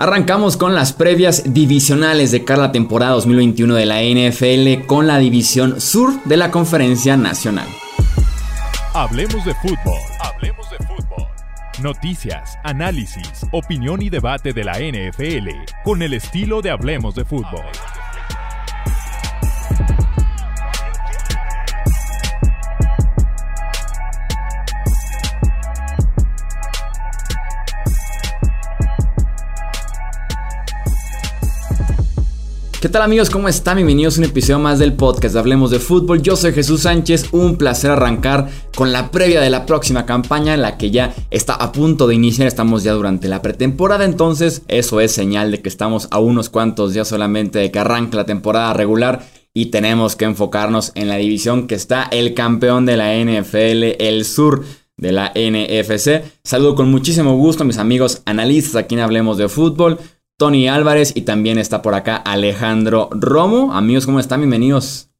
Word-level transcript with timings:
Arrancamos 0.00 0.56
con 0.56 0.76
las 0.76 0.92
previas 0.92 1.52
divisionales 1.52 2.30
de 2.30 2.44
cada 2.44 2.70
temporada 2.70 3.14
2021 3.14 3.74
de 3.74 3.84
la 3.84 4.00
NFL 4.00 4.86
con 4.86 5.08
la 5.08 5.18
división 5.18 5.80
sur 5.80 6.22
de 6.22 6.36
la 6.36 6.52
Conferencia 6.52 7.16
Nacional. 7.16 7.66
Hablemos 8.94 9.44
de 9.44 9.54
fútbol. 9.56 9.98
Hablemos 10.20 10.70
de 10.70 10.76
fútbol. 10.86 11.26
Noticias, 11.82 12.56
análisis, 12.62 13.44
opinión 13.50 14.00
y 14.00 14.08
debate 14.08 14.52
de 14.52 14.62
la 14.62 14.74
NFL 14.74 15.48
con 15.82 16.00
el 16.02 16.14
estilo 16.14 16.62
de 16.62 16.70
Hablemos 16.70 17.16
de 17.16 17.24
fútbol. 17.24 17.64
¿Qué 32.80 32.88
tal 32.88 33.02
amigos? 33.02 33.28
¿Cómo 33.28 33.48
están? 33.48 33.74
Bienvenidos 33.74 34.16
a 34.16 34.20
un 34.20 34.26
episodio 34.26 34.60
más 34.60 34.78
del 34.78 34.92
podcast 34.92 35.34
Hablemos 35.34 35.72
de 35.72 35.80
Fútbol. 35.80 36.22
Yo 36.22 36.36
soy 36.36 36.52
Jesús 36.52 36.82
Sánchez, 36.82 37.30
un 37.32 37.56
placer 37.56 37.90
arrancar 37.90 38.48
con 38.76 38.92
la 38.92 39.10
previa 39.10 39.40
de 39.40 39.50
la 39.50 39.66
próxima 39.66 40.06
campaña, 40.06 40.54
en 40.54 40.62
la 40.62 40.78
que 40.78 40.92
ya 40.92 41.12
está 41.32 41.54
a 41.54 41.72
punto 41.72 42.06
de 42.06 42.14
iniciar, 42.14 42.46
estamos 42.46 42.84
ya 42.84 42.92
durante 42.92 43.26
la 43.26 43.42
pretemporada, 43.42 44.04
entonces 44.04 44.62
eso 44.68 45.00
es 45.00 45.10
señal 45.10 45.50
de 45.50 45.60
que 45.60 45.68
estamos 45.68 46.06
a 46.12 46.20
unos 46.20 46.50
cuantos 46.50 46.94
días 46.94 47.08
solamente 47.08 47.58
de 47.58 47.72
que 47.72 47.80
arranque 47.80 48.16
la 48.16 48.26
temporada 48.26 48.72
regular 48.74 49.26
y 49.52 49.66
tenemos 49.66 50.14
que 50.14 50.26
enfocarnos 50.26 50.92
en 50.94 51.08
la 51.08 51.16
división 51.16 51.66
que 51.66 51.74
está 51.74 52.04
el 52.04 52.32
campeón 52.32 52.86
de 52.86 52.96
la 52.96 53.12
NFL, 53.12 54.00
el 54.00 54.24
sur 54.24 54.64
de 54.96 55.10
la 55.10 55.32
NFC. 55.34 56.22
Saludo 56.44 56.76
con 56.76 56.92
muchísimo 56.92 57.36
gusto 57.36 57.64
a 57.64 57.66
mis 57.66 57.78
amigos 57.78 58.22
analistas 58.24 58.76
aquí 58.76 58.94
en 58.94 59.00
Hablemos 59.00 59.36
de 59.36 59.48
Fútbol. 59.48 59.98
Tony 60.38 60.68
Álvarez 60.68 61.16
y 61.16 61.22
también 61.22 61.58
está 61.58 61.82
por 61.82 61.96
acá 61.96 62.14
Alejandro 62.14 63.08
Romo. 63.10 63.74
Amigos, 63.74 64.06
¿cómo 64.06 64.20
están? 64.20 64.38
Bienvenidos. 64.38 65.10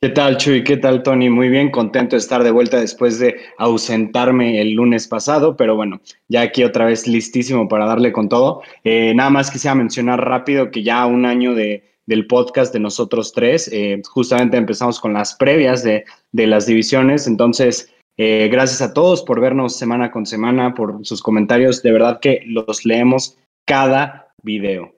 ¿Qué 0.00 0.08
tal, 0.08 0.38
Chuy? 0.38 0.64
¿Qué 0.64 0.78
tal, 0.78 1.02
Tony? 1.02 1.28
Muy 1.28 1.50
bien, 1.50 1.70
contento 1.70 2.16
de 2.16 2.20
estar 2.20 2.42
de 2.42 2.50
vuelta 2.50 2.80
después 2.80 3.18
de 3.18 3.36
ausentarme 3.58 4.58
el 4.62 4.72
lunes 4.72 5.06
pasado, 5.06 5.54
pero 5.54 5.76
bueno, 5.76 6.00
ya 6.28 6.40
aquí 6.40 6.64
otra 6.64 6.86
vez 6.86 7.06
listísimo 7.06 7.68
para 7.68 7.84
darle 7.84 8.10
con 8.10 8.30
todo. 8.30 8.62
Eh, 8.84 9.12
nada 9.14 9.28
más 9.28 9.50
quisiera 9.50 9.74
mencionar 9.74 10.24
rápido 10.24 10.70
que 10.70 10.82
ya 10.82 11.04
un 11.04 11.26
año 11.26 11.54
de, 11.54 11.84
del 12.06 12.26
podcast 12.26 12.72
de 12.72 12.80
nosotros 12.80 13.32
tres, 13.34 13.68
eh, 13.70 14.00
justamente 14.08 14.56
empezamos 14.56 14.98
con 14.98 15.12
las 15.12 15.34
previas 15.34 15.84
de, 15.84 16.06
de 16.32 16.46
las 16.46 16.64
divisiones, 16.64 17.26
entonces 17.26 17.92
eh, 18.16 18.48
gracias 18.50 18.80
a 18.80 18.94
todos 18.94 19.22
por 19.22 19.42
vernos 19.42 19.76
semana 19.76 20.10
con 20.10 20.24
semana, 20.24 20.72
por 20.74 21.04
sus 21.04 21.22
comentarios. 21.22 21.82
De 21.82 21.92
verdad 21.92 22.18
que 22.18 22.40
los 22.46 22.86
leemos 22.86 23.36
cada 23.66 24.21
video. 24.42 24.92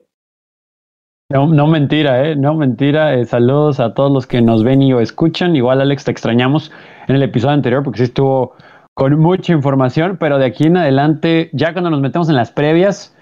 No, 1.31 1.47
no 1.47 1.65
mentira, 1.65 2.27
¿eh? 2.27 2.35
No 2.35 2.53
mentira. 2.53 3.15
Eh, 3.15 3.25
saludos 3.25 3.79
a 3.79 3.93
todos 3.93 4.11
los 4.11 4.27
que 4.27 4.41
nos 4.41 4.63
ven 4.63 4.81
y 4.81 4.93
o 4.93 4.99
escuchan. 4.99 5.55
Igual, 5.55 5.81
Alex, 5.81 6.05
te 6.05 6.11
extrañamos 6.11 6.71
en 7.07 7.15
el 7.15 7.23
episodio 7.23 7.53
anterior 7.53 7.83
porque 7.83 7.97
sí 7.97 8.03
estuvo 8.03 8.55
con 8.93 9.19
mucha 9.19 9.51
información, 9.51 10.17
pero 10.19 10.37
de 10.37 10.45
aquí 10.45 10.65
en 10.67 10.77
adelante, 10.77 11.49
ya 11.53 11.73
cuando 11.73 11.89
nos 11.89 11.99
metemos 11.99 12.29
en 12.29 12.35
las 12.35 12.51
previas, 12.51 13.15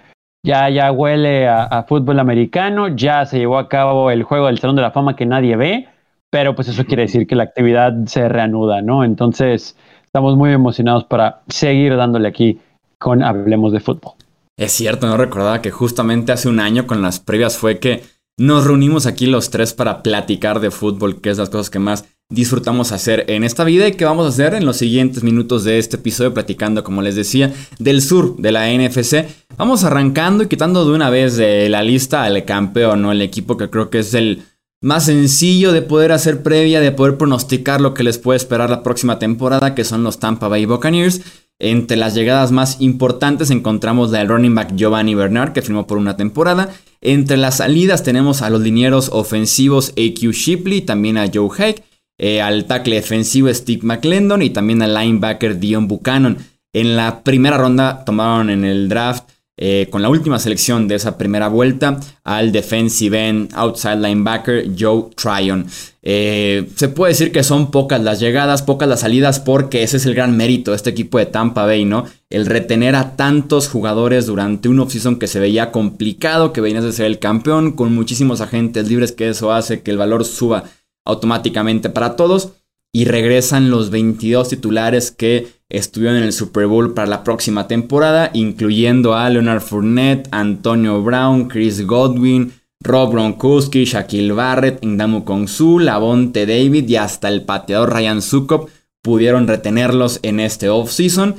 ya, 0.46 0.70
ya 0.70 0.92
huele 0.92 1.48
a, 1.48 1.84
fútbol 1.88 2.20
americano, 2.20 2.90
ya 2.90 3.26
se 3.26 3.40
llevó 3.40 3.58
a 3.58 3.70
cabo 3.70 4.12
el 4.12 4.24
juego 4.24 4.48
del 4.48 4.60
Salón 4.60 4.76
de 4.76 4.82
la 4.82 4.92
Fama 4.92 5.16
que 5.16 5.26
nadie 5.26 5.56
ve, 5.56 5.88
pero 6.30 6.54
pues 6.54 6.68
eso 6.68 6.86
quiere 6.86 7.04
decir 7.04 7.26
que 7.26 7.36
la 7.36 7.44
actividad 7.44 7.94
se 8.06 8.28
reanuda, 8.28 8.82
¿no? 8.82 9.04
Entonces, 9.04 9.78
estamos 10.04 10.36
muy 10.36 10.52
emocionados 10.52 11.06
para 11.06 11.42
seguir 11.48 11.96
dándole 11.96 12.28
aquí 12.28 12.60
con 13.00 13.24
Hablemos 13.24 13.72
de 13.72 13.80
Fútbol. 13.80 14.14
Es 14.58 14.72
cierto, 14.72 15.08
no 15.08 15.18
recordaba 15.18 15.62
que 15.62 15.72
justamente 15.72 16.32
hace 16.32 16.48
un 16.48 16.60
año 16.60 16.86
con 16.86 17.02
las 17.02 17.20
previas 17.20 17.58
fue 17.58 17.80
que 17.80 18.04
nos 18.38 18.66
reunimos 18.66 19.06
aquí 19.06 19.28
los 19.28 19.50
tres 19.50 19.74
para 19.74 20.02
platicar 20.04 20.60
de 20.60 20.72
fútbol, 20.72 21.22
que 21.22 21.30
es 21.30 21.38
las 21.38 21.50
cosas 21.50 21.70
que 21.70 21.80
más 21.80 22.06
disfrutamos 22.30 22.92
hacer 22.92 23.26
en 23.28 23.44
esta 23.44 23.64
vida 23.64 23.88
y 23.88 23.94
que 23.94 24.06
vamos 24.06 24.26
a 24.26 24.30
hacer 24.30 24.56
en 24.56 24.66
los 24.66 24.78
siguientes 24.78 25.24
minutos 25.24 25.64
de 25.64 25.78
este 25.78 25.98
episodio 25.98 26.34
platicando, 26.34 26.84
como 26.84 27.02
les 27.02 27.16
decía, 27.16 27.54
del 27.80 28.02
sur 28.02 28.36
de 28.38 28.52
la 28.52 28.72
NFC. 28.72 29.26
Vamos 29.58 29.84
arrancando 29.84 30.44
y 30.44 30.48
quitando 30.48 30.86
de 30.86 30.96
una 30.96 31.10
vez 31.10 31.36
de 31.36 31.70
la 31.70 31.84
lista 31.84 32.24
al 32.24 32.44
campeón, 32.46 33.04
¿no? 33.04 33.12
El 33.12 33.22
equipo 33.22 33.56
que 33.58 33.70
creo 33.70 33.90
que 33.90 34.00
es 34.00 34.14
el 34.14 34.44
más 34.82 35.06
sencillo 35.06 35.72
de 35.72 35.82
poder 35.82 36.12
hacer 36.12 36.44
previa, 36.44 36.82
de 36.82 36.92
poder 36.92 37.18
pronosticar 37.18 37.82
lo 37.82 37.94
que 37.94 38.04
les 38.04 38.18
puede 38.18 38.38
esperar 38.38 38.70
la 38.70 38.84
próxima 38.84 39.20
temporada, 39.20 39.76
que 39.76 39.86
son 39.86 40.04
los 40.04 40.20
Tampa 40.20 40.48
Bay 40.48 40.66
Buccaneers. 40.66 41.22
Entre 41.64 41.96
las 41.96 42.14
llegadas 42.14 42.52
más 42.52 42.82
importantes 42.82 43.50
encontramos 43.50 44.12
la 44.12 44.20
del 44.20 44.28
running 44.28 44.54
back 44.54 44.76
Giovanni 44.76 45.16
Bernard, 45.16 45.54
que 45.54 45.62
firmó 45.62 45.88
por 45.88 45.98
una 45.98 46.18
temporada. 46.18 46.70
Entre 47.00 47.38
las 47.38 47.58
salidas 47.58 48.04
tenemos 48.04 48.42
a 48.42 48.50
los 48.50 48.60
linieros 48.60 49.08
ofensivos 49.14 49.92
AQ 49.92 50.34
Shipley, 50.34 50.82
también 50.82 51.18
a 51.18 51.32
Joe 51.34 51.48
Haig, 51.58 51.82
eh, 52.20 52.42
al 52.42 52.66
tackle 52.66 52.96
defensivo 52.96 53.48
Steve 53.54 53.80
McClendon 53.84 54.42
y 54.42 54.50
también 54.50 54.82
al 54.82 54.94
linebacker 54.94 55.58
Dion 55.58 55.88
Buchanan. 55.88 56.38
En 56.74 56.98
la 56.98 57.24
primera 57.24 57.58
ronda 57.58 58.04
tomaron 58.04 58.50
en 58.50 58.66
el 58.66 58.90
draft 58.90 59.24
eh, 59.56 59.88
con 59.92 60.02
la 60.02 60.10
última 60.10 60.40
selección 60.40 60.88
de 60.88 60.96
esa 60.96 61.16
primera 61.18 61.48
vuelta 61.48 62.00
al 62.24 62.52
defensive 62.52 63.30
end 63.30 63.52
outside 63.54 63.98
linebacker 63.98 64.72
Joe 64.78 65.10
Tryon. 65.16 65.68
Eh, 66.02 66.68
se 66.76 66.90
puede 66.90 67.14
decir 67.14 67.32
que 67.32 67.44
son 67.44 67.70
pocas 67.70 68.02
las 68.02 68.20
llegadas, 68.20 68.64
pocas 68.64 68.90
las 68.90 69.02
salidas, 69.02 69.40
porque 69.40 69.84
ese 69.84 69.98
es 69.98 70.08
el 70.08 70.16
gran 70.16 70.36
mérito 70.36 70.72
de 70.72 70.78
este 70.78 70.90
equipo 70.90 71.20
de 71.20 71.28
Tampa 71.28 71.66
Bay, 71.66 71.86
¿no? 71.86 72.06
El 72.32 72.48
retener 72.48 72.96
a 72.96 73.16
tantos 73.16 73.70
jugadores 73.70 74.26
durante 74.26 74.70
un 74.70 74.80
offseason 74.80 75.20
que 75.20 75.28
se 75.28 75.40
veía 75.40 75.72
complicado, 75.72 76.52
que 76.52 76.62
venías 76.62 76.84
de 76.84 76.92
ser 76.92 77.06
el 77.06 77.20
campeón, 77.20 77.74
con 77.74 77.94
muchísimos 77.94 78.42
agentes 78.42 78.88
libres, 78.88 79.12
que 79.12 79.30
eso 79.30 79.54
hace 79.54 79.84
que 79.84 79.92
el 79.92 79.98
valor 79.98 80.26
suba 80.26 80.64
automáticamente 81.06 81.90
para 81.90 82.16
todos. 82.16 82.54
Y 82.94 83.06
regresan 83.06 83.72
los 83.72 83.90
22 83.90 84.50
titulares 84.50 85.12
que 85.12 85.48
estuvieron 85.68 86.18
en 86.18 86.24
el 86.24 86.32
Super 86.32 86.68
Bowl 86.68 86.94
para 86.94 87.08
la 87.08 87.24
próxima 87.24 87.68
temporada, 87.68 88.30
incluyendo 88.34 89.16
a 89.16 89.30
Leonard 89.30 89.62
Fournette, 89.62 90.30
Antonio 90.32 91.02
Brown, 91.02 91.48
Chris 91.48 91.86
Godwin, 91.88 92.54
Rob 92.84 93.12
Gronkowski, 93.14 93.86
Shaquille 93.86 94.34
Barrett, 94.34 94.84
Indamu 94.84 95.24
Kongsu, 95.24 95.80
Lavonte 95.80 96.46
David 96.46 96.88
y 96.88 96.98
hasta 96.98 97.30
el 97.30 97.44
pateador 97.44 97.94
Ryan 97.94 98.22
Sukop 98.22 98.70
pudieron 99.02 99.48
retenerlos 99.48 100.20
en 100.22 100.40
este 100.40 100.70
offseason 100.70 101.36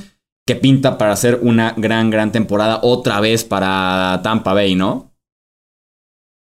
que 0.47 0.57
pinta 0.57 0.99
para 0.99 1.13
hacer 1.13 1.39
una 1.43 1.75
gran, 1.77 2.11
gran 2.11 2.33
temporada 2.33 2.81
otra 2.83 3.21
vez 3.21 3.45
para 3.45 4.21
Tampa 4.23 4.53
Bay, 4.53 4.75
¿no? 4.75 5.13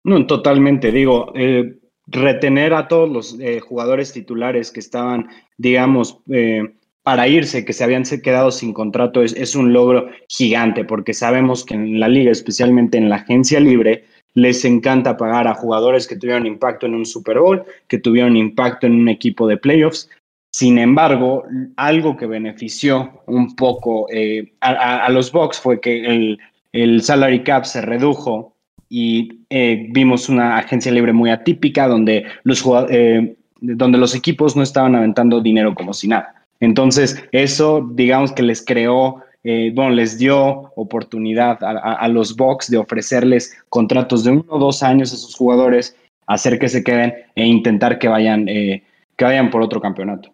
No, 0.04 0.26
totalmente. 0.26 0.90
Digo, 0.90 1.32
eh, 1.36 1.78
retener 2.06 2.74
a 2.74 2.88
todos 2.88 3.08
los 3.08 3.40
eh, 3.40 3.60
jugadores 3.60 4.12
titulares 4.12 4.70
que 4.70 4.80
estaban, 4.80 5.28
digamos, 5.56 6.18
eh, 6.30 6.74
para 7.02 7.26
irse, 7.26 7.64
que 7.64 7.72
se 7.72 7.84
habían 7.84 8.04
quedado 8.04 8.50
sin 8.50 8.72
contrato, 8.72 9.22
es, 9.22 9.56
un 9.56 9.72
logro 9.72 10.08
gigante, 10.28 10.84
porque 10.84 11.14
sabemos 11.14 11.64
que 11.64 11.74
en 11.74 11.98
la 11.98 12.08
liga, 12.08 12.30
especialmente 12.30 12.96
en 12.96 13.08
la 13.08 13.16
agencia 13.16 13.58
libre, 13.58 14.04
les 14.34 14.64
encanta 14.64 15.16
pagar 15.16 15.48
a 15.48 15.54
jugadores 15.54 16.06
que 16.06 16.16
tuvieron 16.16 16.46
impacto 16.46 16.86
en 16.86 16.94
un 16.94 17.04
Super 17.04 17.38
Bowl, 17.40 17.64
que 17.88 17.98
tuvieron 17.98 18.36
impacto 18.36 18.86
en 18.86 18.94
un 18.94 19.08
equipo 19.08 19.46
de 19.46 19.56
playoffs. 19.56 20.08
Sin 20.52 20.78
embargo, 20.78 21.44
algo 21.76 22.16
que 22.16 22.26
benefició 22.26 23.22
un 23.26 23.56
poco 23.56 24.06
eh, 24.10 24.52
a, 24.60 25.08
los 25.10 25.32
Bucks 25.32 25.58
fue 25.58 25.80
que 25.80 26.38
el, 26.72 27.02
salary 27.02 27.42
cap 27.42 27.64
se 27.64 27.80
redujo 27.82 28.51
y 28.94 29.46
eh, 29.48 29.86
vimos 29.88 30.28
una 30.28 30.58
agencia 30.58 30.92
libre 30.92 31.14
muy 31.14 31.30
atípica 31.30 31.88
donde 31.88 32.26
los, 32.42 32.62
eh, 32.90 33.34
donde 33.62 33.96
los 33.96 34.14
equipos 34.14 34.54
no 34.54 34.62
estaban 34.62 34.94
aventando 34.94 35.40
dinero 35.40 35.74
como 35.74 35.94
si 35.94 36.08
nada. 36.08 36.34
Entonces, 36.60 37.24
eso, 37.32 37.88
digamos 37.94 38.32
que 38.32 38.42
les 38.42 38.62
creó, 38.62 39.22
eh, 39.44 39.72
bueno, 39.74 39.92
les 39.92 40.18
dio 40.18 40.70
oportunidad 40.76 41.58
a, 41.62 42.06
los 42.08 42.36
Bucks 42.36 42.70
de 42.70 42.76
ofrecerles 42.76 43.56
contratos 43.70 44.24
de 44.24 44.32
uno 44.32 44.44
o 44.48 44.58
dos 44.58 44.82
años 44.82 45.14
a 45.14 45.16
sus 45.16 45.34
jugadores, 45.34 45.96
hacer 46.26 46.58
que 46.58 46.68
se 46.68 46.84
queden 46.84 47.14
e 47.34 47.46
intentar 47.46 47.98
que 47.98 48.08
vayan, 48.08 48.44
que 48.44 48.84
vayan 49.18 49.48
por 49.48 49.62
otro 49.62 49.80
campeonato. 49.80 50.30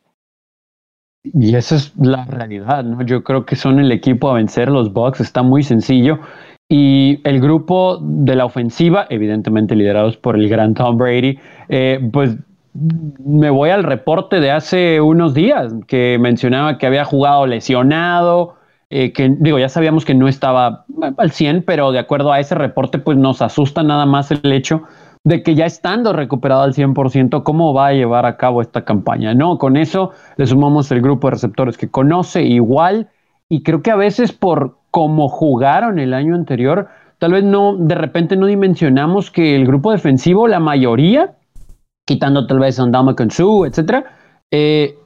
Y 1.22 1.55
esa 1.55 1.76
es 1.76 1.96
la 1.96 2.25
realidad, 2.25 2.82
¿no? 2.82 3.02
Yo 3.02 3.22
creo 3.22 3.46
que 3.46 3.55
son 3.55 3.78
el 3.78 3.93
equipo 3.93 4.31
a 4.31 4.34
vencer 4.34 4.69
los 4.69 4.93
Bucks, 4.93 5.20
está 5.20 5.44
muy 5.44 5.62
sencillo. 5.62 6.19
Y 6.69 7.20
el 7.25 7.41
grupo 7.41 7.99
de 8.00 8.37
la 8.37 8.44
ofensiva, 8.44 9.06
evidentemente 9.09 9.75
liderados 9.75 10.19
por 10.19 10.37
el 10.37 10.49
gran 10.49 10.75
Tom 10.75 10.99
Brady, 10.99 11.38
eh, 11.69 11.99
pues 12.12 12.37
me 12.75 13.50
voy 13.50 13.70
al 13.70 13.85
reporte 13.85 14.41
de 14.41 14.50
hace 14.50 15.00
unos 15.00 15.35
días 15.35 15.73
que 15.87 16.19
mencionaba 16.20 16.76
que 16.76 16.87
había 16.87 17.05
jugado 17.05 17.47
lesionado, 17.47 18.56
eh, 18.91 19.12
que 19.12 19.35
digo, 19.38 19.59
ya 19.59 19.69
sabíamos 19.69 20.05
que 20.05 20.15
no 20.15 20.29
estaba 20.29 20.85
al 21.17 21.31
100, 21.31 21.62
pero 21.62 21.91
de 21.91 21.99
acuerdo 21.99 22.32
a 22.32 22.41
ese 22.41 22.55
reporte, 22.55 22.99
pues 22.99 23.17
nos 23.17 23.43
asusta 23.43 23.82
nada 23.82 24.06
más 24.06 24.31
el 24.31 24.53
hecho 24.53 24.82
de 25.25 25.43
que 25.43 25.55
ya 25.55 25.67
estando 25.67 26.12
recuperado 26.12 26.62
al 26.62 26.75
100%, 26.75 27.43
¿cómo 27.43 27.75
va 27.75 27.88
a 27.88 27.93
llevar 27.93 28.25
a 28.25 28.37
cabo 28.37 28.62
esta 28.62 28.85
campaña? 28.85 29.35
No, 29.35 29.59
con 29.59 29.76
eso 29.76 30.12
le 30.37 30.47
sumamos 30.47 30.91
el 30.93 31.03
grupo 31.03 31.26
de 31.26 31.32
receptores 31.32 31.76
que 31.76 31.91
conoce 31.91 32.44
igual 32.44 33.09
y 33.49 33.62
creo 33.62 33.82
que 33.82 33.91
a 33.91 33.97
veces 33.97 34.32
por 34.32 34.77
cómo 34.90 35.29
jugaron 35.29 35.99
el 35.99 36.14
año 36.14 36.35
anterior, 36.35 36.88
tal 37.19 37.32
vez 37.32 37.44
no, 37.44 37.76
de 37.76 37.94
repente 37.94 38.37
no 38.37 38.46
dimensionamos 38.46 39.31
que 39.31 39.56
el 39.56 39.67
grupo 39.67 39.93
defensivo, 39.93 40.49
la 40.49 40.61
mayoría, 40.61 41.35
quitando 42.06 42.46
tal 42.46 42.58
vez 42.58 42.79
Andama 42.81 43.14
Su, 43.31 43.64
etcétera, 43.64 44.05
eh, 44.50 44.96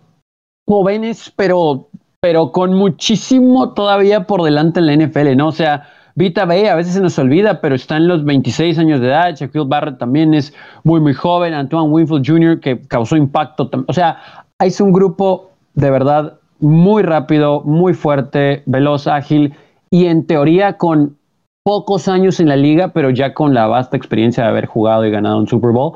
jóvenes, 0.67 1.33
pero, 1.35 1.89
pero 2.21 2.53
con 2.53 2.75
muchísimo 2.75 3.73
todavía 3.75 4.27
por 4.27 4.43
delante 4.43 4.81
en 4.81 4.87
la 4.87 4.97
NFL, 4.97 5.37
¿no? 5.37 5.49
O 5.49 5.53
sea, 5.53 5.89
Vita 6.15 6.45
B 6.45 6.69
a 6.69 6.75
veces 6.75 6.95
se 6.95 7.01
nos 7.01 7.19
olvida, 7.19 7.61
pero 7.61 7.75
está 7.75 7.97
en 7.97 8.07
los 8.07 8.25
26 8.25 8.79
años 8.79 9.01
de 9.01 9.09
edad. 9.09 9.35
Shaquille 9.35 9.67
Barrett 9.67 9.99
también 9.99 10.35
es 10.35 10.55
muy, 10.85 11.01
muy 11.01 11.15
joven. 11.15 11.55
Antoine 11.55 11.91
Winfield 11.91 12.27
Jr., 12.27 12.61
que 12.61 12.81
causó 12.87 13.17
impacto. 13.17 13.71
O 13.87 13.93
sea, 13.93 14.19
es 14.59 14.81
un 14.81 14.93
grupo 14.93 15.51
de 15.75 15.91
verdad 15.91 16.39
muy 16.61 17.03
rápido, 17.03 17.63
muy 17.63 17.95
fuerte, 17.95 18.63
veloz, 18.67 19.07
ágil 19.07 19.55
y 19.93 20.07
en 20.07 20.27
teoría 20.27 20.79
con 20.79 21.19
pocos 21.63 22.09
años 22.09 22.41
en 22.41 22.49
la 22.49 22.57
liga, 22.57 22.93
pero 22.95 23.11
ya 23.11 23.35
con 23.35 23.53
la 23.53 23.67
vasta 23.67 23.97
experiencia 23.97 24.43
de 24.43 24.49
haber 24.49 24.67
jugado 24.67 25.05
y 25.05 25.11
ganado 25.11 25.39
un 25.39 25.47
Super 25.47 25.71
Bowl. 25.71 25.93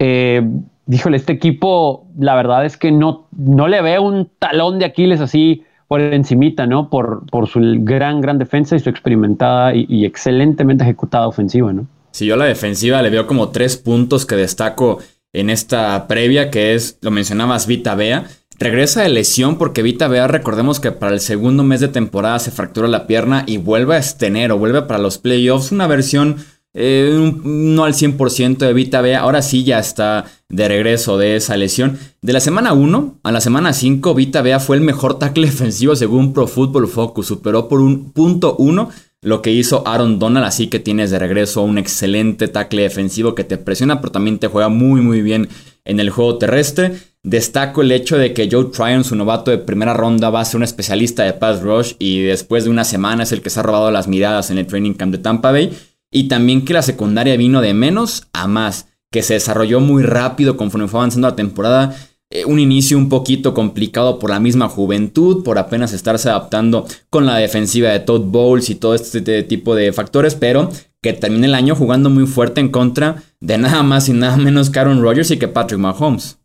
Eh, 0.00 0.48
díjole, 0.86 1.16
este 1.16 1.32
equipo, 1.32 2.06
la 2.16 2.36
verdad 2.36 2.64
es 2.64 2.76
que 2.76 2.92
no, 2.92 3.26
no 3.36 3.66
le 3.66 3.82
veo 3.82 4.02
un 4.02 4.30
talón 4.38 4.78
de 4.78 4.84
Aquiles 4.84 5.20
así 5.20 5.64
por 5.88 6.00
encimita, 6.00 6.66
¿no? 6.68 6.88
Por, 6.88 7.26
por 7.26 7.48
su 7.48 7.60
gran, 7.80 8.20
gran 8.20 8.38
defensa 8.38 8.76
y 8.76 8.78
su 8.78 8.88
experimentada 8.88 9.74
y, 9.74 10.04
excelentemente 10.04 10.84
ejecutada 10.84 11.26
ofensiva, 11.26 11.72
¿no? 11.72 11.88
Si 12.12 12.26
yo 12.26 12.34
a 12.34 12.36
la 12.36 12.44
defensiva 12.44 13.02
le 13.02 13.10
veo 13.10 13.26
como 13.26 13.48
tres 13.48 13.76
puntos 13.76 14.24
que 14.24 14.36
destaco 14.36 15.00
en 15.32 15.50
esta 15.50 16.06
previa, 16.06 16.50
que 16.50 16.74
es, 16.74 16.96
lo 17.02 17.10
mencionabas, 17.10 17.66
Vita 17.66 17.96
Bea. 17.96 18.24
Regresa 18.58 19.02
de 19.02 19.08
lesión 19.08 19.58
porque 19.58 19.82
Vita 19.82 20.08
Bea, 20.08 20.28
recordemos 20.28 20.78
que 20.78 20.92
para 20.92 21.12
el 21.12 21.20
segundo 21.20 21.64
mes 21.64 21.80
de 21.80 21.88
temporada 21.88 22.38
se 22.38 22.50
fractura 22.50 22.86
la 22.88 23.06
pierna 23.06 23.44
y 23.46 23.56
vuelve 23.56 23.96
a 23.96 23.98
estener 23.98 24.52
o 24.52 24.58
vuelve 24.58 24.82
para 24.82 25.00
los 25.00 25.18
playoffs. 25.18 25.72
Una 25.72 25.86
versión 25.86 26.36
eh, 26.74 27.34
no 27.44 27.84
al 27.84 27.92
100% 27.92 28.58
de 28.58 28.72
Vita 28.72 29.02
Bea. 29.02 29.20
Ahora 29.20 29.42
sí 29.42 29.64
ya 29.64 29.78
está 29.78 30.24
de 30.48 30.68
regreso 30.68 31.18
de 31.18 31.36
esa 31.36 31.56
lesión. 31.56 31.98
De 32.22 32.32
la 32.32 32.40
semana 32.40 32.72
1 32.72 33.20
a 33.22 33.32
la 33.32 33.40
semana 33.40 33.72
5, 33.72 34.14
Vita 34.14 34.42
Bea 34.42 34.60
fue 34.60 34.76
el 34.76 34.82
mejor 34.82 35.18
tackle 35.18 35.46
defensivo 35.50 35.96
según 35.96 36.32
Pro 36.32 36.46
Football 36.46 36.88
Focus. 36.88 37.26
Superó 37.26 37.68
por 37.68 37.80
un 37.80 38.12
punto 38.12 38.56
1 38.56 38.90
lo 39.22 39.42
que 39.42 39.52
hizo 39.52 39.86
Aaron 39.86 40.18
Donald. 40.18 40.46
Así 40.46 40.68
que 40.68 40.78
tienes 40.78 41.10
de 41.10 41.18
regreso 41.18 41.62
un 41.62 41.78
excelente 41.78 42.48
tackle 42.48 42.82
defensivo 42.82 43.34
que 43.34 43.44
te 43.44 43.58
presiona, 43.58 44.00
pero 44.00 44.12
también 44.12 44.38
te 44.38 44.48
juega 44.48 44.68
muy, 44.68 45.00
muy 45.00 45.20
bien 45.20 45.48
en 45.84 46.00
el 46.00 46.10
juego 46.10 46.38
terrestre. 46.38 46.96
Destaco 47.24 47.82
el 47.82 47.92
hecho 47.92 48.18
de 48.18 48.34
que 48.34 48.48
Joe 48.50 48.64
Tryon, 48.72 49.04
su 49.04 49.14
novato 49.14 49.52
de 49.52 49.58
primera 49.58 49.94
ronda, 49.94 50.30
va 50.30 50.40
a 50.40 50.44
ser 50.44 50.56
un 50.56 50.64
especialista 50.64 51.22
de 51.22 51.32
pass 51.32 51.62
rush 51.62 51.92
y 52.00 52.22
después 52.22 52.64
de 52.64 52.70
una 52.70 52.82
semana 52.82 53.22
es 53.22 53.30
el 53.30 53.42
que 53.42 53.50
se 53.50 53.60
ha 53.60 53.62
robado 53.62 53.92
las 53.92 54.08
miradas 54.08 54.50
en 54.50 54.58
el 54.58 54.66
training 54.66 54.94
camp 54.94 55.12
de 55.12 55.18
Tampa 55.18 55.52
Bay. 55.52 55.72
Y 56.10 56.24
también 56.26 56.64
que 56.64 56.72
la 56.72 56.82
secundaria 56.82 57.36
vino 57.36 57.60
de 57.60 57.74
menos 57.74 58.26
a 58.32 58.48
más, 58.48 58.88
que 59.12 59.22
se 59.22 59.34
desarrolló 59.34 59.78
muy 59.78 60.02
rápido 60.02 60.56
conforme 60.56 60.88
fue 60.88 60.98
avanzando 60.98 61.28
la 61.28 61.36
temporada. 61.36 61.96
Eh, 62.28 62.44
un 62.44 62.58
inicio 62.58 62.98
un 62.98 63.08
poquito 63.08 63.54
complicado 63.54 64.18
por 64.18 64.30
la 64.30 64.40
misma 64.40 64.68
juventud, 64.68 65.44
por 65.44 65.58
apenas 65.58 65.92
estarse 65.92 66.28
adaptando 66.28 66.86
con 67.08 67.24
la 67.24 67.36
defensiva 67.36 67.90
de 67.90 68.00
Todd 68.00 68.22
Bowles 68.22 68.68
y 68.68 68.74
todo 68.74 68.96
este 68.96 69.44
tipo 69.44 69.76
de 69.76 69.92
factores, 69.92 70.34
pero 70.34 70.70
que 71.00 71.12
termine 71.12 71.46
el 71.46 71.54
año 71.54 71.76
jugando 71.76 72.10
muy 72.10 72.26
fuerte 72.26 72.60
en 72.60 72.70
contra 72.70 73.22
de 73.40 73.58
nada 73.58 73.84
más 73.84 74.08
y 74.08 74.12
nada 74.12 74.36
menos 74.38 74.70
que 74.70 74.80
Aaron 74.80 75.02
Rodgers 75.02 75.30
y 75.30 75.38
que 75.38 75.48
Patrick 75.48 75.78
Mahomes. 75.78 76.41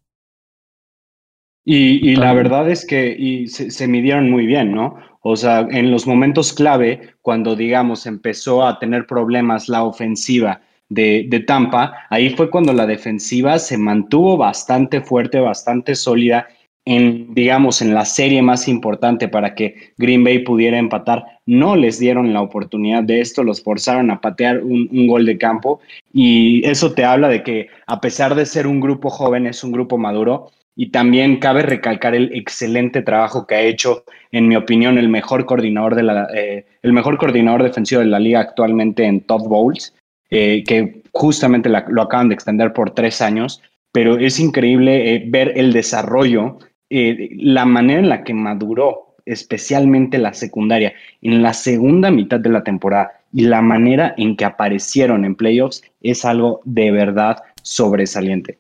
Y, 1.70 2.16
la 2.16 2.34
verdad 2.34 2.70
es 2.70 2.86
que 2.86 3.46
se, 3.50 3.88
midieron 3.90 4.32
muy 4.32 4.46
bien, 4.46 4.72
¿no? 4.72 4.96
O 5.22 5.36
sea, 5.36 5.68
en 5.70 5.92
los 5.92 6.08
momentos 6.08 6.54
clave, 6.54 7.16
cuando, 7.22 7.58
digamos, 7.58 8.06
empezó 8.06 8.66
a 8.66 8.80
tener 8.80 9.06
problemas 9.06 9.68
la 9.68 9.84
ofensiva 9.84 10.62
de, 10.88 11.44
Tampa, 11.46 11.94
ahí 12.10 12.30
fue 12.30 12.50
cuando 12.50 12.72
la 12.72 12.86
defensiva 12.86 13.60
se 13.60 13.78
mantuvo 13.78 14.38
bastante 14.38 15.02
fuerte, 15.02 15.42
bastante 15.42 15.96
sólida 15.96 16.48
en, 16.86 17.34
digamos, 17.34 17.82
en 17.82 17.94
la 17.94 18.06
serie 18.06 18.42
más 18.42 18.70
importante 18.70 19.28
para 19.28 19.54
que 19.54 19.92
Green 19.98 20.24
Bay 20.24 20.40
pudiera 20.40 20.78
empatar. 20.78 21.26
No 21.46 21.76
les 21.76 22.00
dieron 22.00 22.32
la 22.32 22.42
oportunidad 22.42 23.04
de 23.04 23.20
esto, 23.20 23.44
los 23.44 23.62
forzaron 23.62 24.10
a 24.10 24.22
patear 24.22 24.64
un, 24.64 24.88
un, 24.90 25.06
gol 25.06 25.26
de 25.26 25.38
campo 25.38 25.82
y 26.14 26.66
eso 26.66 26.94
te 26.94 27.04
habla 27.04 27.28
de 27.28 27.44
que 27.44 27.68
a 27.88 28.00
pesar 28.00 28.36
de 28.36 28.46
ser 28.46 28.68
un 28.68 28.80
grupo 28.80 29.10
joven, 29.10 29.48
es 29.48 29.66
un 29.66 29.74
grupo 29.74 29.98
maduro 29.98 30.50
y 30.80 30.92
también 30.92 31.38
cabe 31.38 31.64
recalcar 31.64 32.14
el 32.14 32.32
excelente 32.34 33.02
trabajo 33.02 33.48
que 33.48 33.56
ha 33.56 33.62
hecho, 33.62 34.04
en 34.32 34.48
mi 34.48 34.56
opinión, 34.56 35.00
el 35.00 35.10
mejor 35.10 35.46
coordinador, 35.46 35.96
de 35.96 36.04
la, 36.04 36.28
eh, 36.36 36.68
el 36.84 36.94
mejor 36.94 37.18
coordinador 37.18 37.64
defensivo 37.64 38.00
de 38.00 38.08
la 38.08 38.20
liga 38.20 38.42
actualmente 38.42 39.04
en 39.04 39.22
Top 39.22 39.48
Bowls, 39.48 39.96
eh, 40.30 40.64
que 40.68 41.02
justamente 41.14 41.68
lo 41.68 42.02
acaban 42.04 42.30
de 42.30 42.36
extender 42.36 42.74
por 42.74 42.92
tres 42.92 43.24
años, 43.24 43.60
pero 43.92 44.20
es 44.20 44.40
increíble 44.40 45.16
eh, 45.16 45.24
ver 45.28 45.54
el 45.56 45.74
desarrollo, 45.74 46.60
la 46.90 47.66
manera 47.66 48.00
en 48.00 48.10
la 48.10 48.24
que 48.24 48.36
maduró, 48.36 49.16
especialmente 49.26 50.20
la 50.20 50.36
secundaria, 50.36 50.94
en 51.24 51.42
la 51.42 51.54
segunda 51.54 52.12
mitad 52.12 52.40
de 52.40 52.50
la 52.50 52.64
temporada 52.64 53.14
y 53.34 53.42
la 53.42 53.64
manera 53.64 54.14
en 54.16 54.38
que 54.38 54.46
aparecieron 54.46 55.26
en 55.26 55.36
playoffs 55.36 55.82
es 56.02 56.24
algo 56.24 56.62
de 56.66 56.92
verdad 56.92 57.38
sobresaliente. 57.64 58.60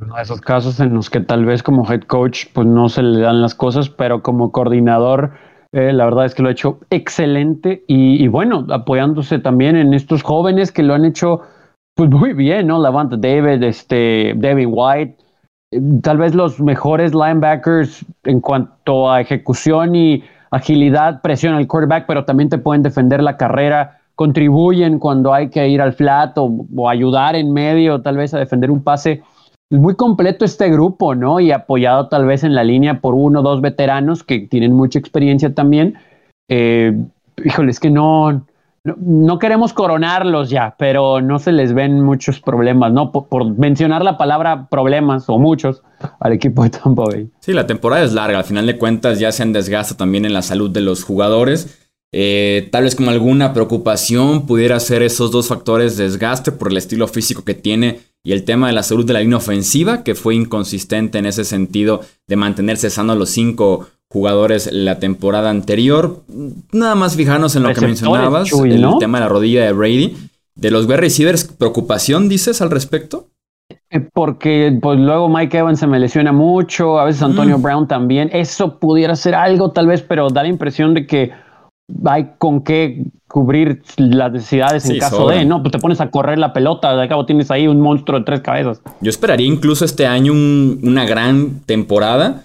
Uno 0.00 0.16
de 0.16 0.22
esos 0.22 0.40
casos 0.40 0.80
en 0.80 0.94
los 0.94 1.10
que 1.10 1.20
tal 1.20 1.44
vez 1.44 1.62
como 1.62 1.90
head 1.90 2.02
coach 2.02 2.46
pues 2.52 2.66
no 2.66 2.88
se 2.88 3.02
le 3.02 3.20
dan 3.20 3.40
las 3.40 3.54
cosas, 3.54 3.88
pero 3.88 4.22
como 4.22 4.52
coordinador 4.52 5.32
eh, 5.72 5.92
la 5.92 6.04
verdad 6.04 6.24
es 6.24 6.34
que 6.34 6.42
lo 6.42 6.48
ha 6.48 6.52
hecho 6.52 6.78
excelente 6.90 7.84
y, 7.86 8.26
bueno, 8.28 8.66
apoyándose 8.70 9.38
también 9.38 9.76
en 9.76 9.94
estos 9.94 10.22
jóvenes 10.22 10.72
que 10.72 10.82
lo 10.82 10.94
han 10.94 11.04
hecho 11.04 11.42
pues 11.94 12.10
muy 12.10 12.32
bien, 12.32 12.66
¿no? 12.66 12.78
Lavante 12.78 13.16
David, 13.18 13.62
este, 13.62 14.34
Devin 14.36 14.70
White, 14.70 15.16
eh, 15.72 15.80
tal 16.02 16.18
vez 16.18 16.34
los 16.34 16.60
mejores 16.60 17.14
linebackers 17.14 18.04
en 18.24 18.40
cuanto 18.40 19.10
a 19.10 19.20
ejecución 19.20 19.94
y 19.94 20.24
agilidad, 20.50 21.20
presión 21.22 21.54
al 21.54 21.66
quarterback, 21.66 22.06
pero 22.06 22.24
también 22.24 22.48
te 22.48 22.58
pueden 22.58 22.82
defender 22.82 23.22
la 23.22 23.36
carrera, 23.36 23.98
contribuyen 24.14 24.98
cuando 24.98 25.34
hay 25.34 25.50
que 25.50 25.68
ir 25.68 25.80
al 25.80 25.92
flat 25.92 26.36
o 26.38 26.88
ayudar 26.88 27.34
en 27.34 27.52
medio, 27.52 28.00
tal 28.00 28.16
vez 28.16 28.32
a 28.34 28.38
defender 28.38 28.70
un 28.70 28.82
pase 28.82 29.22
muy 29.70 29.96
completo 29.96 30.44
este 30.44 30.70
grupo, 30.70 31.14
¿no? 31.14 31.40
Y 31.40 31.50
apoyado 31.50 32.08
tal 32.08 32.26
vez 32.26 32.44
en 32.44 32.54
la 32.54 32.64
línea 32.64 33.00
por 33.00 33.14
uno 33.14 33.40
o 33.40 33.42
dos 33.42 33.60
veteranos 33.60 34.22
que 34.22 34.40
tienen 34.40 34.72
mucha 34.72 34.98
experiencia 34.98 35.54
también. 35.54 35.94
Eh, 36.48 36.96
híjole, 37.44 37.70
es 37.70 37.80
que 37.80 37.90
no, 37.90 38.46
no, 38.84 39.38
queremos 39.38 39.72
coronarlos 39.72 40.50
ya, 40.50 40.76
pero 40.78 41.20
no 41.20 41.38
se 41.38 41.50
les 41.50 41.74
ven 41.74 42.00
muchos 42.00 42.40
problemas, 42.40 42.92
¿no? 42.92 43.10
Por, 43.10 43.58
mencionar 43.58 44.04
la 44.04 44.16
palabra 44.16 44.68
problemas 44.68 45.28
o 45.28 45.38
muchos 45.38 45.82
al 46.20 46.32
equipo 46.32 46.62
de 46.62 46.70
Tampa 46.70 47.04
Bay. 47.04 47.28
Sí, 47.40 47.52
la 47.52 47.66
temporada 47.66 48.04
es 48.04 48.12
larga, 48.12 48.38
al 48.38 48.44
final 48.44 48.66
de 48.66 48.78
cuentas 48.78 49.18
ya 49.18 49.32
se 49.32 49.42
han 49.42 49.52
desgasta 49.52 49.96
también 49.96 50.24
en 50.24 50.32
la 50.32 50.42
salud 50.42 50.70
de 50.70 50.80
los 50.80 51.02
jugadores. 51.02 51.82
Eh, 52.12 52.68
tal 52.70 52.84
vez 52.84 52.94
como 52.94 53.10
alguna 53.10 53.52
preocupación 53.52 54.46
pudiera 54.46 54.78
ser 54.78 55.02
esos 55.02 55.32
dos 55.32 55.48
factores, 55.48 55.96
desgaste 55.96 56.52
por 56.52 56.70
el 56.70 56.76
estilo 56.76 57.08
físico 57.08 57.44
que 57.44 57.54
tiene 57.54 57.98
y 58.26 58.32
el 58.32 58.42
tema 58.42 58.66
de 58.66 58.72
la 58.72 58.82
salud 58.82 59.06
de 59.06 59.12
la 59.12 59.20
línea 59.20 59.36
ofensiva, 59.36 60.02
que 60.02 60.16
fue 60.16 60.34
inconsistente 60.34 61.18
en 61.18 61.26
ese 61.26 61.44
sentido 61.44 62.00
de 62.26 62.34
mantenerse 62.34 62.90
sano 62.90 63.14
los 63.14 63.30
cinco 63.30 63.86
jugadores 64.10 64.68
la 64.72 64.98
temporada 64.98 65.48
anterior. 65.48 66.24
Nada 66.72 66.96
más 66.96 67.14
fijarnos 67.14 67.54
en 67.54 67.62
lo 67.62 67.72
que 67.72 67.82
mencionabas, 67.82 68.52
el 68.52 68.84
tema 68.98 69.18
de 69.18 69.24
la 69.24 69.28
rodilla 69.28 69.64
de 69.64 69.72
Brady. 69.72 70.16
De 70.56 70.72
los 70.72 70.86
wide 70.86 70.96
receivers, 70.96 71.44
¿preocupación 71.44 72.28
dices 72.28 72.60
al 72.60 72.72
respecto? 72.72 73.28
Eh, 73.90 74.00
porque 74.12 74.76
pues 74.82 74.98
luego 74.98 75.28
Mike 75.28 75.58
Evans 75.58 75.78
se 75.78 75.86
me 75.86 76.00
lesiona 76.00 76.32
mucho, 76.32 76.98
a 76.98 77.04
veces 77.04 77.22
Antonio 77.22 77.58
mm. 77.58 77.62
Brown 77.62 77.86
también. 77.86 78.28
Eso 78.32 78.80
pudiera 78.80 79.14
ser 79.14 79.36
algo 79.36 79.70
tal 79.70 79.86
vez, 79.86 80.02
pero 80.02 80.30
da 80.30 80.42
la 80.42 80.48
impresión 80.48 80.94
de 80.94 81.06
que 81.06 81.30
hay 82.04 82.32
con 82.38 82.64
qué 82.64 83.04
cubrir 83.28 83.82
las 83.96 84.32
necesidades 84.32 84.88
en 84.88 84.98
caso 84.98 85.28
de, 85.28 85.44
¿no? 85.44 85.62
Pues 85.62 85.72
te 85.72 85.78
pones 85.78 86.00
a 86.00 86.10
correr 86.10 86.38
la 86.38 86.52
pelota, 86.52 86.96
de 86.96 87.08
cabo 87.08 87.26
tienes 87.26 87.50
ahí 87.50 87.66
un 87.66 87.80
monstruo 87.80 88.18
de 88.18 88.24
tres 88.24 88.40
cabezas. 88.40 88.80
Yo 89.00 89.10
esperaría 89.10 89.46
incluso 89.46 89.84
este 89.84 90.06
año 90.06 90.32
una 90.32 91.04
gran 91.04 91.60
temporada 91.66 92.44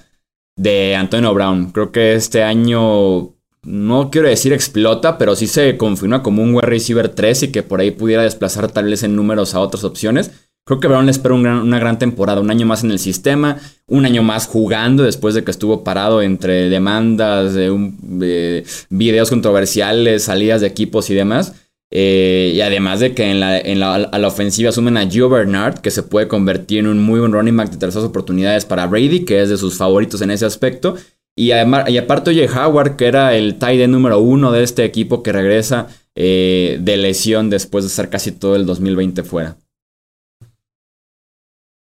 de 0.56 0.96
Antonio 0.96 1.34
Brown. 1.34 1.72
Creo 1.72 1.92
que 1.92 2.14
este 2.14 2.44
año, 2.44 3.30
no 3.64 4.10
quiero 4.12 4.28
decir 4.28 4.54
explota, 4.54 5.18
pero 5.18 5.36
sí 5.36 5.48
se 5.48 5.78
confirma 5.78 6.24
como 6.24 6.42
un 6.42 6.56
wide 6.56 6.68
receiver 6.68 7.10
3 7.10 7.44
y 7.44 7.52
que 7.52 7.64
por 7.64 7.80
ahí 7.80 7.92
pudiera 7.92 8.24
desplazar 8.24 8.72
tal 8.72 8.86
vez 8.86 9.04
en 9.04 9.16
números 9.16 9.56
a 9.56 9.60
otras 9.60 9.84
opciones. 9.84 10.50
Creo 10.63 10.80
que 10.80 10.88
Brown 10.88 11.06
le 11.06 11.12
espera 11.12 11.34
una 11.34 11.80
gran 11.80 11.98
temporada, 11.98 12.39
un 12.39 12.51
año 12.51 12.68
más 12.68 12.84
en 12.84 12.91
el 12.91 13.00
sistema, 13.00 13.58
un 13.88 14.06
año 14.06 14.22
más 14.22 14.48
jugando 14.48 15.03
después 15.03 15.34
de 15.34 15.44
que 15.44 15.51
estuvo 15.51 15.84
parado 15.84 16.22
entre 16.22 16.70
demandas, 16.70 17.56
de 17.56 18.63
videos 18.89 19.30
controversiales, 19.30 20.24
salidas 20.25 20.62
de 20.62 20.68
equipos 20.68 21.10
y 21.10 21.15
demás. 21.15 21.53
Eh, 21.94 22.53
y 22.56 22.62
además 22.62 23.01
de 23.01 23.13
que 23.13 23.32
a 23.32 24.18
la 24.20 24.27
ofensiva 24.27 24.70
asumen 24.70 24.96
a 24.96 25.10
Gio 25.10 25.30
Bernard, 25.30 25.80
que 25.80 25.91
se 25.91 26.03
puede 26.03 26.30
convertir 26.30 26.80
en 26.80 26.88
un 26.88 27.03
muy 27.03 27.20
buen 27.20 27.34
running 27.34 27.58
back 27.58 27.72
de 27.72 27.77
terceras 27.77 28.08
oportunidades 28.08 28.63
para 28.63 28.88
Brady, 28.88 29.25
que 29.25 29.41
es 29.41 29.50
de 29.50 29.58
sus 29.58 29.77
favoritos 29.77 30.22
en 30.22 30.32
ese 30.32 30.46
aspecto. 30.46 30.96
Y, 31.36 31.51
además, 31.51 31.89
y 31.89 31.98
aparte 31.98 32.30
oye 32.30 32.48
Howard, 32.48 32.96
que 32.96 33.08
era 33.08 33.36
el 33.36 33.56
tight 33.56 33.82
end 33.82 33.94
número 33.94 34.20
uno 34.20 34.51
de 34.51 34.63
este 34.63 34.86
equipo 34.86 35.22
que 35.22 35.32
regresa 35.32 35.88
eh, 36.15 36.77
de 36.82 36.98
lesión 36.98 37.50
después 37.50 37.84
de 37.84 37.89
estar 37.89 38.10
casi 38.10 38.32
todo 38.32 38.56
el 38.56 38.65
2020 38.65 39.24
fuera. 39.24 39.58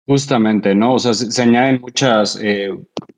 Justamente, 0.08 0.74
¿no? 0.74 0.94
O 0.94 0.98
sea, 0.98 1.12
se, 1.12 1.42
añaden 1.42 1.82
muchas, 1.82 2.40
eh, 2.42 2.70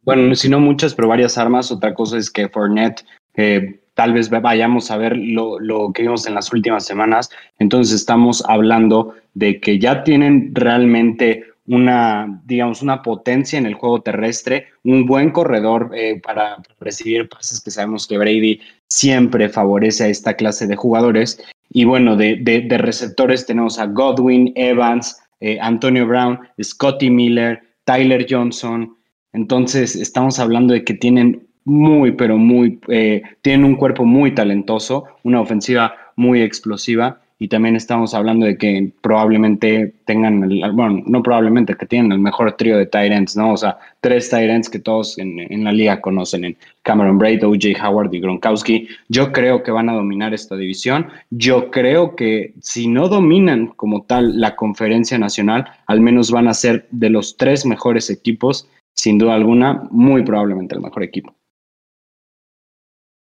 bueno, 0.03 0.35
si 0.35 0.49
no 0.49 0.59
muchas, 0.59 0.93
pero 0.93 1.07
varias 1.07 1.39
armas. 1.39 1.71
Otra 1.71 1.95
cosa 1.95 2.19
es 2.19 2.29
que 2.29 2.49
Fournette, 2.49 3.05
eh, 3.37 3.81
tal 3.95 4.13
vez 4.13 4.29
vayamos 4.29 4.91
a 4.91 4.97
ver 4.97 5.17
lo, 5.17 5.61
lo, 5.61 5.93
que 5.93 6.03
vimos 6.03 6.27
en 6.27 6.35
las 6.35 6.53
últimas 6.53 6.85
semanas. 6.85 7.31
Entonces 7.61 7.95
estamos 7.95 8.43
hablando 8.49 9.15
de 9.35 9.61
que 9.61 9.79
ya 9.79 10.03
tienen 10.03 10.53
realmente 10.53 11.45
una, 11.69 12.43
digamos, 12.45 12.83
una 12.83 13.03
potencia 13.03 13.57
en 13.57 13.67
el 13.67 13.75
juego 13.75 14.03
terrestre, 14.03 14.67
un 14.83 15.07
buen 15.07 15.31
corredor 15.31 15.93
eh, 15.95 16.21
para 16.21 16.57
recibir 16.81 17.29
pases 17.29 17.61
que 17.61 17.71
sabemos 17.71 18.09
que 18.09 18.19
Brady 18.19 18.61
siempre 18.89 19.49
favorece 19.49 20.03
a 20.03 20.09
esta 20.09 20.35
clase 20.35 20.67
de 20.67 20.75
jugadores. 20.75 21.41
Y 21.71 21.85
bueno, 21.85 22.17
de, 22.17 22.37
de, 22.43 22.79
receptores 22.79 23.47
tenemos 23.47 23.79
a 23.79 23.87
Godwin, 23.87 24.53
Evans, 24.57 25.17
eh, 25.41 25.59
Antonio 25.61 26.07
Brown, 26.07 26.41
Scotty 26.63 27.11
Miller, 27.11 27.63
Tyler 27.85 28.27
Johnson. 28.29 28.97
Entonces, 29.33 29.97
estamos 29.97 30.39
hablando 30.39 30.75
de 30.75 30.85
que 30.85 30.95
tienen 30.95 31.47
muy, 31.65 32.13
pero 32.13 32.39
muy, 32.39 32.81
eh, 32.89 33.23
tienen 33.43 33.65
un 33.65 33.77
cuerpo 33.77 34.05
muy 34.05 34.35
talentoso, 34.35 35.05
una 35.23 35.41
ofensiva 35.41 35.95
muy 36.17 36.43
explosiva 36.43 37.21
y 37.43 37.49
también 37.49 37.75
estamos 37.75 38.13
hablando 38.13 38.45
de 38.45 38.59
que 38.59 38.93
probablemente 39.01 39.95
tengan, 40.05 40.47
bueno, 40.75 41.03
no 41.07 41.23
probablemente, 41.23 41.75
que 41.75 41.87
tienen 41.87 42.13
el 42.13 42.19
mejor 42.19 42.53
trío 42.53 42.77
de 42.77 42.85
tight 42.85 43.11
ends, 43.11 43.35
¿no? 43.35 43.55
O 43.55 43.57
sea, 43.57 43.79
tres 44.03 44.29
tight 44.29 44.67
que 44.71 44.79
todos 44.79 45.17
en, 45.17 45.65
la 45.65 45.73
liga 45.73 46.03
conocen, 46.03 46.45
en 46.45 46.57
Cameron 46.83 47.17
Braid, 47.17 47.43
OJ 47.43 47.83
Howard 47.83 48.13
y 48.13 48.21
Gronkowski. 48.21 48.89
Yo 49.09 49.33
creo 49.33 49.63
que 49.63 49.71
van 49.71 49.89
a 49.89 49.95
dominar 49.95 50.35
esta 50.35 50.55
división. 50.55 51.07
Yo 51.31 51.71
creo 51.71 52.15
que 52.15 52.53
si 52.61 52.89
no 52.89 53.09
dominan 53.09 53.69
como 53.69 54.03
tal 54.03 54.39
la 54.39 54.55
conferencia 54.55 55.17
nacional, 55.17 55.65
al 55.87 56.03
menos 56.03 56.31
van 56.31 56.47
a 56.47 56.53
ser 56.53 56.89
de 56.91 57.09
los 57.09 57.39
tres 57.39 57.65
mejores 57.65 58.11
equipos, 58.11 58.69
sin 58.95 59.17
duda 59.17 59.35
alguna, 59.35 59.89
muy 59.91 60.23
probablemente 60.25 60.75
el 60.75 60.83
mejor 60.83 61.05
equipo. 61.05 61.35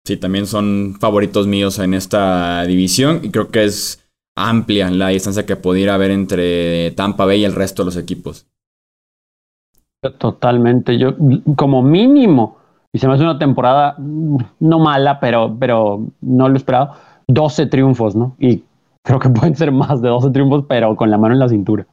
Sí, 0.06 0.18
también 0.18 0.46
son 0.46 0.98
favoritos 1.00 1.48
míos 1.48 1.80
en 1.80 1.96
esta 1.96 2.64
división 2.66 3.22
y 3.24 3.32
creo 3.32 3.50
que 3.50 3.64
es 3.64 4.03
amplia 4.36 4.90
la 4.90 5.10
distancia 5.10 5.46
que 5.46 5.56
pudiera 5.56 5.96
haber 5.96 6.12
entre 6.12 6.92
Tampa 6.92 7.26
Bay 7.26 7.42
y 7.42 7.46
el 7.46 7.56
resto 7.56 7.84
de 7.84 7.86
los 7.86 7.98
equipos. 7.98 8.48
Totalmente. 10.18 10.98
Yo, 10.98 11.16
como 11.56 11.82
mínimo, 11.82 12.58
y 12.92 13.00
se 13.00 13.08
me 13.08 13.14
hace 13.14 13.24
una 13.24 13.40
temporada 13.40 13.96
mm, 13.98 14.38
no 14.60 14.80
mala, 14.80 15.20
pero, 15.20 15.56
pero 15.60 16.06
no 16.22 16.50
lo 16.50 16.58
esperaba, 16.58 17.00
12 17.28 17.68
triunfos, 17.68 18.16
¿no? 18.16 18.36
Y 18.40 18.64
creo 19.02 19.20
que 19.20 19.30
pueden 19.30 19.56
ser 19.56 19.72
más 19.72 20.02
de 20.02 20.10
12 20.10 20.32
triunfos, 20.32 20.66
pero 20.68 20.96
con 20.96 21.10
la 21.10 21.18
mano 21.18 21.34
en 21.34 21.40
la 21.40 21.50
cintura. 21.50 21.88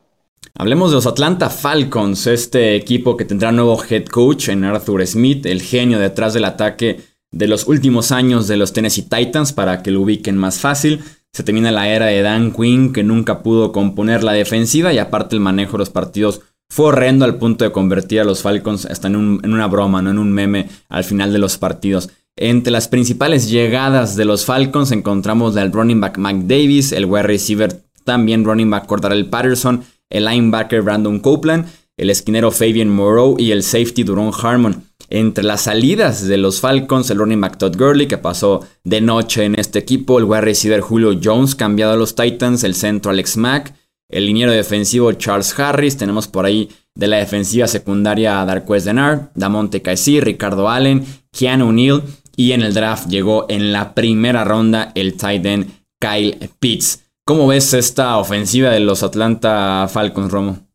Hablemos 0.56 0.90
de 0.90 0.96
los 0.96 1.06
Atlanta 1.06 1.48
Falcons, 1.48 2.26
este 2.26 2.74
equipo 2.74 3.16
que 3.16 3.24
tendrá 3.24 3.52
nuevo 3.52 3.78
head 3.88 4.06
coach 4.06 4.48
en 4.48 4.64
Arthur 4.64 5.06
Smith, 5.06 5.46
el 5.46 5.62
genio 5.62 5.98
detrás 5.98 6.34
del 6.34 6.44
ataque 6.44 7.00
de 7.30 7.46
los 7.46 7.68
últimos 7.68 8.10
años 8.10 8.48
de 8.48 8.56
los 8.56 8.72
Tennessee 8.72 9.08
Titans, 9.08 9.52
para 9.52 9.82
que 9.82 9.90
lo 9.90 10.00
ubiquen 10.00 10.36
más 10.36 10.58
fácil. 10.58 11.02
Se 11.32 11.42
termina 11.44 11.70
la 11.70 11.88
era 11.88 12.06
de 12.06 12.22
Dan 12.22 12.52
Quinn, 12.52 12.92
que 12.92 13.04
nunca 13.04 13.42
pudo 13.42 13.72
componer 13.72 14.24
la 14.24 14.32
defensiva 14.32 14.92
y 14.92 14.98
aparte 14.98 15.36
el 15.36 15.40
manejo 15.40 15.72
de 15.72 15.78
los 15.78 15.90
partidos 15.90 16.40
fue 16.70 16.86
horrendo 16.86 17.24
al 17.24 17.36
punto 17.36 17.64
de 17.64 17.72
convertir 17.72 18.20
a 18.20 18.24
los 18.24 18.42
Falcons 18.42 18.86
hasta 18.86 19.08
en, 19.08 19.16
una 19.16 19.66
broma, 19.66 20.00
no 20.00 20.10
en 20.10 20.18
un 20.18 20.32
meme 20.32 20.68
al 20.88 21.04
final 21.04 21.32
de 21.32 21.38
los 21.38 21.58
partidos. 21.58 22.10
Entre 22.36 22.70
las 22.70 22.88
principales 22.88 23.50
llegadas 23.50 24.16
de 24.16 24.24
los 24.24 24.44
Falcons 24.44 24.92
encontramos 24.92 25.56
al 25.56 25.72
running 25.72 26.00
back 26.00 26.16
Mike 26.16 26.44
Davis, 26.46 26.92
el 26.92 27.06
wide 27.06 27.24
receiver 27.24 27.82
también 28.04 28.44
running 28.44 28.70
back 28.70 28.86
Cordarel 28.86 29.26
Patterson, 29.26 29.82
el 30.08 30.24
linebacker 30.24 30.82
Brandon 30.82 31.18
Copeland, 31.18 31.66
el 31.96 32.08
esquinero 32.08 32.50
Fabian 32.50 32.88
Moreau 32.88 33.36
y 33.38 33.50
el 33.50 33.62
safety 33.62 34.04
Duron 34.04 34.30
Harmon. 34.32 34.84
Entre 35.12 35.42
las 35.42 35.62
salidas 35.62 36.26
de 36.26 36.36
los 36.36 36.60
Falcons, 36.60 37.10
el 37.10 37.18
running 37.18 37.40
back 37.40 37.58
Todd 37.58 37.76
Gurley, 37.76 38.06
que 38.06 38.16
pasó 38.16 38.64
de 38.84 39.00
noche 39.00 39.44
en 39.44 39.58
este 39.58 39.80
equipo, 39.80 40.18
el 40.18 40.24
wide 40.24 40.42
receiver 40.42 40.80
Julio 40.80 41.18
Jones, 41.22 41.56
cambiado 41.56 41.92
a 41.92 41.96
los 41.96 42.14
Titans, 42.14 42.62
el 42.62 42.76
centro 42.76 43.10
Alex 43.10 43.36
Mack, 43.36 43.74
el 44.08 44.26
liniero 44.26 44.52
defensivo 44.52 45.12
Charles 45.12 45.58
Harris, 45.58 45.96
tenemos 45.96 46.28
por 46.28 46.44
ahí 46.44 46.70
de 46.94 47.08
la 47.08 47.16
defensiva 47.16 47.66
secundaria 47.66 48.44
Darquez 48.44 48.84
Denard, 48.84 49.30
Damonte 49.34 49.82
Caesí, 49.82 50.20
Ricardo 50.20 50.68
Allen, 50.68 51.04
Keanu 51.32 51.72
Neal, 51.72 52.02
y 52.36 52.52
en 52.52 52.62
el 52.62 52.72
draft 52.72 53.08
llegó 53.08 53.46
en 53.48 53.72
la 53.72 53.94
primera 53.94 54.44
ronda 54.44 54.92
el 54.94 55.16
tight 55.16 55.44
end 55.44 55.70
Kyle 56.00 56.50
Pitts. 56.60 57.02
¿Cómo 57.26 57.48
ves 57.48 57.74
esta 57.74 58.16
ofensiva 58.16 58.70
de 58.70 58.80
los 58.80 59.02
Atlanta 59.02 59.88
Falcons, 59.88 60.30
Romo? 60.30 60.69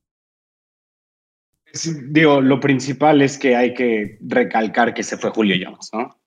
Digo, 2.10 2.42
lo 2.42 2.60
principal 2.60 3.22
es 3.22 3.38
que 3.38 3.56
hay 3.56 3.74
que 3.74 4.18
recalcar 4.22 4.94
que 4.94 5.04
se 5.04 5.18
fue 5.18 5.30
Julio 5.32 5.56
Jones, 5.64 5.90
¿no? 5.94 6.18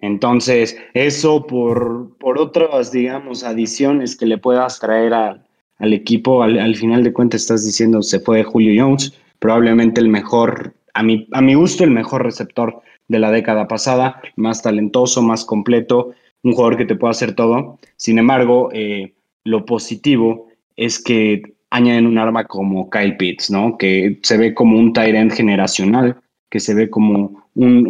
Entonces, 0.00 0.76
eso 0.94 1.46
por, 1.46 2.16
por 2.18 2.38
otras, 2.38 2.92
digamos, 2.92 3.42
adiciones 3.42 4.16
que 4.16 4.26
le 4.26 4.38
puedas 4.38 4.78
traer 4.78 5.12
al 5.12 5.92
equipo, 5.92 6.42
al, 6.42 6.76
final 6.76 7.02
de 7.02 7.12
cuentas 7.12 7.42
estás 7.42 7.64
diciendo 7.64 8.02
se 8.02 8.20
fue 8.20 8.44
Julio 8.44 8.80
Jones, 8.80 9.12
probablemente 9.40 10.00
el 10.00 10.08
mejor, 10.08 10.74
a 10.94 11.02
mi, 11.02 11.26
a 11.32 11.40
mi 11.40 11.54
gusto, 11.54 11.82
el 11.82 11.90
mejor 11.90 12.22
receptor 12.22 12.80
de 13.08 13.18
la 13.18 13.32
década 13.32 13.66
pasada, 13.66 14.20
más 14.36 14.62
talentoso, 14.62 15.20
más 15.20 15.44
completo, 15.44 16.12
un 16.44 16.52
jugador 16.52 16.76
que 16.76 16.84
te 16.84 16.94
puede 16.94 17.10
hacer 17.10 17.34
todo. 17.34 17.78
Sin 17.96 18.18
embargo, 18.18 18.70
eh, 18.72 19.14
lo 19.42 19.64
positivo 19.64 20.46
es 20.76 21.02
que 21.02 21.42
añaden 21.70 22.06
un 22.06 22.18
arma 22.18 22.44
como 22.44 22.88
Kyle 22.90 23.16
Pitts, 23.16 23.50
¿no? 23.50 23.76
Que 23.76 24.18
se 24.22 24.36
ve 24.38 24.54
como 24.54 24.78
un 24.78 24.92
Tyrant 24.92 25.32
generacional, 25.32 26.16
que 26.50 26.60
se 26.60 26.74
ve 26.74 26.88
como 26.88 27.44
un, 27.54 27.86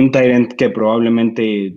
un, 0.00 0.10
Tyrant 0.10 0.52
que 0.54 0.70
probablemente 0.70 1.76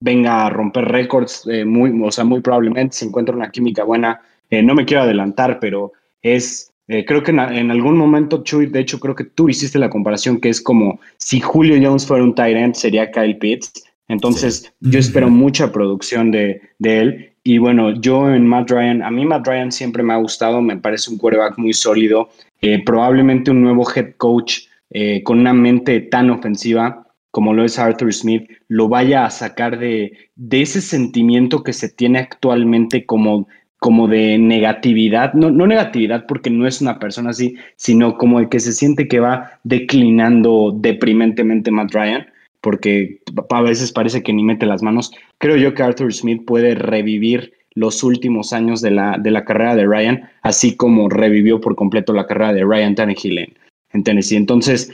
venga 0.00 0.46
a 0.46 0.50
romper 0.50 0.84
récords, 0.86 1.46
eh, 1.50 1.64
muy, 1.64 1.98
o 2.02 2.10
sea, 2.10 2.24
muy 2.24 2.40
probablemente 2.40 2.96
se 2.96 3.06
encuentra 3.06 3.34
una 3.34 3.50
química 3.50 3.84
buena. 3.84 4.20
Eh, 4.50 4.62
no 4.62 4.74
me 4.74 4.84
quiero 4.84 5.04
adelantar, 5.04 5.58
pero 5.60 5.92
es, 6.20 6.72
eh, 6.88 7.04
creo 7.06 7.22
que 7.22 7.30
en, 7.30 7.70
algún 7.70 7.96
momento, 7.96 8.42
Chuy, 8.42 8.66
de 8.66 8.80
hecho, 8.80 9.00
creo 9.00 9.14
que 9.14 9.24
tú 9.24 9.48
hiciste 9.48 9.78
la 9.78 9.90
comparación 9.90 10.40
que 10.40 10.50
es 10.50 10.60
como 10.60 11.00
si 11.16 11.40
Julio 11.40 11.78
Jones 11.82 12.06
fuera 12.06 12.24
un 12.24 12.34
Tyrant, 12.34 12.74
sería 12.74 13.10
Kyle 13.10 13.38
Pitts. 13.38 13.84
Entonces, 14.08 14.74
yo 14.80 14.98
espero 14.98 15.30
mucha 15.30 15.72
producción 15.72 16.32
de, 16.32 16.60
de 16.78 16.98
él 17.00 17.31
y 17.44 17.58
bueno, 17.58 17.92
yo 18.00 18.32
en 18.32 18.46
Matt 18.46 18.70
Ryan, 18.70 19.02
a 19.02 19.10
mí 19.10 19.24
Matt 19.24 19.46
Ryan 19.46 19.72
siempre 19.72 20.02
me 20.02 20.12
ha 20.12 20.18
gustado, 20.18 20.62
me 20.62 20.76
parece 20.76 21.10
un 21.10 21.18
quarterback 21.18 21.58
muy 21.58 21.72
sólido, 21.72 22.30
eh, 22.60 22.82
probablemente 22.84 23.50
un 23.50 23.62
nuevo 23.62 23.84
head 23.94 24.14
coach 24.16 24.60
eh, 24.90 25.22
con 25.24 25.40
una 25.40 25.52
mente 25.52 26.00
tan 26.00 26.30
ofensiva 26.30 27.06
como 27.32 27.54
lo 27.54 27.64
es 27.64 27.78
Arthur 27.78 28.12
Smith, 28.12 28.48
lo 28.68 28.88
vaya 28.88 29.24
a 29.24 29.30
sacar 29.30 29.78
de, 29.78 30.12
de 30.36 30.62
ese 30.62 30.82
sentimiento 30.82 31.62
que 31.64 31.72
se 31.72 31.88
tiene 31.88 32.18
actualmente 32.18 33.06
como, 33.06 33.48
como 33.78 34.06
de 34.06 34.36
negatividad, 34.38 35.32
no, 35.32 35.50
no 35.50 35.66
negatividad 35.66 36.26
porque 36.28 36.50
no 36.50 36.66
es 36.66 36.82
una 36.82 36.98
persona 36.98 37.30
así, 37.30 37.56
sino 37.76 38.18
como 38.18 38.38
el 38.38 38.50
que 38.50 38.60
se 38.60 38.72
siente 38.72 39.08
que 39.08 39.18
va 39.18 39.58
declinando 39.64 40.76
deprimentemente 40.78 41.70
Matt 41.70 41.94
Ryan 41.94 42.26
porque 42.62 43.20
a 43.50 43.60
veces 43.60 43.92
parece 43.92 44.22
que 44.22 44.32
ni 44.32 44.42
mete 44.42 44.64
las 44.64 44.82
manos. 44.82 45.12
Creo 45.38 45.56
yo 45.56 45.74
que 45.74 45.82
Arthur 45.82 46.14
Smith 46.14 46.44
puede 46.46 46.74
revivir 46.74 47.52
los 47.74 48.02
últimos 48.02 48.52
años 48.52 48.80
de 48.80 48.92
la, 48.92 49.18
de 49.18 49.30
la 49.30 49.44
carrera 49.44 49.74
de 49.74 49.86
Ryan, 49.86 50.30
así 50.42 50.76
como 50.76 51.08
revivió 51.08 51.60
por 51.60 51.74
completo 51.74 52.12
la 52.12 52.26
carrera 52.26 52.52
de 52.52 52.64
Ryan 52.64 52.94
Tannehill 52.94 53.54
en, 53.92 54.04
Tennessee. 54.04 54.36
Entonces, 54.36 54.92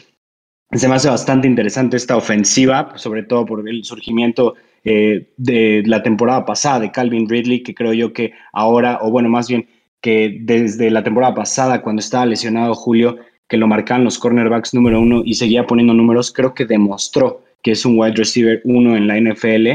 se 0.72 0.88
me 0.88 0.94
hace 0.94 1.08
bastante 1.08 1.46
interesante 1.46 1.96
esta 1.96 2.16
ofensiva, 2.16 2.92
sobre 2.96 3.22
todo 3.22 3.44
por 3.44 3.68
el 3.68 3.84
surgimiento 3.84 4.54
eh, 4.84 5.28
de 5.36 5.82
la 5.86 6.02
temporada 6.02 6.46
pasada 6.46 6.80
de 6.80 6.90
Calvin 6.90 7.28
Ridley, 7.28 7.62
que 7.62 7.74
creo 7.74 7.92
yo 7.92 8.12
que 8.12 8.32
ahora, 8.52 8.98
o 9.02 9.10
bueno, 9.10 9.28
más 9.28 9.48
bien 9.48 9.68
que 10.00 10.38
desde 10.40 10.90
la 10.90 11.02
temporada 11.02 11.34
pasada, 11.34 11.82
cuando 11.82 12.00
estaba 12.00 12.24
lesionado 12.24 12.74
Julio, 12.74 13.18
que 13.48 13.56
lo 13.56 13.66
marcaban 13.66 14.04
los 14.04 14.18
cornerbacks 14.18 14.74
número 14.74 15.00
uno 15.00 15.22
y 15.24 15.34
seguía 15.34 15.66
poniendo 15.66 15.94
números, 15.94 16.32
creo 16.32 16.54
que 16.54 16.64
demostró 16.66 17.42
que 17.62 17.72
es 17.72 17.84
un 17.84 17.98
wide 17.98 18.14
receiver 18.14 18.60
uno 18.64 18.96
en 18.96 19.06
la 19.06 19.20
NFL 19.20 19.68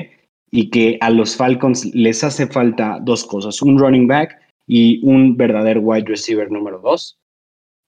y 0.52 0.70
que 0.70 0.98
a 1.02 1.10
los 1.10 1.36
Falcons 1.36 1.94
les 1.94 2.24
hace 2.24 2.48
falta 2.48 3.00
dos 3.02 3.24
cosas, 3.26 3.62
un 3.62 3.78
running 3.80 4.08
back 4.08 4.38
y 4.68 5.00
un 5.04 5.36
verdadero 5.36 5.82
wide 5.82 6.06
receiver 6.06 6.52
número 6.52 6.80
dos, 6.80 7.18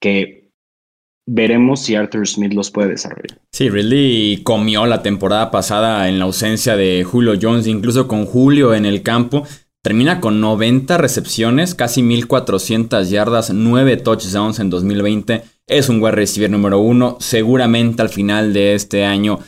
que 0.01 0.49
veremos 1.27 1.81
si 1.81 1.95
Arthur 1.95 2.27
Smith 2.27 2.53
los 2.53 2.71
puede 2.71 2.89
desarrollar. 2.89 3.39
Sí, 3.51 3.69
Ridley 3.69 4.41
comió 4.43 4.85
la 4.85 5.01
temporada 5.01 5.51
pasada 5.51 6.07
en 6.09 6.19
la 6.19 6.25
ausencia 6.25 6.75
de 6.75 7.03
Julio 7.03 7.33
Jones, 7.41 7.67
incluso 7.67 8.07
con 8.07 8.25
Julio 8.25 8.73
en 8.73 8.85
el 8.85 9.01
campo. 9.01 9.45
Termina 9.83 10.19
con 10.19 10.41
90 10.41 10.97
recepciones, 10.97 11.75
casi 11.75 12.01
1400 12.01 13.09
yardas, 13.11 13.53
9 13.53 13.97
touchdowns 13.97 14.59
en 14.59 14.71
2020. 14.71 15.43
Es 15.67 15.89
un 15.89 16.01
wide 16.01 16.15
receiver 16.15 16.49
número 16.49 16.79
uno. 16.79 17.17
Seguramente 17.19 18.01
al 18.01 18.09
final 18.09 18.53
de 18.53 18.73
este 18.73 19.05
año 19.05 19.39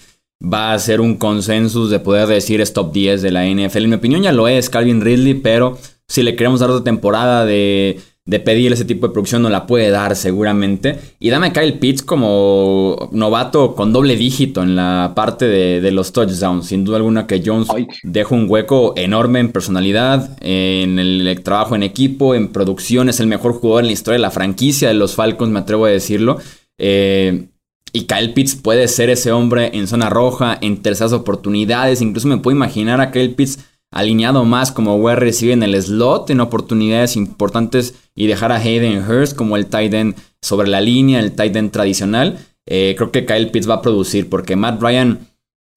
va 0.42 0.74
a 0.74 0.80
ser 0.80 1.02
un 1.02 1.16
consensus 1.16 1.90
de 1.90 2.00
poder 2.00 2.28
decir 2.28 2.62
es 2.62 2.74
top 2.74 2.92
10 2.92 3.22
de 3.22 3.32
la 3.32 3.46
NFL. 3.46 3.84
En 3.84 3.90
mi 3.90 3.96
opinión 3.96 4.22
ya 4.22 4.32
lo 4.32 4.48
es 4.48 4.70
Calvin 4.70 5.02
Ridley, 5.02 5.36
pero 5.36 5.78
si 6.08 6.24
le 6.24 6.36
queremos 6.36 6.60
dar 6.60 6.70
otra 6.70 6.84
temporada 6.84 7.46
de, 7.46 8.00
de 8.28 8.42
pedir 8.42 8.74
ese 8.74 8.86
tipo 8.86 9.08
de 9.08 9.14
producción, 9.14 9.42
no 9.42 9.50
la 9.50 9.66
puede 9.66 9.90
dar 9.90 10.16
seguramente. 10.16 11.00
Y 11.18 11.30
dame 11.30 11.48
a 11.48 11.54
Kyle 11.54 11.80
Pitts 11.80 12.04
como 12.04 13.10
novato 13.14 13.74
con 13.74 13.94
doble 13.94 14.18
dígito 14.18 14.62
en 14.62 14.76
la 14.76 15.14
parte 15.16 15.46
de, 15.46 15.92
los 15.92 16.12
touchdowns. 16.12 16.68
Sin 16.68 16.84
duda 16.84 16.98
alguna 16.98 17.26
que 17.26 17.42
Jones 17.44 17.70
deja 18.04 18.36
un 18.36 18.50
hueco 18.50 18.94
enorme 18.98 19.40
en 19.40 19.52
personalidad, 19.52 20.38
en 20.42 21.00
el 21.00 21.42
trabajo 21.42 21.76
en 21.76 21.84
equipo, 21.84 22.36
en 22.36 22.50
producción. 22.50 23.08
Es 23.08 23.22
el 23.22 23.28
mejor 23.28 23.54
jugador 23.54 23.84
en 23.84 23.88
la 23.88 23.94
historia 23.94 24.18
de 24.18 24.22
la 24.22 24.32
franquicia 24.32 24.90
de 24.90 24.94
los 24.94 25.16
Falcons, 25.16 25.52
me 25.52 25.60
atrevo 25.60 25.86
a 25.86 25.90
decirlo. 25.90 26.38
Eh, 26.78 27.48
y 27.94 28.06
Kyle 28.06 28.34
Pitts 28.34 28.56
puede 28.56 28.88
ser 28.88 29.10
ese 29.10 29.32
hombre 29.32 29.72
en 29.74 29.88
zona 29.88 30.10
roja, 30.10 30.58
en 30.62 30.82
terceras 30.82 31.14
oportunidades. 31.14 32.02
Incluso 32.02 32.28
me 32.28 32.38
puedo 32.38 32.56
imaginar 32.56 33.02
a 33.02 33.12
Kyle 33.12 33.34
Pitts 33.34 33.60
alineado 33.92 34.44
más 34.44 34.72
como 34.72 34.98
wide 34.98 35.16
receiver 35.16 35.54
en 35.54 35.64
el 35.64 35.82
slot, 35.82 36.30
en 36.30 36.42
oportunidades 36.42 37.16
importantes 37.16 37.96
y 38.16 38.28
dejar 38.28 38.52
a 38.52 38.58
Hayden 38.58 39.04
Hurst 39.10 39.36
como 39.36 39.56
el 39.58 39.68
tight 39.68 39.94
end 39.94 40.16
sobre 40.42 40.68
la 40.68 40.82
línea, 40.82 41.20
el 41.20 41.32
tight 41.34 41.56
end 41.56 41.72
tradicional. 41.72 42.38
Eh, 42.66 42.96
creo 42.98 43.12
que 43.12 43.26
Kyle 43.26 43.50
Pitts 43.50 43.70
va 43.70 43.76
a 43.76 43.82
producir 43.82 44.30
porque 44.30 44.56
Matt 44.56 44.82
Ryan 44.82 45.20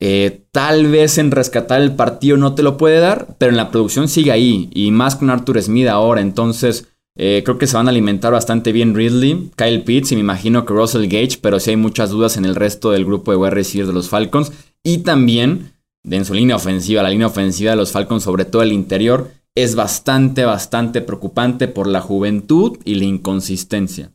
eh, 0.02 0.44
tal 0.50 0.86
vez 0.88 1.18
en 1.18 1.30
rescatar 1.30 1.80
el 1.80 1.94
partido 1.94 2.36
no 2.36 2.54
te 2.54 2.62
lo 2.62 2.76
puede 2.76 3.00
dar, 3.00 3.36
pero 3.38 3.50
en 3.50 3.56
la 3.56 3.70
producción 3.70 4.08
sigue 4.08 4.32
ahí 4.32 4.70
y 4.72 4.90
más 4.90 5.16
con 5.16 5.30
Arthur 5.30 5.62
Smith 5.62 5.88
ahora. 5.88 6.20
Entonces 6.20 6.88
eh, 7.22 7.42
creo 7.44 7.58
que 7.58 7.66
se 7.66 7.76
van 7.76 7.86
a 7.86 7.90
alimentar 7.90 8.32
bastante 8.32 8.72
bien 8.72 8.94
Ridley, 8.94 9.50
Kyle 9.54 9.82
Pitts 9.82 10.10
y 10.10 10.14
me 10.14 10.22
imagino 10.22 10.64
que 10.64 10.72
Russell 10.72 11.06
Gage, 11.06 11.36
pero 11.42 11.60
sí 11.60 11.68
hay 11.68 11.76
muchas 11.76 12.08
dudas 12.08 12.38
en 12.38 12.46
el 12.46 12.54
resto 12.54 12.92
del 12.92 13.04
grupo 13.04 13.30
de 13.30 13.36
wide 13.36 13.84
de 13.84 13.92
los 13.92 14.08
Falcons. 14.08 14.52
Y 14.82 15.02
también 15.02 15.72
en 16.02 16.24
su 16.24 16.32
línea 16.32 16.56
ofensiva, 16.56 17.02
la 17.02 17.10
línea 17.10 17.26
ofensiva 17.26 17.72
de 17.72 17.76
los 17.76 17.92
Falcons, 17.92 18.22
sobre 18.22 18.46
todo 18.46 18.62
el 18.62 18.72
interior, 18.72 19.32
es 19.54 19.76
bastante, 19.76 20.46
bastante 20.46 21.02
preocupante 21.02 21.68
por 21.68 21.88
la 21.88 22.00
juventud 22.00 22.78
y 22.86 22.94
la 22.94 23.04
inconsistencia. 23.04 24.12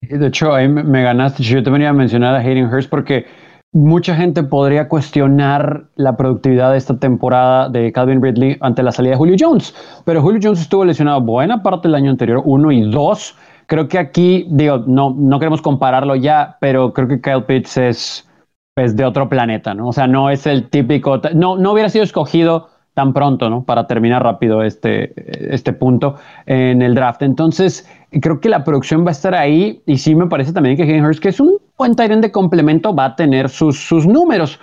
De 0.00 0.28
hecho, 0.28 0.54
ahí 0.54 0.66
me 0.66 1.02
ganaste. 1.02 1.42
Yo 1.42 1.62
te 1.62 1.68
venía 1.68 1.90
a 1.90 1.92
mencionar 1.92 2.34
a 2.36 2.38
Hayden 2.38 2.72
Hurst 2.72 2.88
porque 2.88 3.26
mucha 3.72 4.16
gente 4.16 4.42
podría 4.42 4.88
cuestionar 4.88 5.84
la 5.94 6.16
productividad 6.16 6.72
de 6.72 6.78
esta 6.78 6.98
temporada 6.98 7.68
de 7.68 7.92
Calvin 7.92 8.22
Ridley 8.22 8.56
ante 8.60 8.82
la 8.82 8.92
salida 8.92 9.12
de 9.12 9.18
Julio 9.18 9.36
Jones. 9.38 9.74
Pero 10.04 10.22
Julio 10.22 10.40
Jones 10.42 10.60
estuvo 10.60 10.84
lesionado 10.84 11.20
buena 11.20 11.62
parte 11.62 11.88
del 11.88 11.94
año 11.94 12.10
anterior, 12.10 12.42
uno 12.44 12.72
y 12.72 12.90
dos. 12.90 13.36
Creo 13.66 13.88
que 13.88 13.98
aquí, 13.98 14.46
digo, 14.50 14.78
no, 14.86 15.14
no 15.16 15.38
queremos 15.38 15.62
compararlo 15.62 16.16
ya, 16.16 16.56
pero 16.60 16.92
creo 16.92 17.06
que 17.06 17.20
Kyle 17.20 17.44
Pitts 17.44 17.76
es, 17.76 18.28
es 18.76 18.96
de 18.96 19.04
otro 19.04 19.28
planeta, 19.28 19.74
¿no? 19.74 19.88
O 19.88 19.92
sea, 19.92 20.08
no 20.08 20.30
es 20.30 20.46
el 20.46 20.68
típico, 20.68 21.20
no, 21.34 21.56
no 21.56 21.72
hubiera 21.72 21.88
sido 21.88 22.02
escogido 22.02 22.68
tan 22.94 23.12
pronto, 23.12 23.48
¿no? 23.48 23.64
Para 23.64 23.86
terminar 23.86 24.22
rápido 24.22 24.62
este, 24.62 25.12
este 25.54 25.72
punto 25.72 26.16
en 26.46 26.82
el 26.82 26.94
draft. 26.94 27.22
Entonces, 27.22 27.88
creo 28.20 28.40
que 28.40 28.48
la 28.48 28.64
producción 28.64 29.04
va 29.04 29.10
a 29.10 29.12
estar 29.12 29.34
ahí 29.34 29.82
y 29.86 29.98
sí 29.98 30.14
me 30.14 30.26
parece 30.26 30.52
también 30.52 30.76
que 30.76 30.82
Hayden 30.82 31.04
Hurst, 31.04 31.20
que 31.20 31.28
es 31.28 31.40
un 31.40 31.58
buen 31.78 31.94
Tyrant 31.94 32.22
de 32.22 32.32
complemento, 32.32 32.94
va 32.94 33.06
a 33.06 33.16
tener 33.16 33.48
sus, 33.48 33.78
sus 33.78 34.06
números. 34.06 34.58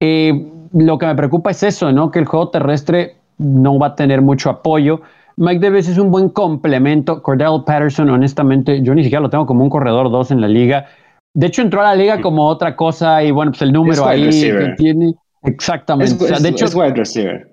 Eh, 0.00 0.48
lo 0.72 0.98
que 0.98 1.06
me 1.06 1.14
preocupa 1.14 1.50
es 1.50 1.62
eso, 1.62 1.92
¿no? 1.92 2.10
Que 2.10 2.20
el 2.20 2.24
juego 2.24 2.48
terrestre 2.48 3.16
no 3.38 3.78
va 3.78 3.88
a 3.88 3.94
tener 3.94 4.22
mucho 4.22 4.50
apoyo. 4.50 5.00
Mike 5.36 5.60
Davis 5.60 5.88
es 5.88 5.98
un 5.98 6.10
buen 6.10 6.28
complemento. 6.28 7.22
Cordell 7.22 7.64
Patterson, 7.66 8.08
honestamente, 8.10 8.80
yo 8.82 8.94
ni 8.94 9.02
siquiera 9.02 9.22
lo 9.22 9.30
tengo 9.30 9.46
como 9.46 9.64
un 9.64 9.70
corredor 9.70 10.10
2 10.10 10.30
en 10.30 10.40
la 10.40 10.48
liga. 10.48 10.86
De 11.34 11.46
hecho, 11.46 11.62
entró 11.62 11.80
a 11.80 11.84
la 11.84 11.94
liga 11.94 12.20
como 12.20 12.46
otra 12.46 12.76
cosa 12.76 13.22
y 13.22 13.30
bueno, 13.30 13.52
pues 13.52 13.62
el 13.62 13.72
número 13.72 14.06
ahí 14.06 14.28
que 14.28 14.74
tiene. 14.76 15.14
Exactamente. 15.42 16.40
de 16.40 16.48
hecho, 16.48 16.66
es 16.66 16.74
wide 16.74 16.94
receiver 16.94 17.51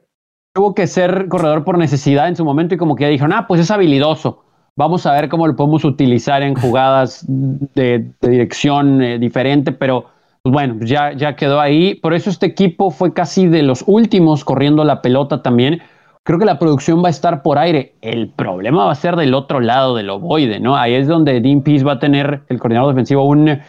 tuvo 0.53 0.73
que 0.73 0.87
ser 0.87 1.27
corredor 1.29 1.63
por 1.63 1.77
necesidad 1.77 2.27
en 2.27 2.35
su 2.35 2.45
momento 2.45 2.75
y 2.75 2.77
como 2.77 2.95
que 2.95 3.03
ya 3.03 3.09
dijeron, 3.09 3.33
ah, 3.33 3.47
pues 3.47 3.61
es 3.61 3.71
habilidoso. 3.71 4.43
Vamos 4.75 5.05
a 5.05 5.13
ver 5.13 5.29
cómo 5.29 5.45
lo 5.47 5.55
podemos 5.55 5.83
utilizar 5.83 6.41
en 6.41 6.55
jugadas 6.55 7.25
de, 7.27 8.11
dirección 8.21 9.01
eh, 9.01 9.19
diferente, 9.19 9.71
pero 9.71 10.05
pues 10.41 10.53
bueno, 10.53 10.77
ya, 10.81 11.11
ya 11.13 11.35
quedó 11.35 11.59
ahí. 11.59 11.95
Por 11.95 12.13
eso 12.13 12.29
este 12.29 12.45
equipo 12.45 12.89
fue 12.89 13.13
casi 13.13 13.47
de 13.47 13.61
los 13.61 13.83
últimos 13.87 14.45
corriendo 14.45 14.83
la 14.85 15.01
pelota 15.01 15.41
también. 15.41 15.81
Creo 16.23 16.39
que 16.39 16.45
la 16.45 16.59
producción 16.59 17.03
va 17.03 17.07
a 17.07 17.11
estar 17.11 17.41
por 17.41 17.57
aire. 17.57 17.95
El 18.01 18.29
problema 18.29 18.85
va 18.85 18.91
a 18.91 18.95
ser 18.95 19.15
del 19.15 19.33
otro 19.33 19.59
lado 19.59 19.95
del 19.95 20.09
ovoide, 20.09 20.59
¿no? 20.59 20.77
Ahí 20.77 20.93
es 20.93 21.07
donde 21.07 21.41
Dean 21.41 21.61
Pease 21.61 21.83
va 21.83 21.93
a 21.93 21.99
tener, 21.99 22.43
el 22.47 22.59
coordinador 22.59 22.93
defensivo, 22.93 23.23
un, 23.23 23.59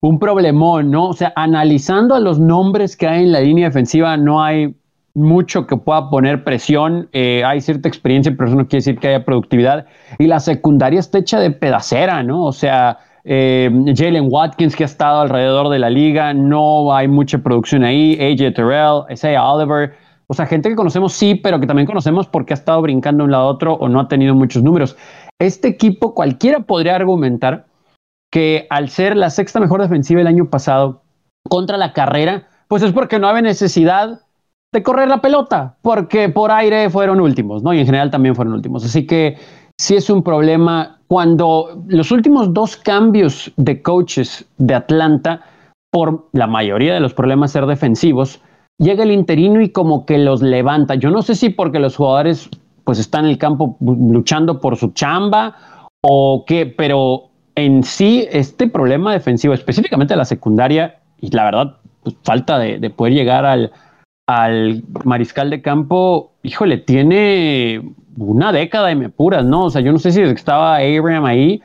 un 0.00 0.18
problemón, 0.18 0.90
¿no? 0.90 1.08
O 1.08 1.12
sea, 1.12 1.32
analizando 1.36 2.14
a 2.14 2.20
los 2.20 2.38
nombres 2.38 2.96
que 2.96 3.06
hay 3.06 3.24
en 3.24 3.32
la 3.32 3.40
línea 3.40 3.66
defensiva, 3.66 4.16
no 4.16 4.42
hay 4.42 4.74
mucho 5.16 5.66
que 5.66 5.76
pueda 5.76 6.10
poner 6.10 6.44
presión. 6.44 7.08
Eh, 7.12 7.42
hay 7.44 7.60
cierta 7.60 7.88
experiencia, 7.88 8.32
pero 8.36 8.48
eso 8.48 8.56
no 8.56 8.68
quiere 8.68 8.84
decir 8.84 8.98
que 8.98 9.08
haya 9.08 9.24
productividad. 9.24 9.86
Y 10.18 10.26
la 10.26 10.40
secundaria 10.40 11.00
está 11.00 11.18
hecha 11.18 11.40
de 11.40 11.50
pedacera, 11.50 12.22
¿no? 12.22 12.44
O 12.44 12.52
sea, 12.52 12.98
eh, 13.24 13.70
Jalen 13.96 14.28
Watkins, 14.30 14.76
que 14.76 14.84
ha 14.84 14.86
estado 14.86 15.22
alrededor 15.22 15.70
de 15.70 15.78
la 15.78 15.88
liga, 15.88 16.34
no 16.34 16.94
hay 16.94 17.08
mucha 17.08 17.38
producción 17.38 17.82
ahí. 17.82 18.14
AJ 18.20 18.54
Terrell, 18.54 19.04
Isaiah 19.10 19.42
Oliver. 19.42 19.94
O 20.26 20.34
sea, 20.34 20.44
gente 20.44 20.68
que 20.68 20.76
conocemos 20.76 21.14
sí, 21.14 21.34
pero 21.34 21.58
que 21.60 21.66
también 21.66 21.86
conocemos 21.86 22.26
porque 22.26 22.52
ha 22.52 22.56
estado 22.56 22.82
brincando 22.82 23.22
de 23.22 23.26
un 23.26 23.32
lado 23.32 23.44
a 23.44 23.50
otro 23.50 23.72
o 23.74 23.88
no 23.88 24.00
ha 24.00 24.08
tenido 24.08 24.34
muchos 24.34 24.62
números. 24.62 24.96
Este 25.40 25.68
equipo, 25.68 26.14
cualquiera 26.14 26.60
podría 26.60 26.94
argumentar 26.94 27.64
que 28.30 28.66
al 28.68 28.90
ser 28.90 29.16
la 29.16 29.30
sexta 29.30 29.60
mejor 29.60 29.80
defensiva 29.80 30.20
el 30.20 30.26
año 30.26 30.50
pasado 30.50 31.02
contra 31.48 31.78
la 31.78 31.94
carrera, 31.94 32.48
pues 32.68 32.82
es 32.82 32.92
porque 32.92 33.18
no 33.18 33.28
había 33.28 33.42
necesidad 33.42 34.25
de 34.72 34.82
correr 34.82 35.08
la 35.08 35.20
pelota, 35.20 35.76
porque 35.82 36.28
por 36.28 36.50
aire 36.50 36.90
fueron 36.90 37.20
últimos, 37.20 37.62
¿no? 37.62 37.72
Y 37.72 37.80
en 37.80 37.86
general 37.86 38.10
también 38.10 38.34
fueron 38.34 38.54
últimos. 38.54 38.84
Así 38.84 39.06
que 39.06 39.38
sí 39.78 39.96
es 39.96 40.10
un 40.10 40.22
problema 40.22 40.98
cuando 41.08 41.82
los 41.86 42.10
últimos 42.10 42.52
dos 42.52 42.76
cambios 42.76 43.52
de 43.56 43.80
coaches 43.82 44.44
de 44.58 44.74
Atlanta, 44.74 45.42
por 45.92 46.28
la 46.32 46.46
mayoría 46.46 46.94
de 46.94 47.00
los 47.00 47.14
problemas 47.14 47.52
ser 47.52 47.66
defensivos, 47.66 48.42
llega 48.78 49.04
el 49.04 49.12
interino 49.12 49.60
y 49.60 49.70
como 49.70 50.04
que 50.04 50.18
los 50.18 50.42
levanta. 50.42 50.94
Yo 50.96 51.10
no 51.10 51.22
sé 51.22 51.34
si 51.34 51.50
porque 51.50 51.78
los 51.78 51.96
jugadores 51.96 52.50
pues 52.84 52.98
están 52.98 53.24
en 53.24 53.32
el 53.32 53.38
campo 53.38 53.76
luchando 53.80 54.60
por 54.60 54.76
su 54.76 54.92
chamba 54.92 55.56
o 56.02 56.44
qué, 56.46 56.66
pero 56.66 57.30
en 57.54 57.82
sí 57.82 58.26
este 58.30 58.68
problema 58.68 59.12
defensivo, 59.12 59.54
específicamente 59.54 60.14
la 60.14 60.24
secundaria, 60.24 60.96
y 61.20 61.30
la 61.30 61.44
verdad, 61.44 61.76
pues, 62.02 62.14
falta 62.22 62.58
de 62.58 62.90
poder 62.90 63.14
llegar 63.14 63.44
al, 63.44 63.72
al 64.26 64.82
mariscal 65.04 65.50
de 65.50 65.62
campo, 65.62 66.32
híjole, 66.42 66.78
tiene 66.78 67.80
una 68.16 68.52
década 68.52 68.90
y 68.90 68.96
me 68.96 69.06
apuras, 69.06 69.44
¿no? 69.44 69.64
O 69.64 69.70
sea, 69.70 69.82
yo 69.82 69.92
no 69.92 69.98
sé 69.98 70.12
si 70.12 70.20
estaba 70.22 70.76
Abraham 70.76 71.24
ahí. 71.26 71.62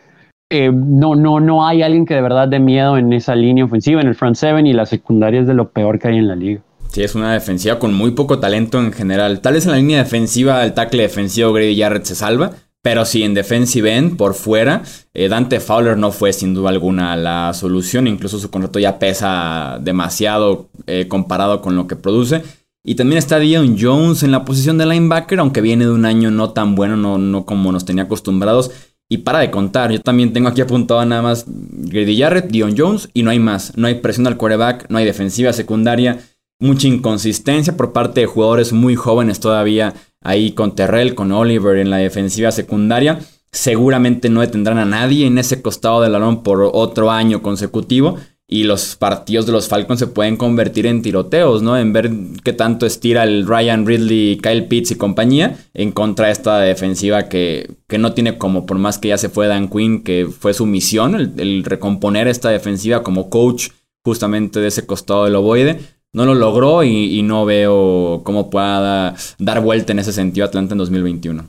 Eh, 0.49 0.69
no, 0.71 1.15
no, 1.15 1.39
no 1.39 1.65
hay 1.65 1.81
alguien 1.81 2.05
que 2.05 2.13
de 2.13 2.21
verdad 2.21 2.47
dé 2.47 2.59
miedo 2.59 2.97
en 2.97 3.13
esa 3.13 3.35
línea 3.35 3.63
ofensiva, 3.63 4.01
en 4.01 4.07
el 4.07 4.15
front 4.15 4.35
seven 4.35 4.67
y 4.67 4.73
la 4.73 4.85
secundaria 4.85 5.39
es 5.39 5.47
de 5.47 5.53
lo 5.53 5.69
peor 5.69 5.97
que 5.97 6.09
hay 6.09 6.17
en 6.17 6.27
la 6.27 6.35
liga. 6.35 6.61
Sí, 6.89 7.03
es 7.03 7.15
una 7.15 7.31
defensiva 7.31 7.79
con 7.79 7.93
muy 7.93 8.11
poco 8.11 8.39
talento 8.39 8.77
en 8.79 8.91
general. 8.91 9.39
Tal 9.39 9.53
vez 9.53 9.65
en 9.65 9.71
la 9.71 9.77
línea 9.77 9.99
defensiva 9.99 10.63
el 10.65 10.73
tackle 10.73 11.03
defensivo 11.03 11.53
Grady 11.53 11.79
Jarrett 11.79 12.03
se 12.03 12.15
salva, 12.15 12.51
pero 12.81 13.05
sí, 13.05 13.21
en 13.23 13.35
defensive 13.35 13.95
end, 13.95 14.17
por 14.17 14.33
fuera, 14.33 14.81
eh, 15.13 15.27
Dante 15.27 15.59
Fowler 15.59 15.97
no 15.97 16.11
fue 16.11 16.33
sin 16.33 16.55
duda 16.55 16.69
alguna 16.69 17.15
la 17.15 17.53
solución. 17.53 18.07
Incluso 18.07 18.39
su 18.39 18.49
contrato 18.49 18.79
ya 18.79 18.97
pesa 18.97 19.77
demasiado 19.81 20.69
eh, 20.87 21.07
comparado 21.07 21.61
con 21.61 21.75
lo 21.75 21.85
que 21.85 21.95
produce. 21.95 22.41
Y 22.83 22.95
también 22.95 23.19
está 23.19 23.37
Dion 23.37 23.77
Jones 23.79 24.23
en 24.23 24.31
la 24.31 24.43
posición 24.43 24.79
de 24.79 24.87
linebacker, 24.87 25.39
aunque 25.39 25.61
viene 25.61 25.85
de 25.85 25.91
un 25.91 26.05
año 26.05 26.31
no 26.31 26.49
tan 26.49 26.73
bueno, 26.73 26.97
no, 26.97 27.19
no 27.19 27.45
como 27.45 27.71
nos 27.71 27.85
tenía 27.85 28.03
acostumbrados. 28.03 28.71
Y 29.07 29.19
para 29.19 29.39
de 29.39 29.51
contar, 29.51 29.91
yo 29.91 30.01
también 30.01 30.33
tengo 30.33 30.47
aquí 30.47 30.61
apuntado 30.61 31.05
nada 31.05 31.21
más 31.21 31.45
Grady 31.47 32.17
Jarrett, 32.17 32.49
Dion 32.49 32.73
Jones 32.75 33.09
y 33.13 33.21
no 33.21 33.29
hay 33.29 33.39
más. 33.39 33.77
No 33.77 33.85
hay 33.85 33.95
presión 33.95 34.25
al 34.25 34.37
quarterback, 34.37 34.87
no 34.89 34.97
hay 34.97 35.05
defensiva 35.05 35.53
secundaria, 35.53 36.21
mucha 36.59 36.87
inconsistencia 36.87 37.77
por 37.77 37.93
parte 37.93 38.21
de 38.21 38.25
jugadores 38.25 38.73
muy 38.73 38.95
jóvenes 38.95 39.39
todavía 39.39 39.93
ahí 40.21 40.51
con 40.51 40.75
Terrell, 40.75 41.15
con 41.15 41.31
Oliver 41.31 41.77
en 41.77 41.89
la 41.89 41.97
defensiva 41.97 42.51
secundaria. 42.51 43.19
Seguramente 43.51 44.29
no 44.29 44.41
detendrán 44.41 44.77
a 44.77 44.85
nadie 44.85 45.27
en 45.27 45.37
ese 45.37 45.61
costado 45.61 46.01
del 46.01 46.13
balón 46.13 46.43
por 46.43 46.69
otro 46.73 47.11
año 47.11 47.41
consecutivo. 47.41 48.17
Y 48.47 48.65
los 48.65 48.97
partidos 48.97 49.45
de 49.45 49.53
los 49.53 49.69
Falcons 49.69 49.99
se 49.99 50.07
pueden 50.07 50.35
convertir 50.35 50.85
en 50.85 51.01
tiroteos, 51.01 51.61
¿no? 51.63 51.77
En 51.77 51.93
ver 51.93 52.11
qué 52.43 52.51
tanto 52.51 52.85
estira 52.85 53.23
el 53.23 53.47
Ryan 53.47 53.85
Ridley, 53.85 54.39
Kyle 54.43 54.65
Pitts 54.65 54.91
y 54.91 54.95
compañía 54.95 55.57
en 55.73 55.93
contra 55.93 56.25
de 56.25 56.33
esta 56.33 56.59
defensiva 56.59 57.29
que, 57.29 57.77
que 57.87 57.97
no 57.97 58.11
tiene 58.11 58.37
como, 58.37 58.65
por 58.65 58.77
más 58.77 58.97
que 58.97 59.07
ya 59.07 59.17
se 59.17 59.29
fue 59.29 59.47
Dan 59.47 59.69
Quinn, 59.69 60.03
que 60.03 60.27
fue 60.27 60.53
su 60.53 60.65
misión, 60.65 61.15
el, 61.15 61.63
recomponer 61.63 62.27
esta 62.27 62.49
defensiva 62.49 63.03
como 63.03 63.29
coach 63.29 63.69
justamente 64.03 64.59
de 64.59 64.67
ese 64.67 64.85
costado 64.85 65.23
del 65.23 65.35
ovoide 65.35 65.79
no 66.13 66.25
lo 66.25 66.33
logró 66.33 66.83
y, 66.83 67.21
no 67.23 67.45
veo 67.45 68.21
cómo 68.23 68.49
pueda 68.49 69.15
dar 69.39 69.61
vuelta 69.61 69.93
en 69.93 69.99
ese 69.99 70.11
sentido 70.11 70.45
Atlanta 70.45 70.73
en 70.73 70.79
2021. 70.79 71.43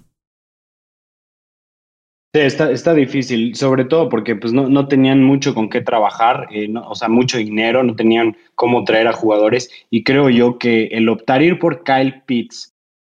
Sí, 2.34 2.40
está, 2.40 2.70
está 2.70 2.94
difícil, 2.94 3.54
sobre 3.54 3.84
todo 3.84 4.08
porque 4.08 4.36
pues, 4.36 4.52
no, 4.54 4.68
no 4.68 4.88
tenían 4.88 5.22
mucho 5.22 5.54
con 5.54 5.68
qué 5.68 5.82
trabajar, 5.82 6.48
eh, 6.50 6.72
o 6.74 6.94
sea, 6.94 7.08
mucho 7.08 7.36
dinero, 7.36 7.82
no 7.82 7.94
tenían 7.94 8.36
cómo 8.54 8.84
traer 8.84 9.08
a 9.08 9.12
jugadores. 9.12 9.68
Y 9.90 10.02
creo 10.02 10.30
yo 10.30 10.58
que 10.58 10.84
el 10.86 11.08
optar 11.10 11.42
ir 11.42 11.58
por 11.58 11.84
Kyle 11.84 12.22
Pitts 12.24 12.72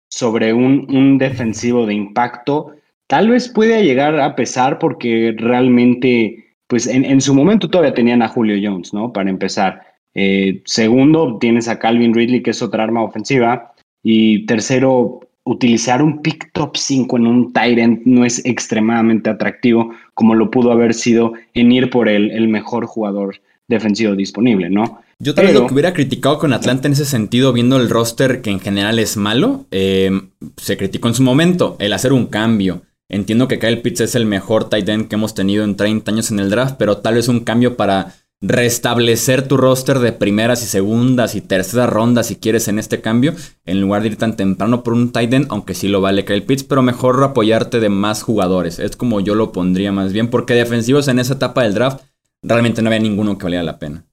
sobre 0.09 0.53
un, 0.53 0.87
un 0.89 1.17
defensivo 1.17 1.85
de 1.85 1.95
impacto, 1.95 2.71
tal 3.07 3.29
vez 3.29 3.49
pueda 3.49 3.81
llegar 3.81 4.19
a 4.21 4.35
pesar 4.35 4.79
porque 4.79 5.35
realmente, 5.37 6.55
pues 6.67 6.87
en, 6.87 7.03
en 7.03 7.19
su 7.19 7.33
momento 7.33 7.69
todavía 7.69 7.93
tenían 7.93 8.21
a 8.21 8.29
Julio 8.29 8.57
Jones, 8.61 8.93
¿no? 8.93 9.11
Para 9.11 9.29
empezar. 9.29 9.88
Eh, 10.13 10.61
segundo, 10.65 11.37
tienes 11.39 11.67
a 11.67 11.79
Calvin 11.79 12.13
Ridley, 12.13 12.41
que 12.41 12.51
es 12.51 12.61
otra 12.61 12.83
arma 12.83 13.03
ofensiva. 13.03 13.73
Y 14.03 14.45
tercero, 14.45 15.19
utilizar 15.43 16.01
un 16.01 16.21
pick 16.21 16.51
top 16.53 16.77
5 16.77 17.17
en 17.17 17.27
un 17.27 17.53
Tyrant 17.53 18.01
no 18.05 18.25
es 18.25 18.43
extremadamente 18.45 19.29
atractivo 19.29 19.91
como 20.13 20.35
lo 20.35 20.51
pudo 20.51 20.71
haber 20.71 20.93
sido 20.93 21.33
en 21.53 21.71
ir 21.71 21.89
por 21.89 22.07
el, 22.07 22.31
el 22.31 22.47
mejor 22.47 22.85
jugador 22.85 23.37
defensivo 23.67 24.15
disponible, 24.15 24.69
¿no? 24.69 25.01
Yo 25.21 25.35
tal 25.35 25.47
vez 25.47 25.53
lo 25.53 25.67
que 25.67 25.73
hubiera 25.73 25.93
criticado 25.93 26.39
con 26.39 26.53
Atlanta 26.53 26.87
en 26.87 26.93
ese 26.93 27.03
sentido, 27.03 27.51
viendo 27.51 27.75
el 27.75 27.89
roster 27.89 28.41
que 28.41 28.51
en 28.51 28.61
general 28.61 28.99
es 28.99 29.17
malo, 29.17 29.65
eh, 29.69 30.11
se 30.55 30.77
criticó 30.77 31.09
en 31.09 31.13
su 31.13 31.23
momento 31.23 31.75
el 31.79 31.91
hacer 31.91 32.13
un 32.13 32.27
cambio. 32.27 32.83
Entiendo 33.09 33.49
que 33.49 33.59
Kyle 33.59 33.81
Pitts 33.81 34.01
es 34.01 34.15
el 34.15 34.25
mejor 34.25 34.69
tight 34.69 34.87
end 34.87 35.07
que 35.09 35.15
hemos 35.15 35.33
tenido 35.33 35.65
en 35.65 35.75
30 35.75 36.09
años 36.09 36.31
en 36.31 36.39
el 36.39 36.49
draft, 36.49 36.75
pero 36.79 36.99
tal 36.99 37.15
vez 37.15 37.27
un 37.27 37.41
cambio 37.41 37.75
para 37.75 38.13
restablecer 38.41 39.47
tu 39.47 39.57
roster 39.57 39.99
de 39.99 40.13
primeras 40.13 40.63
y 40.63 40.67
segundas 40.67 41.35
y 41.35 41.41
terceras 41.41 41.89
rondas 41.89 42.27
si 42.27 42.37
quieres 42.37 42.67
en 42.67 42.79
este 42.79 43.01
cambio, 43.01 43.35
en 43.65 43.81
lugar 43.81 44.01
de 44.01 44.09
ir 44.09 44.15
tan 44.17 44.35
temprano 44.37 44.83
por 44.83 44.93
un 44.93 45.11
tight 45.11 45.33
end, 45.33 45.47
aunque 45.49 45.73
sí 45.73 45.87
lo 45.87 46.01
vale 46.01 46.25
Kyle 46.25 46.43
Pitts, 46.43 46.63
pero 46.63 46.81
mejor 46.81 47.21
apoyarte 47.23 47.79
de 47.79 47.89
más 47.89 48.23
jugadores. 48.23 48.79
Es 48.79 48.95
como 48.95 49.19
yo 49.19 49.35
lo 49.35 49.51
pondría 49.51 49.91
más 49.91 50.13
bien, 50.13 50.29
porque 50.29 50.53
defensivos 50.53 51.07
en 51.07 51.19
esa 51.19 51.33
etapa 51.33 51.63
del 51.63 51.73
draft 51.73 52.01
realmente 52.41 52.81
no 52.81 52.89
había 52.89 52.99
ninguno 52.99 53.37
que 53.37 53.43
valiera 53.43 53.63
la 53.63 53.79
pena. 53.79 54.05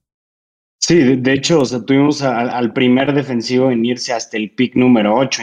Sí, 0.86 1.16
de 1.16 1.32
hecho, 1.32 1.62
o 1.62 1.64
sea, 1.64 1.84
tuvimos 1.84 2.22
al 2.22 2.72
primer 2.72 3.12
defensivo 3.12 3.72
en 3.72 3.84
irse 3.84 4.12
hasta 4.12 4.36
el 4.36 4.52
pick 4.52 4.76
número 4.76 5.16
8, 5.16 5.42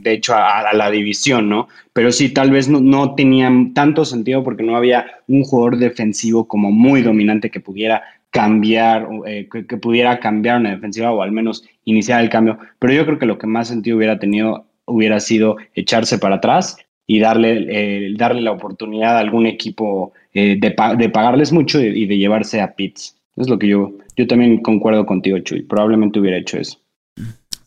de 0.00 0.12
hecho, 0.12 0.32
a, 0.34 0.72
la 0.72 0.90
división, 0.90 1.50
¿no? 1.50 1.68
Pero 1.92 2.10
sí, 2.10 2.32
tal 2.32 2.50
vez 2.50 2.66
no, 2.66 2.80
no 2.80 3.14
tenían 3.14 3.74
tanto 3.74 4.06
sentido 4.06 4.42
porque 4.42 4.62
no 4.62 4.76
había 4.76 5.04
un 5.28 5.44
jugador 5.44 5.76
defensivo 5.76 6.48
como 6.48 6.72
muy 6.72 7.02
dominante 7.02 7.50
que 7.50 7.60
pudiera 7.60 8.02
cambiar, 8.30 9.06
eh, 9.26 9.50
que, 9.52 9.76
pudiera 9.76 10.18
cambiar 10.18 10.56
una 10.60 10.70
defensiva 10.70 11.12
o 11.12 11.20
al 11.20 11.32
menos 11.32 11.62
iniciar 11.84 12.22
el 12.22 12.30
cambio. 12.30 12.58
Pero 12.78 12.94
yo 12.94 13.04
creo 13.04 13.18
que 13.18 13.26
lo 13.26 13.36
que 13.36 13.46
más 13.46 13.68
sentido 13.68 13.98
hubiera 13.98 14.18
tenido 14.18 14.64
hubiera 14.86 15.20
sido 15.20 15.58
echarse 15.74 16.16
para 16.16 16.36
atrás 16.36 16.78
y 17.06 17.20
darle, 17.20 17.66
eh, 17.68 18.14
darle 18.16 18.40
la 18.40 18.52
oportunidad 18.52 19.18
a 19.18 19.20
algún 19.20 19.44
equipo 19.44 20.14
eh, 20.32 20.56
de, 20.58 20.74
de, 20.96 21.08
pagarles 21.10 21.52
mucho 21.52 21.82
y 21.82 22.06
de 22.06 22.16
llevarse 22.16 22.62
a 22.62 22.74
Pitts. 22.74 23.19
Es 23.40 23.48
lo 23.48 23.58
que 23.58 23.68
yo, 23.68 23.92
yo 24.16 24.26
también 24.26 24.62
concuerdo 24.62 25.06
contigo, 25.06 25.38
Chuy. 25.38 25.62
Probablemente 25.62 26.20
hubiera 26.20 26.38
hecho 26.38 26.58
eso. 26.58 26.78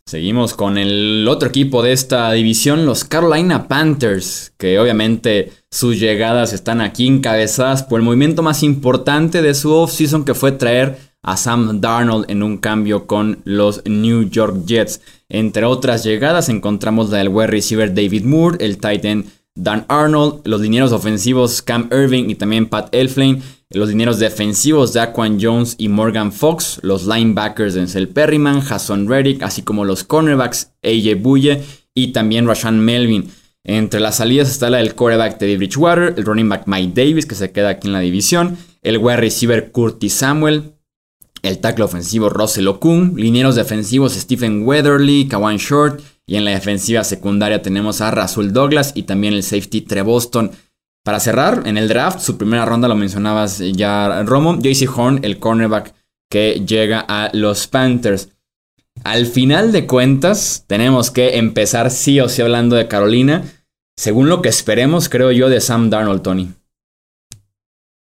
Seguimos 0.05 0.53
con 0.53 0.77
el 0.77 1.25
otro 1.27 1.49
equipo 1.49 1.81
de 1.81 1.93
esta 1.93 2.31
división, 2.33 2.85
los 2.85 3.05
Carolina 3.05 3.67
Panthers, 3.67 4.53
que 4.57 4.77
obviamente 4.77 5.51
sus 5.71 5.99
llegadas 5.99 6.53
están 6.53 6.81
aquí 6.81 7.07
encabezadas 7.07 7.83
por 7.83 7.99
el 7.99 8.05
movimiento 8.05 8.43
más 8.43 8.63
importante 8.63 9.41
de 9.41 9.53
su 9.55 9.71
offseason 9.71 10.25
que 10.25 10.35
fue 10.35 10.51
traer 10.51 10.97
a 11.23 11.37
Sam 11.37 11.79
Darnold 11.79 12.29
en 12.29 12.43
un 12.43 12.57
cambio 12.57 13.07
con 13.07 13.39
los 13.45 13.81
New 13.85 14.29
York 14.29 14.65
Jets. 14.65 15.01
Entre 15.29 15.65
otras 15.65 16.03
llegadas 16.03 16.49
encontramos 16.49 17.09
la 17.09 17.19
del 17.19 17.29
wide 17.29 17.47
receiver 17.47 17.93
David 17.93 18.25
Moore, 18.25 18.57
el 18.59 18.77
Titan 18.77 19.25
Dan 19.55 19.85
Arnold, 19.87 20.41
los 20.45 20.61
dineros 20.61 20.91
ofensivos 20.91 21.61
Cam 21.61 21.89
Irving 21.91 22.29
y 22.29 22.35
también 22.35 22.67
Pat 22.67 22.93
Elflane, 22.93 23.41
los 23.73 23.89
dineros 23.89 24.19
defensivos 24.19 24.93
Daquan 24.93 25.39
Jones 25.41 25.75
y 25.77 25.89
Morgan 25.89 26.31
Fox, 26.31 26.79
los 26.83 27.05
linebackers 27.05 27.73
Denzel 27.73 28.07
Perryman, 28.07 28.61
Jason 28.61 29.07
Reddick, 29.07 29.41
así 29.43 29.61
como 29.63 29.85
los 29.85 30.03
cornerbacks 30.03 30.71
AJ 30.83 31.21
Buye 31.21 31.63
y 31.93 32.13
también 32.13 32.47
Rashan 32.47 32.79
Melvin. 32.79 33.29
Entre 33.63 33.99
las 33.99 34.17
salidas 34.17 34.49
está 34.49 34.69
la 34.69 34.77
del 34.77 34.93
quarterback 34.93 35.37
Teddy 35.37 35.57
Bridgewater, 35.57 36.13
el 36.17 36.25
running 36.25 36.49
back 36.49 36.63
Mike 36.67 36.91
Davis 36.93 37.25
que 37.25 37.35
se 37.35 37.51
queda 37.51 37.69
aquí 37.69 37.87
en 37.87 37.93
la 37.93 37.99
división, 37.99 38.57
el 38.81 38.97
wide 38.97 39.17
receiver 39.17 39.71
Curtis 39.71 40.13
Samuel, 40.13 40.73
el 41.41 41.59
tackle 41.59 41.85
ofensivo 41.85 42.29
Russell 42.29 42.67
Okun, 42.67 43.13
linieros 43.15 43.55
defensivos 43.55 44.13
Stephen 44.13 44.67
Weatherly, 44.67 45.27
Kawan 45.27 45.57
Short, 45.57 46.01
y 46.25 46.35
en 46.37 46.45
la 46.45 46.51
defensiva 46.51 47.03
secundaria 47.03 47.61
tenemos 47.61 48.01
a 48.01 48.11
Rasul 48.11 48.53
Douglas 48.53 48.93
y 48.95 49.03
también 49.03 49.33
el 49.33 49.43
safety 49.43 49.81
Treboston. 49.81 50.51
Para 51.03 51.19
cerrar, 51.19 51.63
en 51.65 51.77
el 51.77 51.89
draft, 51.89 52.19
su 52.19 52.37
primera 52.37 52.65
ronda 52.65 52.87
lo 52.87 52.95
mencionabas 52.95 53.59
ya, 53.59 54.23
Romo, 54.23 54.57
JC 54.57 54.87
Horn, 54.87 55.19
el 55.23 55.37
cornerback 55.37 55.93
que 56.31 56.63
llega 56.65 57.03
a 57.07 57.29
los 57.33 57.67
Panthers. 57.67 58.33
Al 59.03 59.25
final 59.25 59.73
de 59.73 59.85
cuentas, 59.85 60.63
tenemos 60.67 61.11
que 61.11 61.37
empezar 61.37 61.91
sí 61.91 62.21
o 62.21 62.29
sí 62.29 62.41
hablando 62.41 62.77
de 62.77 62.87
Carolina, 62.87 63.43
según 63.97 64.29
lo 64.29 64.41
que 64.41 64.49
esperemos, 64.49 65.09
creo 65.09 65.31
yo, 65.31 65.49
de 65.49 65.59
Sam 65.59 65.89
Darnold, 65.89 66.21
Tony. 66.21 66.53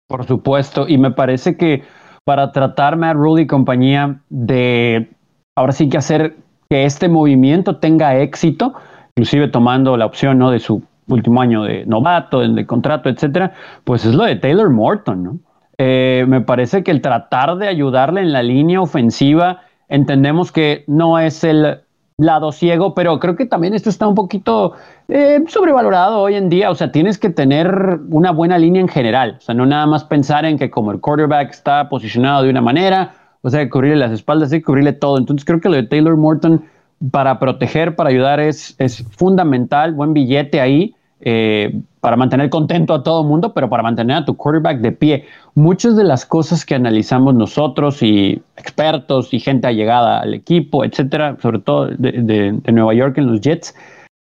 Por 0.07 0.25
supuesto, 0.25 0.87
y 0.87 0.97
me 0.97 1.11
parece 1.11 1.55
que 1.55 1.83
para 2.23 2.51
tratar 2.51 2.97
Matt 2.97 3.15
Rule 3.15 3.43
y 3.43 3.47
compañía 3.47 4.21
de 4.29 5.09
ahora 5.55 5.71
sí 5.71 5.87
que 5.87 5.97
hacer 5.97 6.35
que 6.69 6.85
este 6.85 7.09
movimiento 7.09 7.77
tenga 7.77 8.17
éxito, 8.17 8.73
inclusive 9.15 9.49
tomando 9.49 9.97
la 9.97 10.05
opción 10.05 10.37
¿no? 10.37 10.49
de 10.51 10.59
su 10.59 10.81
último 11.07 11.41
año 11.41 11.63
de 11.63 11.85
novato, 11.85 12.39
de 12.39 12.65
contrato, 12.65 13.09
etcétera, 13.09 13.53
pues 13.83 14.05
es 14.05 14.13
lo 14.13 14.23
de 14.23 14.35
Taylor 14.35 14.69
Morton, 14.69 15.23
¿no? 15.23 15.39
Eh, 15.77 16.25
me 16.27 16.41
parece 16.41 16.83
que 16.83 16.91
el 16.91 17.01
tratar 17.01 17.57
de 17.57 17.67
ayudarle 17.67 18.21
en 18.21 18.31
la 18.31 18.41
línea 18.41 18.81
ofensiva, 18.81 19.61
entendemos 19.89 20.51
que 20.51 20.83
no 20.87 21.19
es 21.19 21.43
el 21.43 21.81
lado 22.17 22.51
ciego, 22.51 22.95
pero 22.95 23.19
creo 23.19 23.35
que 23.35 23.45
también 23.45 23.75
esto 23.75 23.89
está 23.91 24.07
un 24.07 24.15
poquito 24.15 24.73
eh, 25.07 25.43
sobrevalorado 25.47 26.19
hoy 26.19 26.33
en 26.33 26.49
día. 26.49 26.71
O 26.71 26.75
sea, 26.75 26.91
tienes 26.91 27.19
que 27.19 27.29
tener 27.29 27.99
una 28.09 28.31
buena 28.31 28.57
línea 28.57 28.81
en 28.81 28.87
general. 28.87 29.35
O 29.37 29.41
sea, 29.41 29.53
no 29.53 29.67
nada 29.67 29.85
más 29.85 30.03
pensar 30.03 30.43
en 30.45 30.57
que 30.57 30.71
como 30.71 30.91
el 30.91 30.99
quarterback 30.99 31.51
está 31.51 31.89
posicionado 31.89 32.41
de 32.41 32.49
una 32.49 32.61
manera, 32.61 33.13
o 33.43 33.49
sea, 33.51 33.69
cubrirle 33.69 33.97
las 33.97 34.11
espaldas, 34.11 34.49
que 34.49 34.63
cubrirle 34.63 34.93
todo. 34.93 35.19
Entonces 35.19 35.45
creo 35.45 35.61
que 35.61 35.69
lo 35.69 35.75
de 35.75 35.83
Taylor 35.83 36.17
Morton 36.17 36.65
para 37.11 37.37
proteger, 37.37 37.95
para 37.95 38.09
ayudar 38.09 38.39
es, 38.39 38.75
es 38.79 39.05
fundamental, 39.15 39.93
buen 39.93 40.13
billete 40.13 40.59
ahí. 40.59 40.95
Eh, 41.19 41.81
para 41.99 42.15
mantener 42.15 42.49
contento 42.49 42.93
a 42.93 43.03
todo 43.03 43.21
el 43.21 43.27
mundo, 43.27 43.53
pero 43.53 43.69
para 43.69 43.81
mantener 43.83 44.17
a 44.17 44.25
tu 44.25 44.37
quarterback 44.37 44.79
de 44.79 44.91
pie. 44.91 45.25
Muchas 45.55 45.95
de 45.97 46.03
las 46.03 46.25
cosas 46.25 46.63
que 46.63 46.75
analizamos 46.75 47.33
nosotros 47.33 48.03
y 48.03 48.41
expertos 48.55 49.33
y 49.33 49.39
gente 49.39 49.67
allegada 49.67 50.21
al 50.21 50.33
equipo, 50.33 50.85
etcétera, 50.85 51.37
sobre 51.41 51.59
todo 51.59 51.87
de, 51.87 52.61
Nueva 52.71 52.93
York 52.93 53.17
en 53.17 53.27
los 53.27 53.41
Jets, 53.41 53.75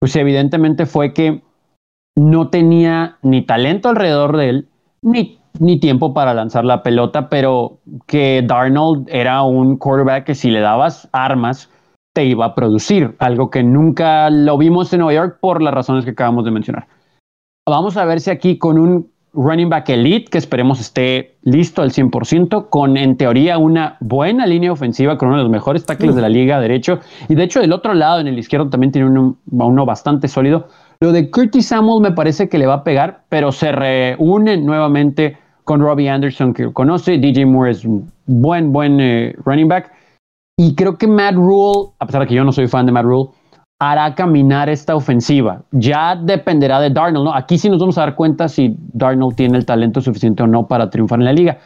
pues 0.01 0.17
evidentemente 0.17 0.85
fue 0.85 1.15
que 1.15 1.43
no 2.17 2.49
tenía 2.49 3.17
ni 3.23 3.43
talento 3.43 3.89
alrededor 3.89 4.37
de 4.37 4.49
él, 4.49 4.69
ni 5.01 5.39
ni 5.59 5.81
tiempo 5.81 6.15
para 6.15 6.33
lanzar 6.33 6.65
la 6.65 6.83
pelota, 6.83 7.29
pero 7.29 7.79
que 8.07 8.43
Darnold 8.47 9.09
era 9.11 9.43
un 9.43 9.77
quarterback 9.77 10.25
que 10.25 10.35
si 10.35 10.51
le 10.51 10.61
dabas 10.61 11.09
armas 11.13 11.69
iba 12.25 12.47
a 12.47 12.55
producir, 12.55 13.15
algo 13.19 13.51
que 13.51 13.63
nunca 13.63 14.31
lo 14.31 14.57
vimos 14.59 14.93
en 14.93 15.01
Nueva 15.01 15.15
York 15.15 15.39
por 15.41 15.63
las 15.63 15.75
razones 15.75 16.05
que 16.05 16.13
acabamos 16.13 16.45
de 16.45 16.51
mencionar. 16.51 16.87
Vamos 17.69 17.97
a 17.97 18.05
ver 18.05 18.21
si 18.21 18.31
aquí 18.31 18.59
con 18.59 18.79
un 18.79 19.11
running 19.33 19.69
back 19.69 19.89
elite, 19.91 20.31
que 20.31 20.39
esperemos 20.39 20.81
esté 20.81 21.37
listo 21.43 21.83
al 21.83 21.91
100%, 21.91 22.69
con 22.69 22.97
en 22.97 23.17
teoría 23.17 23.59
una 23.59 23.97
buena 24.01 24.47
línea 24.47 24.73
ofensiva, 24.73 25.17
con 25.17 25.29
uno 25.29 25.39
de 25.39 25.45
los 25.45 25.53
mejores 25.53 25.85
tackles 25.87 26.17
de 26.17 26.23
la 26.23 26.29
liga 26.29 26.61
derecho, 26.61 26.99
y 27.29 27.35
de 27.35 27.45
hecho 27.45 27.61
del 27.61 27.73
otro 27.73 27.95
lado, 27.95 28.21
en 28.21 28.27
el 28.27 28.39
izquierdo, 28.39 28.69
también 28.69 28.93
tiene 28.93 29.09
uno, 29.09 29.37
uno 29.51 29.87
bastante 29.87 30.27
sólido. 30.27 30.69
Lo 31.01 31.13
de 31.13 31.31
Curtis 31.31 31.69
Samuel 31.69 32.03
me 32.03 32.13
parece 32.13 32.49
que 32.49 32.59
le 32.59 32.67
va 32.67 32.75
a 32.75 32.85
pegar, 32.85 33.23
pero 33.29 33.53
se 33.53 33.73
reúne 33.73 34.57
nuevamente 34.57 35.39
con 35.65 35.81
Robbie 35.81 36.11
Anderson, 36.11 36.53
que 36.53 36.73
conoce. 36.73 37.19
DJ 37.19 37.47
Moore 37.47 37.71
es 37.71 37.85
un 37.85 38.11
buen, 38.27 38.73
buen 38.73 39.01
eh, 39.01 39.35
running 39.45 39.69
back. 39.69 39.93
Y 40.61 40.75
creo 40.75 40.99
que 40.99 41.07
Matt 41.07 41.37
Rule, 41.37 41.93
a 41.99 42.05
pesar 42.05 42.21
de 42.21 42.27
que 42.27 42.35
yo 42.35 42.45
no 42.45 42.53
soy 42.53 42.69
fan 42.69 42.85
de 42.85 42.93
Matt 42.93 43.05
Rule, 43.05 43.31
hará 43.79 44.15
caminar 44.15 44.69
esta 44.69 44.95
ofensiva. 44.95 45.63
Ya 45.71 46.15
dependerá 46.15 46.81
de 46.81 46.91
Darnold, 46.91 47.25
¿no? 47.25 47.35
Aquí 47.35 47.57
sí 47.57 47.71
nos 47.71 47.79
vamos 47.81 47.97
a 47.97 48.03
dar 48.03 48.15
cuenta 48.15 48.47
si 48.47 48.77
Darnold 48.93 49.37
tiene 49.37 49.57
el 49.57 49.65
talento 49.65 50.03
suficiente 50.03 50.43
o 50.43 50.47
no 50.47 50.69
para 50.69 50.91
triunfar 50.91 51.19
en 51.19 51.25
la 51.25 51.33
liga. 51.33 51.59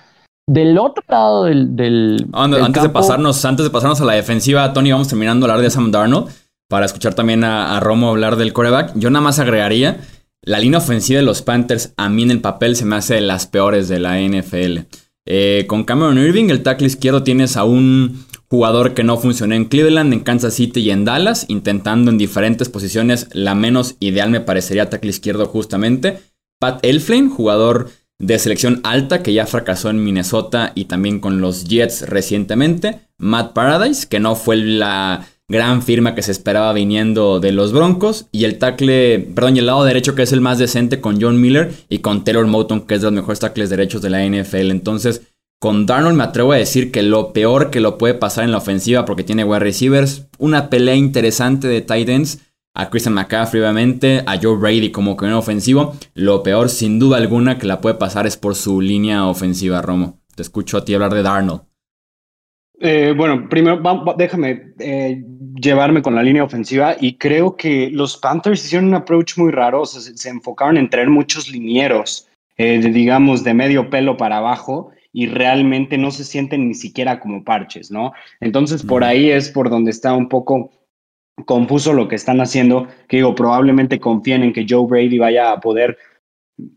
Del 0.46 0.78
otro 0.78 1.02
lado 1.08 1.42
del. 1.42 2.24
antes, 2.32 2.84
de 2.84 2.88
pasarnos, 2.88 3.44
antes 3.44 3.64
de 3.64 3.70
pasarnos 3.70 4.00
a 4.00 4.04
la 4.04 4.12
defensiva, 4.12 4.72
Tony, 4.72 4.92
vamos 4.92 5.08
terminando 5.08 5.44
a 5.44 5.50
hablar 5.50 5.64
de 5.64 5.70
Sam 5.70 5.90
Darnold. 5.90 6.28
Para 6.68 6.86
escuchar 6.86 7.14
también 7.14 7.42
a, 7.42 7.76
a 7.76 7.80
Romo 7.80 8.10
hablar 8.10 8.36
del 8.36 8.52
coreback. 8.52 8.92
Yo 8.94 9.10
nada 9.10 9.24
más 9.24 9.40
agregaría 9.40 9.98
la 10.42 10.60
línea 10.60 10.78
ofensiva 10.78 11.18
de 11.18 11.26
los 11.26 11.42
Panthers, 11.42 11.94
a 11.96 12.08
mí 12.08 12.22
en 12.22 12.30
el 12.30 12.40
papel, 12.40 12.76
se 12.76 12.84
me 12.84 12.94
hace 12.94 13.14
de 13.14 13.22
las 13.22 13.48
peores 13.48 13.88
de 13.88 13.98
la 13.98 14.20
NFL. 14.20 14.86
Eh, 15.26 15.64
con 15.66 15.84
Cameron 15.84 16.18
Irving, 16.18 16.50
el 16.50 16.62
tackle 16.62 16.86
izquierdo, 16.86 17.22
tienes 17.22 17.56
a 17.56 17.64
un 17.64 18.24
jugador 18.54 18.94
que 18.94 19.02
no 19.02 19.16
funcionó 19.16 19.56
en 19.56 19.64
Cleveland, 19.64 20.12
en 20.12 20.20
Kansas 20.20 20.54
City 20.54 20.78
y 20.78 20.92
en 20.92 21.04
Dallas, 21.04 21.44
intentando 21.48 22.12
en 22.12 22.18
diferentes 22.18 22.68
posiciones. 22.68 23.26
La 23.32 23.56
menos 23.56 23.96
ideal 23.98 24.30
me 24.30 24.40
parecería 24.40 24.88
tackle 24.88 25.10
izquierdo 25.10 25.46
justamente. 25.46 26.20
Pat 26.60 26.78
Elflin, 26.84 27.30
jugador 27.30 27.90
de 28.20 28.38
selección 28.38 28.80
alta 28.84 29.24
que 29.24 29.32
ya 29.32 29.46
fracasó 29.46 29.90
en 29.90 30.04
Minnesota 30.04 30.70
y 30.76 30.84
también 30.84 31.18
con 31.18 31.40
los 31.40 31.64
Jets 31.64 32.08
recientemente. 32.08 33.00
Matt 33.18 33.54
Paradise, 33.54 34.06
que 34.08 34.20
no 34.20 34.36
fue 34.36 34.54
la 34.54 35.26
gran 35.48 35.82
firma 35.82 36.14
que 36.14 36.22
se 36.22 36.30
esperaba 36.30 36.72
viniendo 36.72 37.40
de 37.40 37.50
los 37.50 37.72
Broncos. 37.72 38.26
Y 38.30 38.44
el 38.44 38.58
tackle, 38.58 39.18
perdón, 39.34 39.56
y 39.56 39.58
el 39.58 39.66
lado 39.66 39.82
derecho 39.82 40.14
que 40.14 40.22
es 40.22 40.32
el 40.32 40.40
más 40.40 40.60
decente 40.60 41.00
con 41.00 41.20
John 41.20 41.40
Miller 41.40 41.72
y 41.88 41.98
con 41.98 42.22
Taylor 42.22 42.46
Moton, 42.46 42.82
que 42.82 42.94
es 42.94 43.00
de 43.00 43.06
los 43.06 43.14
mejores 43.14 43.40
tackles 43.40 43.68
derechos 43.68 44.00
de 44.00 44.10
la 44.10 44.24
NFL. 44.24 44.70
Entonces, 44.70 45.22
con 45.64 45.86
Darnold 45.86 46.14
me 46.14 46.24
atrevo 46.24 46.52
a 46.52 46.58
decir 46.58 46.92
que 46.92 47.02
lo 47.02 47.32
peor 47.32 47.70
que 47.70 47.80
lo 47.80 47.96
puede 47.96 48.12
pasar 48.12 48.44
en 48.44 48.52
la 48.52 48.58
ofensiva, 48.58 49.06
porque 49.06 49.24
tiene 49.24 49.44
wide 49.44 49.60
receivers, 49.60 50.28
una 50.36 50.68
pelea 50.68 50.94
interesante 50.94 51.68
de 51.68 51.80
tight 51.80 52.06
ends 52.10 52.52
a 52.74 52.90
Christian 52.90 53.14
McCaffrey, 53.14 53.62
obviamente, 53.62 54.22
a 54.26 54.38
Joe 54.38 54.58
Brady 54.58 54.90
como 54.90 55.16
que 55.16 55.24
ofensivo. 55.32 55.96
Lo 56.12 56.42
peor, 56.42 56.68
sin 56.68 56.98
duda 56.98 57.16
alguna, 57.16 57.58
que 57.58 57.66
la 57.66 57.80
puede 57.80 57.94
pasar 57.94 58.26
es 58.26 58.36
por 58.36 58.56
su 58.56 58.82
línea 58.82 59.24
ofensiva, 59.24 59.80
Romo. 59.80 60.18
Te 60.36 60.42
escucho 60.42 60.76
a 60.76 60.84
ti 60.84 60.92
hablar 60.92 61.14
de 61.14 61.22
Darnold. 61.22 61.62
Eh, 62.78 63.14
bueno, 63.16 63.48
primero 63.48 63.80
déjame 64.18 64.74
eh, 64.80 65.24
llevarme 65.54 66.02
con 66.02 66.14
la 66.14 66.22
línea 66.22 66.44
ofensiva 66.44 66.94
y 67.00 67.16
creo 67.16 67.56
que 67.56 67.88
los 67.90 68.18
Panthers 68.18 68.62
hicieron 68.66 68.88
un 68.88 68.96
approach 68.96 69.38
muy 69.38 69.50
raro, 69.50 69.80
o 69.80 69.86
sea, 69.86 70.02
se, 70.02 70.28
enfocaron 70.28 70.76
en 70.76 70.90
traer 70.90 71.08
muchos 71.08 71.48
linieros, 71.48 72.28
eh, 72.58 72.80
digamos, 72.80 73.44
de 73.44 73.54
medio 73.54 73.88
pelo 73.88 74.18
para 74.18 74.36
abajo 74.36 74.90
y 75.14 75.28
realmente 75.28 75.96
no 75.96 76.10
se 76.10 76.24
sienten 76.24 76.66
ni 76.66 76.74
siquiera 76.74 77.20
como 77.20 77.44
parches, 77.44 77.90
¿no? 77.90 78.12
Entonces, 78.40 78.82
por 78.82 79.04
ahí 79.04 79.30
es 79.30 79.48
por 79.48 79.70
donde 79.70 79.92
está 79.92 80.12
un 80.12 80.28
poco 80.28 80.72
confuso 81.46 81.92
lo 81.92 82.08
que 82.08 82.16
están 82.16 82.40
haciendo, 82.40 82.88
que 83.08 83.18
digo, 83.18 83.36
probablemente 83.36 84.00
confíen 84.00 84.42
en 84.42 84.52
que 84.52 84.66
Joe 84.68 84.86
Brady 84.88 85.18
vaya 85.18 85.52
a 85.52 85.60
poder 85.60 85.96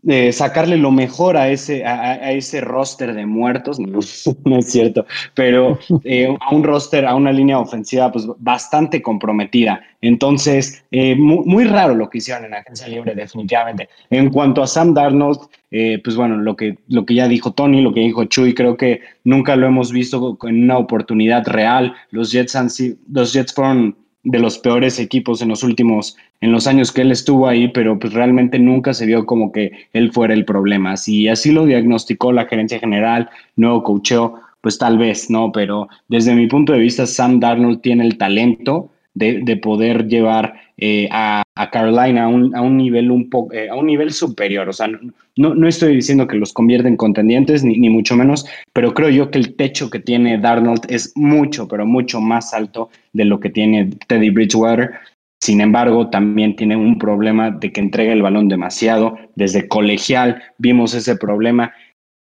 eh, 0.08 0.32
sacarle 0.32 0.76
lo 0.76 0.90
mejor 0.90 1.36
a 1.36 1.50
ese, 1.50 1.84
a, 1.84 2.32
ese 2.32 2.60
roster 2.60 3.14
de 3.14 3.26
muertos, 3.26 3.78
no, 4.44 4.58
es 4.58 4.66
cierto, 4.66 5.06
pero 5.34 5.78
eh, 6.02 6.36
a 6.40 6.52
un 6.52 6.64
roster, 6.64 7.06
a 7.06 7.14
una 7.14 7.30
línea 7.30 7.60
ofensiva 7.60 8.10
pues 8.10 8.26
bastante 8.38 9.00
comprometida. 9.00 9.80
Entonces, 10.00 10.84
eh, 10.90 11.14
muy, 11.14 11.64
raro 11.64 11.94
lo 11.94 12.10
que 12.10 12.18
hicieron 12.18 12.44
en 12.46 12.54
Agencia 12.54 12.88
Libre, 12.88 13.14
definitivamente. 13.14 13.88
En 14.10 14.30
cuanto 14.30 14.62
a 14.62 14.66
Sam 14.66 14.94
Darnold, 14.94 15.40
pues 15.70 16.16
bueno, 16.16 16.38
lo 16.38 16.56
que, 16.56 16.78
lo 16.88 17.04
que 17.04 17.14
ya 17.14 17.28
dijo 17.28 17.52
Tony, 17.52 17.80
lo 17.80 17.92
que 17.94 18.00
dijo 18.00 18.24
Chuy, 18.24 18.54
creo 18.54 18.76
que 18.76 19.02
nunca 19.22 19.54
lo 19.54 19.66
hemos 19.66 19.92
visto 19.92 20.38
en 20.42 20.64
una 20.64 20.78
oportunidad 20.78 21.46
real. 21.46 21.94
Los 22.10 22.32
Jets, 22.32 22.56
han, 22.56 22.68
los 23.10 23.32
Jets 23.32 23.52
fueron 23.52 23.96
de 24.24 24.38
los 24.38 24.58
peores 24.58 24.98
equipos 24.98 25.40
en 25.42 25.48
los 25.48 25.62
últimos, 25.62 26.16
en 26.40 26.52
los 26.52 26.66
años 26.66 26.92
que 26.92 27.02
él 27.02 27.12
estuvo 27.12 27.46
ahí, 27.46 27.68
pero 27.68 27.98
pues 27.98 28.12
realmente 28.12 28.58
nunca 28.58 28.92
se 28.92 29.06
vio 29.06 29.26
como 29.26 29.52
que 29.52 29.72
él 29.92 30.12
fuera 30.12 30.34
el 30.34 30.44
problema. 30.44 30.96
Si 30.96 31.28
así 31.28 31.52
lo 31.52 31.64
diagnosticó 31.64 32.32
la 32.32 32.46
gerencia 32.46 32.78
general, 32.78 33.30
nuevo 33.56 33.82
coacheo, 33.82 34.40
pues 34.60 34.78
tal 34.78 34.98
vez, 34.98 35.30
¿no? 35.30 35.52
Pero 35.52 35.88
desde 36.08 36.34
mi 36.34 36.46
punto 36.46 36.72
de 36.72 36.80
vista, 36.80 37.06
Sam 37.06 37.40
Darnold 37.40 37.80
tiene 37.80 38.04
el 38.04 38.18
talento 38.18 38.90
de, 39.14 39.56
poder 39.56 40.06
llevar 40.08 40.54
eh, 40.78 41.08
a, 41.10 41.42
Carolina 41.72 42.24
a 42.24 42.28
un, 42.28 42.54
a 42.54 42.62
un 42.62 42.76
nivel 42.76 43.10
un 43.10 43.28
poco, 43.28 43.52
eh, 43.52 43.68
a 43.68 43.74
un 43.74 43.86
nivel 43.86 44.12
superior. 44.12 44.68
O 44.68 44.72
sea, 44.72 44.88
no, 45.36 45.54
no 45.54 45.68
estoy 45.68 45.96
diciendo 45.96 46.28
que 46.28 46.36
los 46.36 46.52
convierten 46.52 46.92
en 46.92 46.96
contendientes, 46.96 47.64
ni, 47.64 47.78
ni 47.78 47.90
mucho 47.90 48.16
menos, 48.16 48.46
pero 48.72 48.94
creo 48.94 49.08
yo 49.08 49.30
que 49.30 49.38
el 49.38 49.56
techo 49.56 49.90
que 49.90 49.98
tiene 49.98 50.38
Darnold 50.38 50.86
es 50.88 51.12
mucho, 51.16 51.66
pero 51.66 51.84
mucho 51.84 52.20
más 52.20 52.54
alto 52.54 52.90
de 53.12 53.24
lo 53.24 53.40
que 53.40 53.50
tiene 53.50 53.90
Teddy 54.06 54.30
Bridgewater. 54.30 54.92
Sin 55.40 55.60
embargo, 55.60 56.10
también 56.10 56.56
tiene 56.56 56.76
un 56.76 56.98
problema 56.98 57.50
de 57.50 57.72
que 57.72 57.80
entrega 57.80 58.12
el 58.12 58.22
balón 58.22 58.48
demasiado. 58.48 59.16
Desde 59.34 59.68
colegial 59.68 60.42
vimos 60.58 60.94
ese 60.94 61.16
problema. 61.16 61.72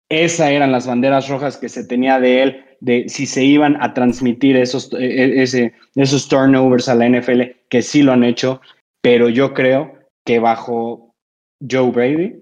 Esas 0.09 0.51
eran 0.51 0.71
las 0.71 0.85
banderas 0.85 1.29
rojas 1.29 1.57
que 1.57 1.69
se 1.69 1.85
tenía 1.85 2.19
de 2.19 2.43
él 2.43 2.65
de 2.83 3.07
si 3.07 3.25
se 3.25 3.45
iban 3.45 3.81
a 3.81 3.93
transmitir 3.93 4.57
esos, 4.57 4.91
e, 4.93 5.05
e, 5.05 5.41
ese, 5.41 5.73
esos 5.95 6.27
turnovers 6.27 6.89
a 6.89 6.95
la 6.95 7.07
NFL, 7.07 7.41
que 7.69 7.81
sí 7.81 8.03
lo 8.03 8.11
han 8.11 8.25
hecho, 8.25 8.59
pero 9.01 9.29
yo 9.29 9.53
creo 9.53 9.93
que 10.25 10.39
bajo 10.39 11.15
Joe 11.69 11.91
Brady, 11.91 12.33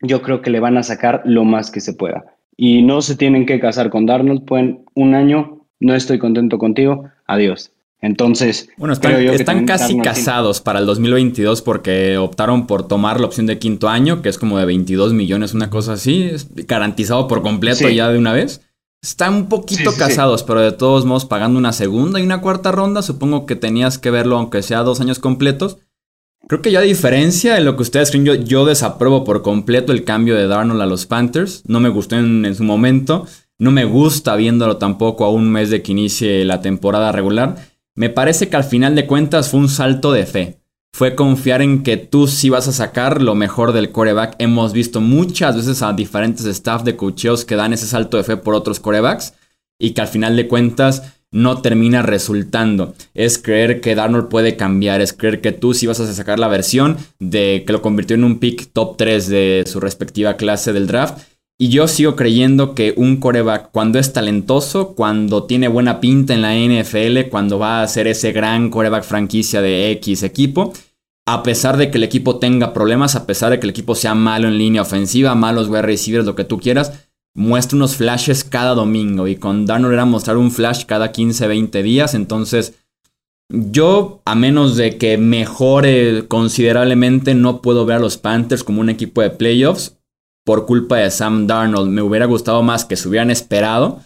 yo 0.00 0.22
creo 0.22 0.40
que 0.40 0.50
le 0.50 0.60
van 0.60 0.78
a 0.78 0.82
sacar 0.82 1.20
lo 1.26 1.44
más 1.44 1.70
que 1.70 1.80
se 1.80 1.92
pueda. 1.92 2.24
Y 2.56 2.82
no 2.82 3.02
se 3.02 3.16
tienen 3.16 3.44
que 3.44 3.60
casar 3.60 3.90
con 3.90 4.06
Darnold, 4.06 4.46
pueden 4.46 4.86
un 4.94 5.14
año, 5.14 5.66
no 5.78 5.94
estoy 5.94 6.18
contento 6.18 6.56
contigo, 6.56 7.10
adiós. 7.26 7.70
Entonces, 8.00 8.68
bueno, 8.78 8.94
están, 8.94 9.66
casi 9.66 9.98
casados 9.98 10.60
para 10.60 10.78
el 10.78 10.86
2022 10.86 11.62
porque 11.62 12.16
optaron 12.16 12.66
por 12.66 12.86
tomar 12.88 13.20
la 13.20 13.26
opción 13.26 13.46
de 13.46 13.58
quinto 13.58 13.88
año, 13.88 14.22
que 14.22 14.28
es 14.30 14.38
como 14.38 14.58
de 14.58 14.66
22 14.66 15.12
millones, 15.12 15.54
una 15.54 15.70
cosa 15.70 15.94
así, 15.94 16.30
garantizado 16.66 17.28
por 17.28 17.42
completo 17.42 17.88
ya 17.88 18.08
de 18.08 18.18
una 18.18 18.32
vez. 18.32 18.63
Están 19.04 19.34
un 19.34 19.48
poquito 19.50 19.92
casados, 19.98 20.42
pero 20.44 20.60
de 20.60 20.72
todos 20.72 21.04
modos 21.04 21.26
pagando 21.26 21.58
una 21.58 21.74
segunda 21.74 22.18
y 22.18 22.22
una 22.22 22.40
cuarta 22.40 22.72
ronda. 22.72 23.02
Supongo 23.02 23.44
que 23.44 23.54
tenías 23.54 23.98
que 23.98 24.10
verlo 24.10 24.38
aunque 24.38 24.62
sea 24.62 24.82
dos 24.82 24.98
años 25.02 25.18
completos. 25.18 25.76
Creo 26.48 26.62
que 26.62 26.72
ya 26.72 26.78
a 26.78 26.82
diferencia 26.82 27.52
de 27.52 27.60
lo 27.60 27.76
que 27.76 27.82
ustedes 27.82 28.10
creen, 28.10 28.24
yo, 28.24 28.34
yo 28.34 28.64
desapruebo 28.64 29.22
por 29.22 29.42
completo 29.42 29.92
el 29.92 30.04
cambio 30.04 30.36
de 30.36 30.46
Darnold 30.46 30.80
a 30.80 30.86
los 30.86 31.04
Panthers. 31.04 31.64
No 31.66 31.80
me 31.80 31.90
gustó 31.90 32.16
en, 32.16 32.46
en 32.46 32.54
su 32.54 32.64
momento. 32.64 33.26
No 33.58 33.72
me 33.72 33.84
gusta 33.84 34.36
viéndolo 34.36 34.78
tampoco 34.78 35.26
a 35.26 35.30
un 35.30 35.50
mes 35.50 35.68
de 35.68 35.82
que 35.82 35.92
inicie 35.92 36.42
la 36.46 36.62
temporada 36.62 37.12
regular. 37.12 37.56
Me 37.94 38.08
parece 38.08 38.48
que 38.48 38.56
al 38.56 38.64
final 38.64 38.94
de 38.94 39.06
cuentas 39.06 39.50
fue 39.50 39.60
un 39.60 39.68
salto 39.68 40.12
de 40.12 40.24
fe 40.24 40.63
fue 40.94 41.16
confiar 41.16 41.60
en 41.60 41.82
que 41.82 41.96
tú 41.96 42.28
sí 42.28 42.50
vas 42.50 42.68
a 42.68 42.72
sacar 42.72 43.20
lo 43.20 43.34
mejor 43.34 43.72
del 43.72 43.90
coreback. 43.90 44.36
Hemos 44.38 44.72
visto 44.72 45.00
muchas 45.00 45.56
veces 45.56 45.82
a 45.82 45.92
diferentes 45.92 46.46
staff 46.46 46.84
de 46.84 46.94
coacheos 46.94 47.44
que 47.44 47.56
dan 47.56 47.72
ese 47.72 47.88
salto 47.88 48.16
de 48.16 48.22
fe 48.22 48.36
por 48.36 48.54
otros 48.54 48.78
corebacks 48.78 49.34
y 49.76 49.90
que 49.90 50.02
al 50.02 50.06
final 50.06 50.36
de 50.36 50.46
cuentas 50.46 51.02
no 51.32 51.60
termina 51.60 52.02
resultando. 52.02 52.94
Es 53.12 53.38
creer 53.38 53.80
que 53.80 53.96
Darnold 53.96 54.28
puede 54.28 54.54
cambiar, 54.54 55.00
es 55.00 55.12
creer 55.12 55.40
que 55.40 55.50
tú 55.50 55.74
sí 55.74 55.88
vas 55.88 55.98
a 55.98 56.12
sacar 56.12 56.38
la 56.38 56.46
versión 56.46 56.96
de 57.18 57.64
que 57.66 57.72
lo 57.72 57.82
convirtió 57.82 58.14
en 58.14 58.22
un 58.22 58.38
pick 58.38 58.72
top 58.72 58.96
3 58.96 59.28
de 59.28 59.64
su 59.66 59.80
respectiva 59.80 60.36
clase 60.36 60.72
del 60.72 60.86
draft. 60.86 61.18
Y 61.56 61.68
yo 61.68 61.86
sigo 61.86 62.16
creyendo 62.16 62.74
que 62.74 62.94
un 62.96 63.18
coreback, 63.18 63.70
cuando 63.70 64.00
es 64.00 64.12
talentoso, 64.12 64.94
cuando 64.94 65.44
tiene 65.44 65.68
buena 65.68 66.00
pinta 66.00 66.34
en 66.34 66.42
la 66.42 66.56
NFL, 66.56 67.30
cuando 67.30 67.60
va 67.60 67.82
a 67.82 67.88
ser 67.88 68.08
ese 68.08 68.32
gran 68.32 68.70
coreback 68.70 69.04
franquicia 69.04 69.62
de 69.62 69.92
X 69.92 70.24
equipo, 70.24 70.72
a 71.26 71.44
pesar 71.44 71.76
de 71.76 71.90
que 71.90 71.98
el 71.98 72.04
equipo 72.04 72.38
tenga 72.38 72.72
problemas, 72.72 73.14
a 73.14 73.24
pesar 73.24 73.52
de 73.52 73.60
que 73.60 73.66
el 73.66 73.70
equipo 73.70 73.94
sea 73.94 74.16
malo 74.16 74.48
en 74.48 74.58
línea 74.58 74.82
ofensiva, 74.82 75.36
malos 75.36 75.68
wide 75.68 75.82
receivers, 75.82 76.26
lo 76.26 76.34
que 76.34 76.44
tú 76.44 76.58
quieras, 76.58 77.06
muestra 77.36 77.76
unos 77.76 77.96
flashes 77.96 78.42
cada 78.42 78.74
domingo. 78.74 79.28
Y 79.28 79.36
con 79.36 79.64
Darnold 79.64 79.94
era 79.94 80.04
mostrar 80.04 80.36
un 80.36 80.50
flash 80.50 80.84
cada 80.86 81.12
15, 81.12 81.46
20 81.46 81.82
días. 81.84 82.14
Entonces, 82.14 82.74
yo, 83.48 84.22
a 84.24 84.34
menos 84.34 84.76
de 84.76 84.98
que 84.98 85.18
mejore 85.18 86.26
considerablemente, 86.26 87.34
no 87.34 87.62
puedo 87.62 87.86
ver 87.86 87.98
a 87.98 88.00
los 88.00 88.18
Panthers 88.18 88.64
como 88.64 88.80
un 88.80 88.90
equipo 88.90 89.22
de 89.22 89.30
playoffs 89.30 89.96
por 90.44 90.66
culpa 90.66 90.96
de 90.96 91.10
Sam 91.10 91.46
Darnold. 91.46 91.90
Me 91.90 92.02
hubiera 92.02 92.26
gustado 92.26 92.62
más 92.62 92.84
que 92.84 92.96
se 92.96 93.08
hubieran 93.08 93.30
esperado. 93.30 94.00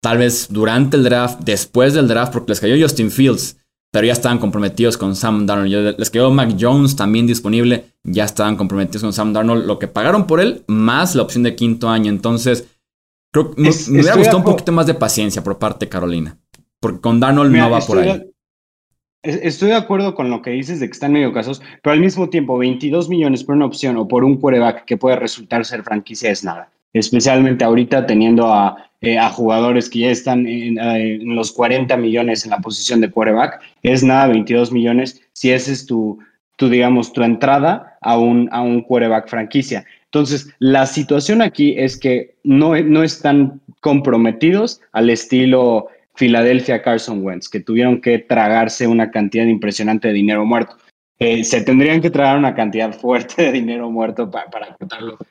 Tal 0.00 0.18
vez 0.18 0.48
durante 0.50 0.96
el 0.96 1.04
draft, 1.04 1.40
después 1.40 1.94
del 1.94 2.08
draft, 2.08 2.32
porque 2.32 2.52
les 2.52 2.60
cayó 2.60 2.76
Justin 2.80 3.10
Fields 3.10 3.56
pero 3.90 4.06
ya 4.06 4.12
estaban 4.12 4.38
comprometidos 4.38 4.98
con 4.98 5.16
Sam 5.16 5.46
Darnold. 5.46 5.98
Les 5.98 6.10
quedó 6.10 6.30
Mac 6.30 6.54
Jones 6.58 6.96
también 6.96 7.26
disponible, 7.26 7.92
ya 8.04 8.24
estaban 8.24 8.56
comprometidos 8.56 9.02
con 9.02 9.12
Sam 9.12 9.32
Darnold. 9.32 9.66
Lo 9.66 9.78
que 9.78 9.88
pagaron 9.88 10.26
por 10.26 10.40
él, 10.40 10.64
más 10.66 11.14
la 11.14 11.22
opción 11.22 11.42
de 11.42 11.54
quinto 11.54 11.88
año. 11.88 12.10
Entonces, 12.10 12.66
creo 13.32 13.54
que 13.54 13.62
me, 13.62 13.70
hubiera 13.70 14.16
gustado 14.16 14.38
un 14.38 14.44
poquito 14.44 14.72
más 14.72 14.86
de 14.86 14.94
paciencia 14.94 15.42
por 15.42 15.58
parte 15.58 15.86
de 15.86 15.90
Carolina, 15.90 16.38
porque 16.80 17.00
con 17.00 17.18
Darnold 17.18 17.54
no 17.54 17.70
va 17.70 17.80
por 17.80 17.98
ahí. 17.98 18.30
Estoy 19.28 19.68
de 19.68 19.74
acuerdo 19.74 20.14
con 20.14 20.30
lo 20.30 20.40
que 20.40 20.52
dices 20.52 20.80
de 20.80 20.86
que 20.86 20.92
están 20.92 21.12
medio 21.12 21.34
casos, 21.34 21.60
pero 21.82 21.92
al 21.92 22.00
mismo 22.00 22.30
tiempo, 22.30 22.56
22 22.56 23.10
millones 23.10 23.44
por 23.44 23.56
una 23.56 23.66
opción 23.66 23.98
o 23.98 24.08
por 24.08 24.24
un 24.24 24.38
quarterback 24.38 24.86
que 24.86 24.96
puede 24.96 25.16
resultar 25.16 25.66
ser 25.66 25.82
franquicia 25.82 26.30
es 26.30 26.44
nada. 26.44 26.70
Especialmente 26.94 27.62
ahorita 27.62 28.06
teniendo 28.06 28.50
a 28.50 28.90
eh, 29.02 29.18
jugadores 29.32 29.90
que 29.90 29.98
ya 29.98 30.10
están 30.10 30.46
eh, 30.46 30.68
en, 30.68 31.34
los 31.36 31.52
40 31.52 31.94
millones 31.98 32.44
en 32.44 32.52
la 32.52 32.60
posición 32.60 33.02
de 33.02 33.10
quarterback. 33.10 33.60
Es 33.82 34.02
nada, 34.02 34.28
22 34.28 34.72
millones, 34.72 35.20
si 35.34 35.50
esa 35.50 35.72
es 35.72 35.84
tu, 35.84 36.18
tu 36.56 36.70
digamos, 36.70 37.12
tu 37.12 37.22
entrada 37.22 37.98
a 38.00 38.16
un, 38.16 38.48
a 38.50 38.62
un 38.62 38.80
quarterback 38.80 39.28
franquicia. 39.28 39.84
Entonces, 40.06 40.48
la 40.58 40.86
situación 40.86 41.42
aquí 41.42 41.74
es 41.76 41.98
que 41.98 42.34
no, 42.44 42.74
no 42.80 43.02
están 43.02 43.60
comprometidos 43.82 44.80
al 44.92 45.10
estilo 45.10 45.88
Philadelphia 46.18 46.82
Carson 46.82 47.24
Wentz, 47.24 47.48
que 47.48 47.60
tuvieron 47.60 48.00
que 48.00 48.18
tragarse 48.18 48.86
una 48.86 49.10
cantidad 49.10 49.46
impresionante 49.46 50.08
de 50.08 50.14
dinero 50.14 50.44
muerto. 50.44 50.76
Eh, 51.18 51.44
se 51.44 51.62
tendrían 51.62 52.00
que 52.00 52.10
tragar 52.10 52.38
una 52.38 52.54
cantidad 52.54 52.92
fuerte 52.92 53.42
de 53.42 53.52
dinero 53.52 53.90
muerto 53.90 54.30
para, 54.30 54.50
para 54.50 54.76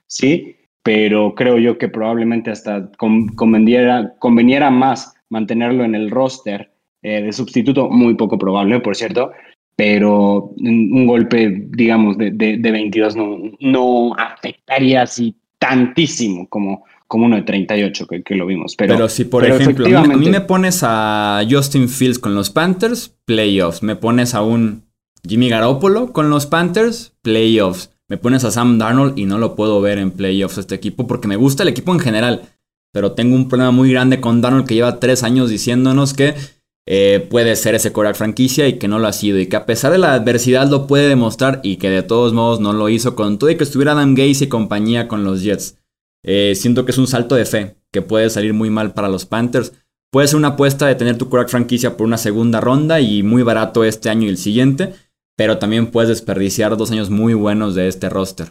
sí, 0.08 0.56
pero 0.84 1.36
creo 1.36 1.58
yo 1.58 1.78
que 1.78 1.90
probablemente 1.90 2.52
hasta 2.52 2.90
conveniera, 2.98 4.14
conveniera 4.20 4.70
más 4.70 5.14
mantenerlo 5.30 5.84
en 5.84 5.96
el 5.96 6.10
roster 6.10 6.72
eh, 7.02 7.22
de 7.22 7.34
sustituto, 7.34 7.90
muy 7.90 8.16
poco 8.16 8.38
probable, 8.38 8.80
por 8.80 8.96
cierto, 8.96 9.32
pero 9.76 10.54
un 10.58 11.06
golpe, 11.06 11.68
digamos, 11.70 12.18
de, 12.18 12.32
de, 12.32 12.72
22 12.72 13.16
no, 13.16 13.38
no 13.60 14.16
afectaría 14.16 15.04
así 15.04 15.36
tantísimo 15.60 16.48
como, 16.50 16.86
como 17.08 17.26
uno 17.26 17.38
de 17.38 17.44
38 17.44 18.08
que, 18.08 18.24
que 18.24 18.36
lo 18.36 18.46
vimos. 18.46 18.76
Pero, 18.78 18.96
pero 18.96 19.10
si, 19.10 19.26
por 19.26 19.46
ejemplo, 19.46 19.86
a 19.98 20.04
mí, 20.04 20.30
me 20.30 20.42
pones 20.42 20.82
a 20.84 21.42
Justin 21.50 21.90
Fields 21.90 22.20
con 22.20 22.36
los 22.36 22.50
Panthers, 22.50 23.16
playoffs. 23.26 23.82
Me 23.82 23.96
pones 23.96 24.36
a 24.36 24.42
un 24.42 24.84
Jimmy 25.28 25.50
Garoppolo 25.50 26.14
con 26.14 26.30
los 26.30 26.46
Panthers, 26.46 27.14
playoffs. 27.22 27.92
Me 28.10 28.18
pones 28.18 28.44
a 28.44 28.52
Sam 28.52 28.78
Darnold 28.78 29.18
y 29.18 29.26
no 29.26 29.38
lo 29.38 29.56
puedo 29.56 29.82
ver 29.82 29.98
en 29.98 30.12
playoffs 30.12 30.58
este 30.58 30.76
equipo 30.76 31.08
porque 31.08 31.28
me 31.28 31.36
gusta 31.36 31.64
el 31.64 31.70
equipo 31.70 31.94
en 31.94 32.00
general. 32.00 32.44
Pero 32.94 33.14
tengo 33.14 33.36
un 33.36 33.50
problema 33.50 33.72
muy 33.72 33.92
grande 33.92 34.22
con 34.22 34.42
Darnold 34.42 34.66
que 34.66 34.76
lleva 34.76 35.00
tres 35.00 35.24
años 35.24 35.50
diciéndonos 35.50 36.14
que 36.14 36.36
eh, 36.90 37.28
puede 37.30 37.56
ser 37.58 37.76
ese 37.76 37.92
coreback 37.92 38.16
franquicia 38.16 38.68
y 38.68 38.80
que 38.80 38.88
no 38.88 38.98
lo 39.00 39.08
ha 39.08 39.14
sido. 39.14 39.40
Y 39.40 39.48
que 39.48 39.58
a 39.58 39.66
pesar 39.66 39.92
de 39.92 39.98
la 39.98 40.14
adversidad 40.14 40.70
lo 40.70 40.88
puede 40.88 41.10
demostrar 41.10 41.60
y 41.64 41.78
que 41.78 41.90
de 41.90 42.02
todos 42.02 42.34
modos 42.34 42.62
no 42.62 42.72
lo 42.74 42.88
hizo 42.90 43.16
con 43.16 43.38
todo 43.38 43.50
y 43.50 43.58
que 43.58 43.66
estuviera 43.66 43.92
Adam 43.92 44.16
Gaze 44.16 44.46
y 44.46 44.48
compañía 44.48 45.08
con 45.08 45.24
los 45.24 45.44
Jets. 45.44 45.78
Eh, 46.28 46.54
siento 46.54 46.86
que 46.86 46.92
es 46.92 47.00
un 47.00 47.08
salto 47.08 47.34
de 47.34 47.46
fe 47.46 47.78
que 47.92 48.04
puede 48.04 48.30
salir 48.30 48.54
muy 48.54 48.70
mal 48.70 48.94
para 48.94 49.10
los 49.10 49.26
Panthers. 49.26 49.74
Puede 50.12 50.28
ser 50.28 50.38
una 50.38 50.50
apuesta 50.50 50.86
de 50.86 50.94
tener 50.94 51.18
tu 51.18 51.30
coreback 51.30 51.50
franquicia 51.50 51.98
por 51.98 52.06
una 52.06 52.18
segunda 52.20 52.62
ronda 52.62 53.00
y 53.00 53.24
muy 53.24 53.42
barato 53.42 53.84
este 53.84 54.10
año 54.10 54.28
y 54.28 54.30
el 54.30 54.38
siguiente 54.38 54.94
pero 55.38 55.60
también 55.60 55.92
puedes 55.92 56.10
desperdiciar 56.10 56.76
dos 56.76 56.92
años 56.92 57.10
muy 57.10 57.36
buenos 57.36 57.76
de 57.76 57.88
este 57.88 58.10
roster. 58.10 58.48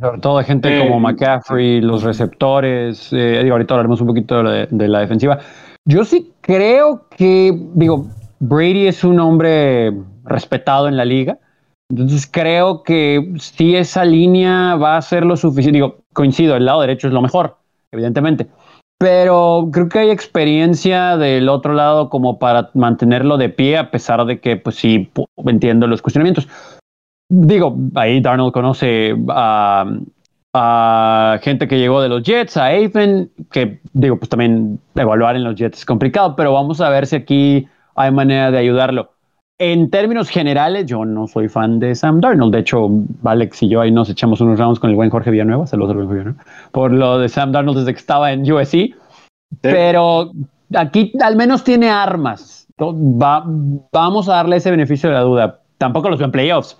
Sobre 0.00 0.18
todo 0.18 0.38
de 0.38 0.44
gente 0.44 0.78
como 0.78 0.98
McCaffrey, 0.98 1.80
los 1.80 2.02
receptores, 2.02 3.12
eh, 3.12 3.40
digo, 3.42 3.54
ahorita 3.54 3.74
hablaremos 3.74 4.00
un 4.00 4.06
poquito 4.08 4.42
de, 4.42 4.88
la 4.88 5.00
defensiva. 5.00 5.38
Yo 5.84 6.04
sí 6.04 6.32
creo 6.40 7.06
que, 7.10 7.52
digo, 7.74 8.08
Brady 8.40 8.88
es 8.88 9.04
un 9.04 9.20
hombre 9.20 9.92
respetado 10.24 10.88
en 10.88 10.96
la 10.96 11.04
liga, 11.04 11.38
entonces 11.88 12.28
creo 12.30 12.82
que 12.82 13.34
si 13.38 13.76
esa 13.76 14.04
línea 14.04 14.76
va 14.76 14.96
a 14.96 15.02
ser 15.02 15.24
lo 15.24 15.36
suficiente, 15.36 15.76
digo, 15.76 15.98
coincido, 16.12 16.56
el 16.56 16.64
lado 16.64 16.80
derecho 16.80 17.06
es 17.06 17.12
lo 17.12 17.22
mejor, 17.22 17.56
evidentemente, 17.92 18.48
pero 18.98 19.68
creo 19.72 19.88
que 19.88 19.98
hay 19.98 20.10
experiencia 20.10 21.16
del 21.16 21.48
otro 21.48 21.74
lado 21.74 22.08
como 22.08 22.38
para 22.38 22.70
mantenerlo 22.74 23.36
de 23.36 23.50
pie, 23.50 23.76
a 23.76 23.90
pesar 23.90 24.24
de 24.24 24.40
que, 24.40 24.56
pues 24.56 24.76
sí, 24.76 25.10
entiendo 25.44 25.86
los 25.86 26.00
cuestionamientos. 26.00 26.48
Digo, 27.28 27.76
ahí 27.94 28.20
Darnold 28.20 28.52
conoce 28.52 29.14
a, 29.28 29.84
gente 31.42 31.68
que 31.68 31.78
llegó 31.78 32.00
de 32.00 32.08
los 32.08 32.22
Jets, 32.22 32.56
a 32.56 32.68
Aven, 32.68 33.30
que 33.50 33.80
digo, 33.92 34.16
pues 34.16 34.30
también 34.30 34.80
evaluar 34.94 35.36
en 35.36 35.44
los 35.44 35.54
Jets 35.54 35.80
es 35.80 35.84
complicado, 35.84 36.34
pero 36.34 36.54
vamos 36.54 36.80
a 36.80 36.88
ver 36.88 37.06
si 37.06 37.16
aquí 37.16 37.68
hay 37.94 38.10
manera 38.10 38.50
de 38.50 38.58
ayudarlo. 38.58 39.15
En 39.58 39.88
términos 39.88 40.28
generales, 40.28 40.84
yo 40.84 41.06
no 41.06 41.26
soy 41.26 41.48
fan 41.48 41.78
de 41.78 41.94
Sam 41.94 42.20
Darnold. 42.20 42.52
De 42.52 42.60
hecho, 42.60 42.90
Alex 43.24 43.62
y 43.62 43.70
yo 43.70 43.80
ahí 43.80 43.90
nos 43.90 44.10
echamos 44.10 44.42
unos 44.42 44.58
rounds 44.58 44.78
con 44.78 44.90
el 44.90 44.96
buen 44.96 45.08
Jorge 45.08 45.30
Villanueva, 45.30 45.66
saludos 45.66 45.92
al 45.92 46.06
Villanueva, 46.06 46.44
por 46.72 46.92
lo 46.92 47.18
de 47.18 47.30
Sam 47.30 47.52
Darnold 47.52 47.78
desde 47.78 47.94
que 47.94 47.98
estaba 48.00 48.32
en 48.32 48.50
USC. 48.50 48.94
Pero 49.62 50.32
aquí 50.74 51.12
al 51.22 51.36
menos 51.36 51.64
tiene 51.64 51.88
armas. 51.88 52.66
vamos 52.76 54.28
a 54.28 54.32
darle 54.32 54.56
ese 54.56 54.70
beneficio 54.70 55.08
de 55.08 55.14
la 55.14 55.22
duda. 55.22 55.60
Tampoco 55.78 56.10
los 56.10 56.18
veo 56.18 56.26
en 56.26 56.32
playoffs, 56.32 56.78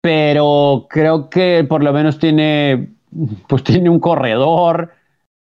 pero 0.00 0.86
creo 0.88 1.28
que 1.28 1.64
por 1.68 1.82
lo 1.82 1.92
menos 1.92 2.20
tiene, 2.20 2.90
pues 3.48 3.64
tiene 3.64 3.90
un 3.90 3.98
corredor, 3.98 4.92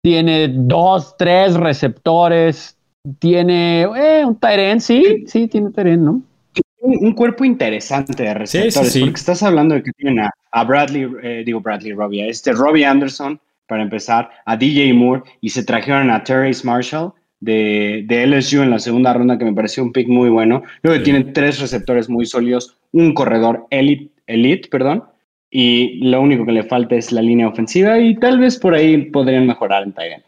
tiene 0.02 0.48
dos, 0.48 1.16
tres 1.16 1.54
receptores, 1.54 2.76
tiene 3.18 3.82
eh, 3.82 4.24
un 4.26 4.36
Tyrant, 4.36 4.80
sí, 4.80 5.24
sí, 5.26 5.48
tiene 5.48 5.70
Tyrant, 5.70 6.02
¿no? 6.02 6.22
Un, 6.80 7.12
cuerpo 7.12 7.44
interesante 7.44 8.22
de 8.22 8.34
receptores, 8.34 8.98
porque 8.98 9.14
estás 9.14 9.42
hablando 9.42 9.74
de 9.74 9.82
que 9.82 9.92
tienen 9.92 10.26
a, 10.52 10.64
Bradley, 10.64 11.08
eh, 11.22 11.42
digo 11.44 11.60
Bradley 11.60 11.92
Robbie, 11.92 12.22
a 12.22 12.26
este 12.26 12.52
Robbie 12.52 12.84
Anderson, 12.84 13.40
para 13.66 13.82
empezar, 13.82 14.30
a 14.46 14.56
DJ 14.56 14.92
Moore, 14.94 15.22
y 15.40 15.50
se 15.50 15.64
trajeron 15.64 16.10
a 16.10 16.24
Terrence 16.24 16.66
Marshall 16.66 17.12
de, 17.40 18.04
de, 18.06 18.26
LSU 18.26 18.62
en 18.62 18.70
la 18.70 18.78
segunda 18.78 19.12
ronda, 19.12 19.38
que 19.38 19.44
me 19.44 19.52
pareció 19.52 19.82
un 19.82 19.92
pick 19.92 20.08
muy 20.08 20.30
bueno. 20.30 20.62
Luego 20.82 21.02
tienen 21.02 21.32
tres 21.32 21.60
receptores 21.60 22.08
muy 22.08 22.26
sólidos, 22.26 22.76
un 22.92 23.12
corredor 23.12 23.66
elite, 23.70 24.10
elite, 24.26 24.68
perdón, 24.68 25.04
y 25.50 26.00
lo 26.08 26.20
único 26.20 26.44
que 26.46 26.52
le 26.52 26.64
falta 26.64 26.94
es 26.96 27.12
la 27.12 27.22
línea 27.22 27.48
ofensiva, 27.48 27.98
y 27.98 28.16
tal 28.16 28.38
vez 28.38 28.58
por 28.58 28.74
ahí 28.74 28.96
podrían 29.10 29.46
mejorar 29.46 29.82
en 29.82 29.92
Titan. 29.92 30.22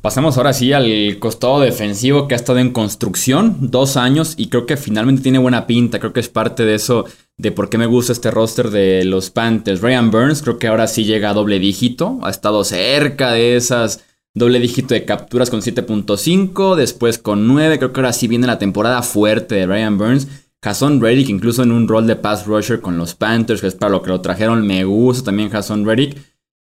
Pasemos 0.00 0.36
ahora 0.36 0.52
sí 0.52 0.72
al 0.72 1.18
costado 1.18 1.58
defensivo 1.58 2.28
que 2.28 2.34
ha 2.34 2.36
estado 2.36 2.60
en 2.60 2.70
construcción 2.70 3.56
dos 3.60 3.96
años 3.96 4.34
y 4.36 4.48
creo 4.48 4.64
que 4.64 4.76
finalmente 4.76 5.22
tiene 5.22 5.38
buena 5.38 5.66
pinta. 5.66 5.98
Creo 5.98 6.12
que 6.12 6.20
es 6.20 6.28
parte 6.28 6.64
de 6.64 6.76
eso, 6.76 7.04
de 7.36 7.50
por 7.50 7.68
qué 7.68 7.78
me 7.78 7.86
gusta 7.86 8.12
este 8.12 8.30
roster 8.30 8.70
de 8.70 9.04
los 9.04 9.30
Panthers. 9.30 9.80
Ryan 9.80 10.12
Burns 10.12 10.42
creo 10.42 10.58
que 10.58 10.68
ahora 10.68 10.86
sí 10.86 11.04
llega 11.04 11.30
a 11.30 11.34
doble 11.34 11.58
dígito. 11.58 12.20
Ha 12.22 12.30
estado 12.30 12.62
cerca 12.62 13.32
de 13.32 13.56
esas 13.56 14.04
doble 14.34 14.60
dígito 14.60 14.94
de 14.94 15.04
capturas 15.04 15.50
con 15.50 15.62
7.5, 15.62 16.76
después 16.76 17.18
con 17.18 17.48
9. 17.48 17.78
Creo 17.78 17.92
que 17.92 18.00
ahora 18.00 18.12
sí 18.12 18.28
viene 18.28 18.46
la 18.46 18.60
temporada 18.60 19.02
fuerte 19.02 19.56
de 19.56 19.66
Ryan 19.66 19.98
Burns. 19.98 20.28
Jason 20.62 21.00
Reddick 21.00 21.28
incluso 21.28 21.64
en 21.64 21.72
un 21.72 21.88
rol 21.88 22.06
de 22.06 22.16
pass 22.16 22.46
rusher 22.46 22.80
con 22.80 22.98
los 22.98 23.14
Panthers, 23.14 23.60
que 23.60 23.66
es 23.66 23.74
para 23.74 23.90
lo 23.90 24.02
que 24.02 24.10
lo 24.10 24.20
trajeron. 24.20 24.64
Me 24.64 24.84
gusta 24.84 25.24
también 25.24 25.50
Jason 25.50 25.84
Reddick. 25.84 26.16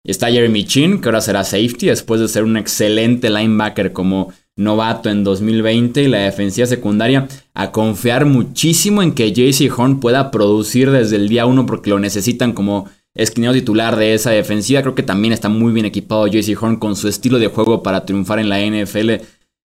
Está 0.06 0.30
Jeremy 0.30 0.64
Chin, 0.64 1.00
que 1.00 1.08
ahora 1.08 1.20
será 1.20 1.42
safety, 1.42 1.86
después 1.86 2.20
de 2.20 2.28
ser 2.28 2.44
un 2.44 2.56
excelente 2.56 3.28
linebacker 3.28 3.92
como 3.92 4.32
novato 4.54 5.10
en 5.10 5.24
2020 5.24 6.04
y 6.04 6.08
la 6.08 6.18
defensiva 6.18 6.66
secundaria 6.66 7.28
a 7.54 7.72
confiar 7.72 8.24
muchísimo 8.24 9.02
en 9.02 9.12
que 9.12 9.32
JC 9.32 9.70
Horn 9.76 9.98
pueda 9.98 10.30
producir 10.30 10.90
desde 10.92 11.16
el 11.16 11.28
día 11.28 11.44
1 11.44 11.66
porque 11.66 11.90
lo 11.90 11.98
necesitan 11.98 12.52
como 12.52 12.88
esquinero 13.14 13.52
titular 13.52 13.96
de 13.96 14.14
esa 14.14 14.30
defensiva. 14.30 14.80
Creo 14.80 14.94
que 14.94 15.02
también 15.02 15.32
está 15.32 15.48
muy 15.48 15.72
bien 15.72 15.86
equipado 15.86 16.28
JC 16.28 16.56
Horn 16.60 16.76
con 16.76 16.94
su 16.94 17.08
estilo 17.08 17.40
de 17.40 17.48
juego 17.48 17.82
para 17.82 18.06
triunfar 18.06 18.38
en 18.38 18.48
la 18.48 18.60
NFL 18.60 19.24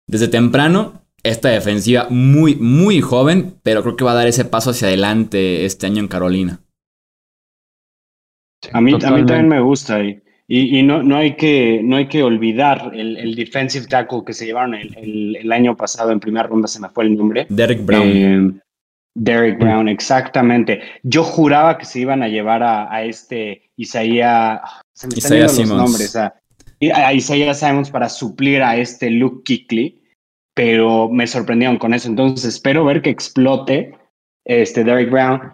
desde 0.08 0.28
temprano. 0.28 1.02
Esta 1.22 1.50
defensiva 1.50 2.08
muy, 2.08 2.56
muy 2.56 3.02
joven, 3.02 3.54
pero 3.62 3.82
creo 3.82 3.96
que 3.96 4.04
va 4.04 4.12
a 4.12 4.16
dar 4.16 4.26
ese 4.26 4.46
paso 4.46 4.70
hacia 4.70 4.88
adelante 4.88 5.66
este 5.66 5.86
año 5.86 6.00
en 6.00 6.08
Carolina. 6.08 6.61
A 8.72 8.80
mí, 8.80 8.92
a 8.92 9.10
mí 9.10 9.26
también 9.26 9.48
me 9.48 9.60
gusta 9.60 10.02
y, 10.02 10.22
y, 10.46 10.82
no, 10.82 11.02
no, 11.02 11.16
hay 11.16 11.34
que, 11.34 11.80
no 11.82 11.96
hay 11.96 12.08
que 12.08 12.22
olvidar 12.22 12.90
el, 12.94 13.16
el 13.16 13.34
defensive 13.34 13.86
tackle 13.86 14.22
que 14.26 14.34
se 14.34 14.44
llevaron 14.44 14.74
el, 14.74 15.36
el, 15.36 15.52
año 15.52 15.76
pasado 15.76 16.12
en 16.12 16.20
primera 16.20 16.46
ronda, 16.46 16.68
se 16.68 16.78
me 16.78 16.88
fue 16.90 17.04
el 17.04 17.16
nombre. 17.16 17.46
Derek 17.48 17.84
Brown. 17.84 18.08
Eh, 18.08 18.60
Derek 19.14 19.58
Brown, 19.58 19.88
exactamente. 19.88 20.80
Yo 21.02 21.24
juraba 21.24 21.78
que 21.78 21.84
se 21.84 22.00
iban 22.00 22.22
a 22.22 22.28
llevar 22.28 22.62
a, 22.62 22.92
a 22.92 23.02
este 23.02 23.70
Isaías, 23.76 24.60
se 24.92 25.08
me 25.08 25.14
están 25.14 25.40
los 25.40 25.68
nombres, 25.68 26.16
a, 26.16 26.34
a 26.94 27.14
Isaiah 27.14 27.54
Simons 27.54 27.90
para 27.90 28.08
suplir 28.08 28.62
a 28.62 28.76
este 28.76 29.10
Luke 29.10 29.42
Kickley, 29.44 30.02
pero 30.54 31.08
me 31.08 31.26
sorprendieron 31.26 31.78
con 31.78 31.94
eso. 31.94 32.08
Entonces 32.08 32.54
espero 32.54 32.84
ver 32.84 33.02
que 33.02 33.10
explote 33.10 33.94
este 34.44 34.84
Derek 34.84 35.10
Brown 35.10 35.52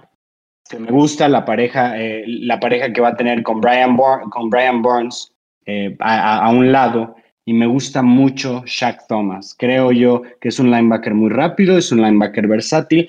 que 0.69 0.79
me 0.79 0.91
gusta 0.91 1.29
la 1.29 1.45
pareja, 1.45 1.99
eh, 1.99 2.25
la 2.27 2.61
pareja 2.61 2.93
que 2.93 3.01
va 3.01 3.09
a 3.09 3.17
tener 3.17 3.43
con 3.43 3.61
Brian, 3.61 3.97
con 4.31 4.51
Brian 4.51 4.83
Burns 4.83 5.33
eh, 5.67 5.97
a, 6.01 6.51
un 6.51 6.71
lado. 6.73 7.17
Y 7.45 7.55
me 7.55 7.67
gusta 7.67 8.03
mucho 8.03 8.63
Shaq 8.67 9.07
Thomas. 9.09 9.55
Creo 9.59 9.91
yo 9.91 10.23
que 10.41 10.49
es 10.49 10.59
un 10.59 10.71
linebacker 10.71 11.15
muy 11.15 11.31
rápido, 11.31 11.79
es 11.79 11.91
un 11.91 12.03
linebacker 12.03 12.47
versátil. 12.47 13.09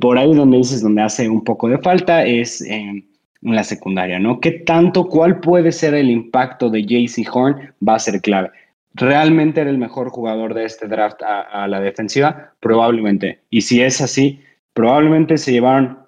Por 0.00 0.18
ahí 0.18 0.34
donde 0.34 0.56
dices, 0.56 0.82
donde 0.82 1.02
hace 1.02 1.28
un 1.28 1.44
poco 1.44 1.68
de 1.68 1.78
falta, 1.78 2.24
es 2.24 2.62
en 2.62 3.06
la 3.42 3.62
secundaria, 3.62 4.18
¿no? 4.18 4.40
¿Qué 4.40 4.50
tanto, 4.50 5.08
cuál 5.08 5.40
puede 5.40 5.72
ser 5.72 5.94
el 5.94 6.10
impacto 6.10 6.70
de 6.70 6.84
JC 6.84 7.28
Horn? 7.30 7.74
Va 7.86 7.96
a 7.96 7.98
ser 7.98 8.20
clave. 8.22 8.50
¿Realmente 8.94 9.60
era 9.60 9.68
el 9.68 9.78
mejor 9.78 10.08
jugador 10.08 10.54
de 10.54 10.64
este 10.64 10.88
draft 10.88 11.22
a, 11.22 11.42
a 11.42 11.68
la 11.68 11.80
defensiva? 11.80 12.54
Probablemente. 12.60 13.40
Y 13.50 13.60
si 13.60 13.82
es 13.82 14.00
así, 14.00 14.40
probablemente 14.72 15.36
se 15.36 15.52
llevaron 15.52 16.05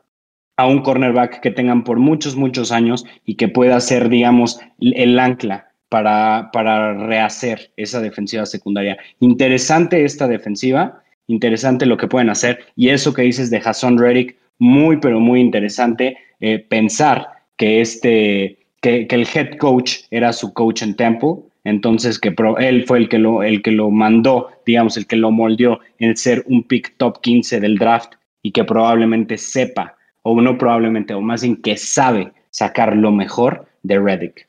a 0.58 0.66
un 0.66 0.82
cornerback 0.82 1.40
que 1.40 1.52
tengan 1.52 1.84
por 1.84 1.98
muchos, 1.98 2.36
muchos 2.36 2.72
años 2.72 3.06
y 3.24 3.36
que 3.36 3.48
pueda 3.48 3.80
ser, 3.80 4.08
digamos, 4.08 4.60
el 4.80 5.18
ancla 5.18 5.68
para, 5.88 6.50
para 6.52 6.94
rehacer 6.94 7.70
esa 7.76 8.00
defensiva 8.00 8.44
secundaria. 8.44 8.98
Interesante 9.20 10.04
esta 10.04 10.26
defensiva, 10.26 11.00
interesante 11.28 11.86
lo 11.86 11.96
que 11.96 12.08
pueden 12.08 12.28
hacer 12.28 12.58
y 12.74 12.88
eso 12.88 13.14
que 13.14 13.22
dices 13.22 13.50
de 13.50 13.62
Hassan 13.64 13.98
Reddick, 13.98 14.36
muy, 14.58 14.96
pero 14.96 15.20
muy 15.20 15.40
interesante 15.40 16.18
eh, 16.40 16.58
pensar 16.58 17.28
que, 17.56 17.80
este, 17.80 18.58
que, 18.80 19.06
que, 19.06 19.14
el 19.14 19.28
head 19.32 19.58
coach 19.58 20.00
era 20.10 20.32
su 20.32 20.52
coach 20.54 20.82
en 20.82 20.96
Temple, 20.96 21.36
entonces 21.62 22.18
que 22.18 22.34
él 22.58 22.84
fue 22.84 22.98
el 22.98 23.08
que, 23.08 23.18
lo, 23.18 23.44
el 23.44 23.62
que 23.62 23.70
lo 23.70 23.90
mandó, 23.92 24.48
digamos, 24.66 24.96
el 24.96 25.06
que 25.06 25.16
lo 25.16 25.30
moldeó 25.30 25.78
en 26.00 26.16
ser 26.16 26.42
un 26.48 26.64
pick 26.64 26.96
top 26.96 27.20
15 27.20 27.60
del 27.60 27.78
draft 27.78 28.14
y 28.42 28.50
que 28.50 28.64
probablemente 28.64 29.38
sepa 29.38 29.97
o 30.22 30.32
uno 30.32 30.58
probablemente, 30.58 31.14
o 31.14 31.20
más 31.20 31.42
bien 31.42 31.60
que 31.62 31.76
sabe 31.76 32.32
sacar 32.50 32.96
lo 32.96 33.12
mejor 33.12 33.66
de 33.82 33.98
Reddick. 33.98 34.48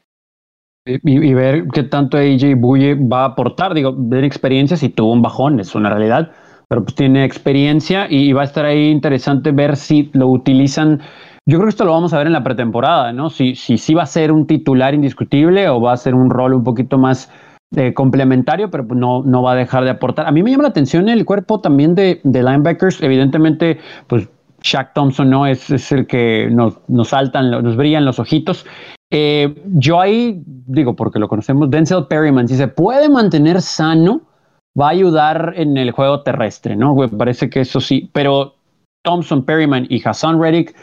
Y, 0.86 1.34
ver 1.34 1.68
qué 1.74 1.84
tanto 1.84 2.18
AJ 2.18 2.56
Buye 2.58 2.96
va 2.96 3.22
a 3.22 3.26
aportar. 3.26 3.74
Digo, 3.74 3.94
ver 3.96 4.24
experiencias 4.24 4.82
y 4.82 4.90
tuvo 4.90 5.14
un 5.14 5.22
bajón, 5.22 5.60
es 5.60 5.76
una 5.76 5.90
realidad. 5.90 6.32
pero 6.68 6.84
pues 6.84 6.96
tiene 6.96 7.26
experiencia 7.26 8.08
y 8.10 8.32
va 8.32 8.42
a 8.42 8.46
estar 8.46 8.66
ahí 8.66 8.90
interesante 8.90 9.52
ver 9.52 9.76
si 9.76 10.10
lo 10.14 10.28
utilizan. 10.28 11.02
Yo 11.46 11.58
creo 11.58 11.64
que 11.64 11.70
esto 11.70 11.86
lo 11.86 11.92
vamos 11.92 12.14
a 12.14 12.18
ver 12.20 12.28
en 12.28 12.34
la 12.34 12.44
pretemporada, 12.44 13.12
¿no? 13.12 13.30
Si 13.30 13.56
sí 13.56 13.78
si, 13.78 13.94
va 13.96 14.04
a 14.04 14.06
ser 14.06 14.32
un 14.32 14.46
titular 14.46 14.94
indiscutible 14.94 15.68
o 15.70 15.82
va 15.82 15.94
a 15.94 15.98
ser 15.98 16.14
un 16.14 16.30
rol 16.30 16.54
un 16.54 16.64
poquito 16.64 16.98
más 17.00 17.32
eh, 17.76 17.94
complementario, 17.94 18.70
pero 18.70 18.88
pues 18.88 19.00
no, 19.00 19.24
no 19.24 19.42
va 19.42 19.54
a 19.54 19.56
dejar 19.56 19.84
de 19.84 19.90
aportar. 19.92 20.28
A 20.28 20.32
mí 20.32 20.44
me 20.44 20.52
llama 20.52 20.64
la 20.64 20.70
atención 20.70 21.10
el 21.10 21.26
cuerpo 21.26 21.60
también 21.60 21.96
de, 21.96 22.22
de 22.24 22.44
linebackers. 22.44 23.02
Evidentemente, 23.02 23.80
pues 24.08 24.30
Shaq 24.62 24.94
Thompson 24.94 25.30
no 25.30 25.46
es, 25.46 25.70
es 25.70 25.92
el 25.92 26.08
que 26.08 26.50
nos, 26.52 26.78
nos 26.88 27.10
saltan, 27.10 27.52
nos 27.52 27.76
brillan 27.76 28.06
los 28.06 28.20
ojitos. 28.20 28.66
Eh, 29.12 29.56
yo 29.66 30.00
ahí 30.00 30.44
digo, 30.46 30.96
porque 30.96 31.20
lo 31.20 31.28
conocemos, 31.28 31.70
Denzel 31.70 32.06
Perryman, 32.08 32.48
si 32.48 32.56
se 32.56 32.68
puede 32.68 33.10
mantener 33.10 33.62
sano, 33.62 34.22
va 34.80 34.88
a 34.88 34.92
ayudar 34.92 35.54
en 35.56 35.78
el 35.78 35.92
juego 35.92 36.22
terrestre, 36.22 36.76
¿no? 36.76 36.94
Me 36.96 37.08
parece 37.08 37.50
que 37.50 37.62
eso 37.62 37.80
sí, 37.80 38.10
pero 38.14 38.56
Thompson, 39.04 39.44
Perryman 39.44 39.88
y 39.90 40.02
Hassan 40.06 40.40
Reddick, 40.40 40.76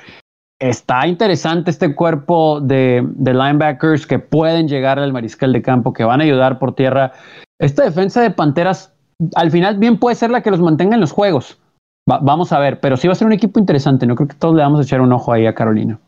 está 0.58 1.06
interesante 1.06 1.70
este 1.70 1.94
cuerpo 1.94 2.60
de, 2.60 3.06
linebackers 3.18 4.06
que 4.06 4.18
pueden 4.18 4.68
llegar 4.68 4.98
al 4.98 5.12
mariscal 5.12 5.52
de 5.52 5.62
campo, 5.62 5.92
que 5.92 6.04
van 6.04 6.20
a 6.20 6.24
ayudar 6.24 6.58
por 6.58 6.74
tierra. 6.74 7.12
Esta 7.60 7.84
defensa 7.84 8.22
de 8.22 8.30
Panteras, 8.30 8.92
al 9.34 9.50
final 9.50 9.78
bien 9.78 9.98
puede 9.98 10.16
ser 10.16 10.30
la 10.30 10.42
que 10.42 10.50
los 10.50 10.60
mantenga 10.60 10.94
en 10.94 11.00
los 11.00 11.12
juegos. 11.12 11.58
Vamos 12.06 12.52
a 12.52 12.58
ver, 12.58 12.80
pero 12.80 12.96
sí 12.96 13.08
va 13.08 13.12
a 13.12 13.16
ser 13.16 13.26
un 13.26 13.32
equipo 13.32 13.58
interesante, 13.58 14.06
¿no? 14.06 14.14
Creo 14.14 14.28
que 14.28 14.36
todos 14.36 14.54
le 14.54 14.62
vamos 14.62 14.80
a 14.80 14.82
echar 14.84 15.00
un 15.00 15.12
ojo 15.12 15.32
ahí 15.32 15.46
a 15.46 15.54
Carolina. 15.54 15.98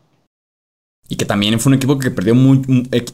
Y 1.11 1.15
que 1.15 1.25
también 1.25 1.59
fue 1.59 1.71
un 1.71 1.77
equipo 1.77 1.97
que 1.97 2.11
perdió 2.11 2.35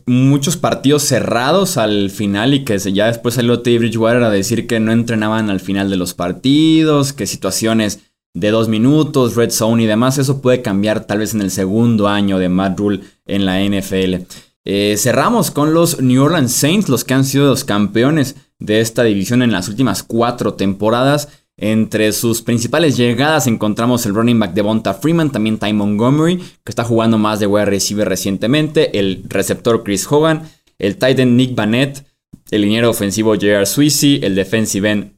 muchos 0.06 0.58
partidos 0.58 1.04
cerrados 1.04 1.78
al 1.78 2.10
final 2.10 2.54
y 2.54 2.66
que 2.66 2.78
ya 2.78 3.08
después 3.08 3.36
salió 3.36 3.62
Teddy 3.62 3.78
Bridgewater 3.78 4.24
a 4.24 4.30
decir 4.30 4.68
que 4.68 4.82
no 4.82 4.92
entrenaban 4.92 5.50
al 5.50 5.62
final 5.62 5.90
de 5.90 5.96
los 5.96 6.14
partidos, 6.14 7.14
que 7.14 7.26
situaciones 7.26 8.02
de 8.34 8.52
dos 8.52 8.68
minutos, 8.68 9.36
red 9.36 9.50
zone 9.50 9.84
y 9.84 9.86
demás, 9.86 10.18
eso 10.18 10.42
puede 10.42 10.62
cambiar 10.62 11.06
tal 11.06 11.20
vez 11.20 11.34
en 11.34 11.42
el 11.42 11.52
segundo 11.52 12.10
año 12.10 12.38
de 12.38 12.50
Matt 12.50 12.78
Rule 12.78 13.00
en 13.26 13.46
la 13.46 13.62
NFL. 13.62 14.26
Eh, 14.66 14.96
cerramos 14.98 15.52
con 15.52 15.74
los 15.74 16.02
New 16.02 16.22
Orleans 16.22 16.52
Saints, 16.52 16.90
los 16.90 17.06
que 17.06 17.14
han 17.14 17.24
sido 17.24 17.46
los 17.46 17.64
campeones 17.64 18.36
de 18.60 18.82
esta 18.82 19.04
división 19.04 19.42
en 19.42 19.54
las 19.54 19.70
últimas 19.70 20.04
cuatro 20.04 20.56
temporadas. 20.56 21.45
Entre 21.58 22.12
sus 22.12 22.42
principales 22.42 22.98
llegadas 22.98 23.48
encontramos 23.48 24.06
el 24.06 24.14
running 24.14 24.40
back 24.40 24.54
de 24.54 24.62
Bonta 24.62 24.94
Freeman, 24.94 25.32
también 25.32 25.58
Ty 25.58 25.72
Montgomery, 25.72 26.38
que 26.38 26.70
está 26.70 26.84
jugando 26.84 27.18
más 27.18 27.40
de 27.40 27.48
wide 27.48 27.66
receiver 27.66 28.08
recientemente, 28.08 29.00
el 29.00 29.24
receptor 29.28 29.84
Chris 29.84 30.06
Hogan, 30.10 30.50
el 30.78 30.98
tight 30.98 31.20
end 31.20 31.38
Nick 31.38 31.56
Bannett, 31.56 32.06
el 32.52 32.62
liniero 32.62 32.90
ofensivo 32.90 33.36
J.R. 33.36 33.66
Sweezy, 33.66 34.20
el 34.22 34.36
defensive 34.36 34.92
end 34.92 35.16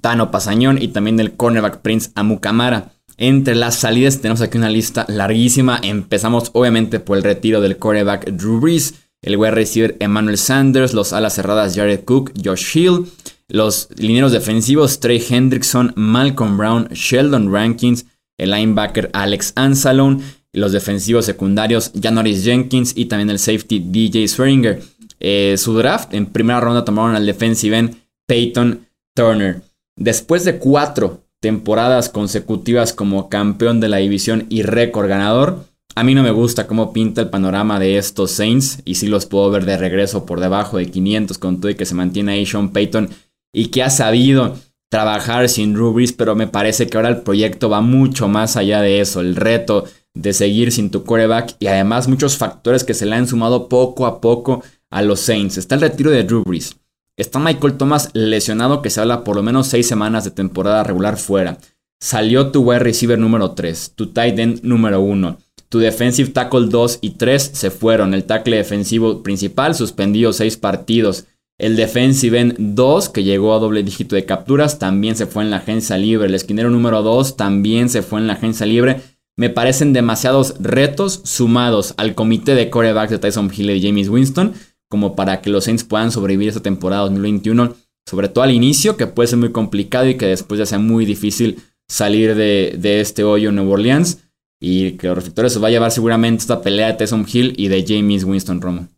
Tano 0.00 0.30
Pasañón 0.30 0.80
y 0.80 0.88
también 0.88 1.18
el 1.20 1.36
cornerback 1.36 1.80
Prince 1.80 2.10
Amukamara. 2.14 2.92
Entre 3.18 3.54
las 3.54 3.76
salidas 3.76 4.20
tenemos 4.20 4.42
aquí 4.42 4.58
una 4.58 4.68
lista 4.68 5.06
larguísima. 5.08 5.80
Empezamos 5.82 6.50
obviamente 6.52 7.00
por 7.00 7.16
el 7.16 7.24
retiro 7.24 7.60
del 7.60 7.78
cornerback 7.78 8.30
Drew 8.30 8.60
Brees, 8.60 8.94
el 9.22 9.36
wide 9.36 9.52
receiver 9.52 9.96
Emmanuel 10.00 10.38
Sanders, 10.38 10.92
los 10.92 11.12
alas 11.12 11.34
cerradas 11.34 11.74
Jared 11.74 12.04
Cook, 12.04 12.32
Josh 12.44 12.76
Hill, 12.76 13.06
los 13.48 13.88
lineros 13.96 14.32
defensivos 14.32 15.00
Trey 15.00 15.22
Hendrickson, 15.28 15.92
Malcolm 15.96 16.56
Brown, 16.56 16.88
Sheldon 16.88 17.52
Rankins, 17.52 18.06
el 18.38 18.50
linebacker 18.50 19.10
Alex 19.12 19.52
Ansalon, 19.56 20.20
los 20.52 20.72
defensivos 20.72 21.24
secundarios 21.24 21.92
Janoris 22.00 22.44
Jenkins 22.44 22.92
y 22.96 23.06
también 23.06 23.30
el 23.30 23.38
safety 23.38 23.78
DJ 23.78 24.28
Swearinger. 24.28 24.82
Eh, 25.20 25.54
su 25.58 25.74
draft 25.76 26.12
en 26.14 26.26
primera 26.26 26.60
ronda 26.60 26.84
tomaron 26.84 27.14
al 27.14 27.26
defensive 27.26 27.76
end 27.76 27.96
Peyton 28.26 28.86
Turner. 29.14 29.62
Después 29.96 30.44
de 30.44 30.58
cuatro 30.58 31.22
temporadas 31.40 32.08
consecutivas 32.08 32.92
como 32.92 33.28
campeón 33.28 33.80
de 33.80 33.88
la 33.88 33.98
división 33.98 34.46
y 34.48 34.62
récord 34.62 35.08
ganador, 35.08 35.64
a 35.94 36.04
mí 36.04 36.14
no 36.14 36.22
me 36.22 36.30
gusta 36.30 36.66
cómo 36.66 36.92
pinta 36.92 37.22
el 37.22 37.30
panorama 37.30 37.78
de 37.78 37.96
estos 37.96 38.32
Saints 38.32 38.82
y 38.84 38.96
sí 38.96 39.06
los 39.06 39.24
puedo 39.24 39.50
ver 39.50 39.64
de 39.64 39.78
regreso 39.78 40.26
por 40.26 40.40
debajo 40.40 40.76
de 40.76 40.90
500 40.90 41.38
con 41.38 41.60
todo 41.60 41.70
y 41.70 41.74
que 41.74 41.86
se 41.86 41.94
mantiene 41.94 42.32
ahí 42.32 42.44
Sean 42.44 42.70
Payton 42.70 43.08
y 43.56 43.68
que 43.68 43.82
ha 43.82 43.88
sabido 43.88 44.54
trabajar 44.90 45.48
sin 45.48 45.74
Rubris, 45.74 46.12
pero 46.12 46.36
me 46.36 46.46
parece 46.46 46.86
que 46.86 46.98
ahora 46.98 47.08
el 47.08 47.22
proyecto 47.22 47.70
va 47.70 47.80
mucho 47.80 48.28
más 48.28 48.58
allá 48.58 48.82
de 48.82 49.00
eso, 49.00 49.20
el 49.20 49.34
reto 49.34 49.84
de 50.12 50.34
seguir 50.34 50.72
sin 50.72 50.90
tu 50.90 51.04
quarterback 51.04 51.56
y 51.58 51.66
además 51.66 52.06
muchos 52.06 52.36
factores 52.36 52.84
que 52.84 52.92
se 52.92 53.06
le 53.06 53.16
han 53.16 53.26
sumado 53.26 53.70
poco 53.70 54.04
a 54.04 54.20
poco 54.20 54.62
a 54.90 55.00
los 55.00 55.20
Saints. 55.20 55.56
Está 55.56 55.74
el 55.74 55.80
retiro 55.80 56.10
de 56.10 56.22
Rubris, 56.22 56.76
está 57.16 57.38
Michael 57.38 57.78
Thomas 57.78 58.10
lesionado 58.12 58.82
que 58.82 58.90
se 58.90 59.00
habla 59.00 59.24
por 59.24 59.36
lo 59.36 59.42
menos 59.42 59.68
6 59.68 59.88
semanas 59.88 60.24
de 60.24 60.32
temporada 60.32 60.84
regular 60.84 61.16
fuera. 61.16 61.56
Salió 61.98 62.50
tu 62.50 62.60
wide 62.60 62.80
receiver 62.80 63.18
número 63.18 63.52
3, 63.52 63.92
tu 63.94 64.08
tight 64.12 64.38
end 64.38 64.60
número 64.64 65.00
1. 65.00 65.38
Tu 65.70 65.78
defensive 65.78 66.28
tackle 66.28 66.66
2 66.68 66.98
y 67.00 67.10
3 67.10 67.42
se 67.54 67.70
fueron. 67.70 68.12
El 68.12 68.24
tackle 68.24 68.58
defensivo 68.58 69.22
principal 69.22 69.74
suspendido 69.74 70.34
6 70.34 70.58
partidos. 70.58 71.24
El 71.58 71.76
defensive 71.76 72.38
end 72.38 72.54
2, 72.58 73.08
que 73.08 73.24
llegó 73.24 73.54
a 73.54 73.58
doble 73.58 73.82
dígito 73.82 74.14
de 74.14 74.26
capturas, 74.26 74.78
también 74.78 75.16
se 75.16 75.26
fue 75.26 75.42
en 75.42 75.50
la 75.50 75.58
agencia 75.58 75.96
libre. 75.96 76.28
El 76.28 76.34
esquinero 76.34 76.70
número 76.70 77.02
2 77.02 77.36
también 77.36 77.88
se 77.88 78.02
fue 78.02 78.20
en 78.20 78.26
la 78.26 78.34
agencia 78.34 78.66
libre. 78.66 79.00
Me 79.36 79.50
parecen 79.50 79.92
demasiados 79.92 80.54
retos 80.60 81.20
sumados 81.24 81.94
al 81.96 82.14
comité 82.14 82.54
de 82.54 82.70
corebacks 82.70 83.10
de 83.10 83.18
Tyson 83.18 83.50
Hill 83.54 83.70
y 83.70 83.82
James 83.82 84.08
Winston 84.08 84.54
como 84.88 85.16
para 85.16 85.40
que 85.40 85.50
los 85.50 85.64
Saints 85.64 85.84
puedan 85.84 86.12
sobrevivir 86.12 86.48
esta 86.48 86.62
temporada 86.62 87.02
2021. 87.02 87.74
Sobre 88.08 88.28
todo 88.28 88.44
al 88.44 88.52
inicio, 88.52 88.96
que 88.96 89.06
puede 89.06 89.26
ser 89.26 89.38
muy 89.38 89.50
complicado 89.50 90.08
y 90.08 90.16
que 90.16 90.26
después 90.26 90.58
ya 90.58 90.66
sea 90.66 90.78
muy 90.78 91.04
difícil 91.04 91.58
salir 91.88 92.36
de, 92.36 92.76
de 92.78 93.00
este 93.00 93.24
hoyo 93.24 93.48
en 93.48 93.56
Nueva 93.56 93.72
Orleans. 93.72 94.18
Y 94.60 94.92
que 94.92 95.08
los 95.08 95.16
reflectores 95.16 95.52
se 95.52 95.58
va 95.58 95.68
a 95.68 95.70
llevar 95.70 95.90
seguramente 95.90 96.42
esta 96.42 96.62
pelea 96.62 96.86
de 96.86 96.94
Tyson 96.94 97.26
Hill 97.30 97.54
y 97.56 97.68
de 97.68 97.84
James 97.86 98.24
Winston 98.24 98.60
Romo. 98.60 98.88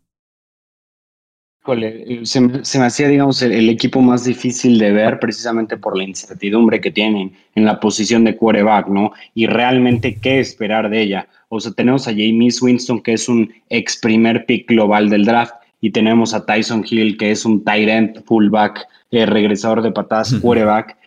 Eh, 1.67 2.21
se, 2.23 2.39
me 2.39 2.85
hacía, 2.85 3.07
digamos, 3.07 3.41
el, 3.41 3.69
equipo 3.69 4.01
más 4.01 4.23
difícil 4.23 4.79
de 4.79 4.91
ver 4.91 5.19
precisamente 5.19 5.77
por 5.77 5.97
la 5.97 6.03
incertidumbre 6.03 6.79
que 6.79 6.89
tienen 6.89 7.33
en 7.55 7.65
la 7.65 7.79
posición 7.79 8.23
de 8.23 8.35
quarterback, 8.35 8.87
¿no? 8.87 9.11
Y 9.35 9.45
realmente 9.45 10.15
qué 10.15 10.39
esperar 10.39 10.89
de 10.89 11.01
ella. 11.01 11.27
O 11.49 11.59
sea, 11.59 11.71
tenemos 11.73 12.07
a 12.07 12.11
James 12.11 12.61
Winston, 12.61 13.01
que 13.01 13.13
es 13.13 13.27
un 13.27 13.53
ex 13.69 13.97
primer 13.97 14.45
pick 14.45 14.67
global 14.67 15.09
del 15.09 15.25
draft, 15.25 15.53
y 15.81 15.91
tenemos 15.91 16.33
a 16.33 16.45
Tyson 16.45 16.85
Hill, 16.89 17.17
que 17.17 17.31
es 17.31 17.45
un 17.45 17.63
tight 17.63 17.89
end, 17.89 18.23
fullback, 18.25 18.87
eh, 19.11 19.25
regresador 19.25 19.81
de 19.81 19.91
patadas, 19.91 20.33
quarterback. 20.35 20.97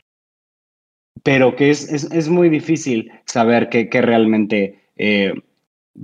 Pero 1.22 1.57
que 1.57 1.70
es, 1.70 1.90
es, 1.90 2.28
muy 2.28 2.48
difícil 2.48 3.11
saber 3.26 3.68
qué, 3.68 3.88
realmente, 4.03 4.80
eh, 4.96 5.32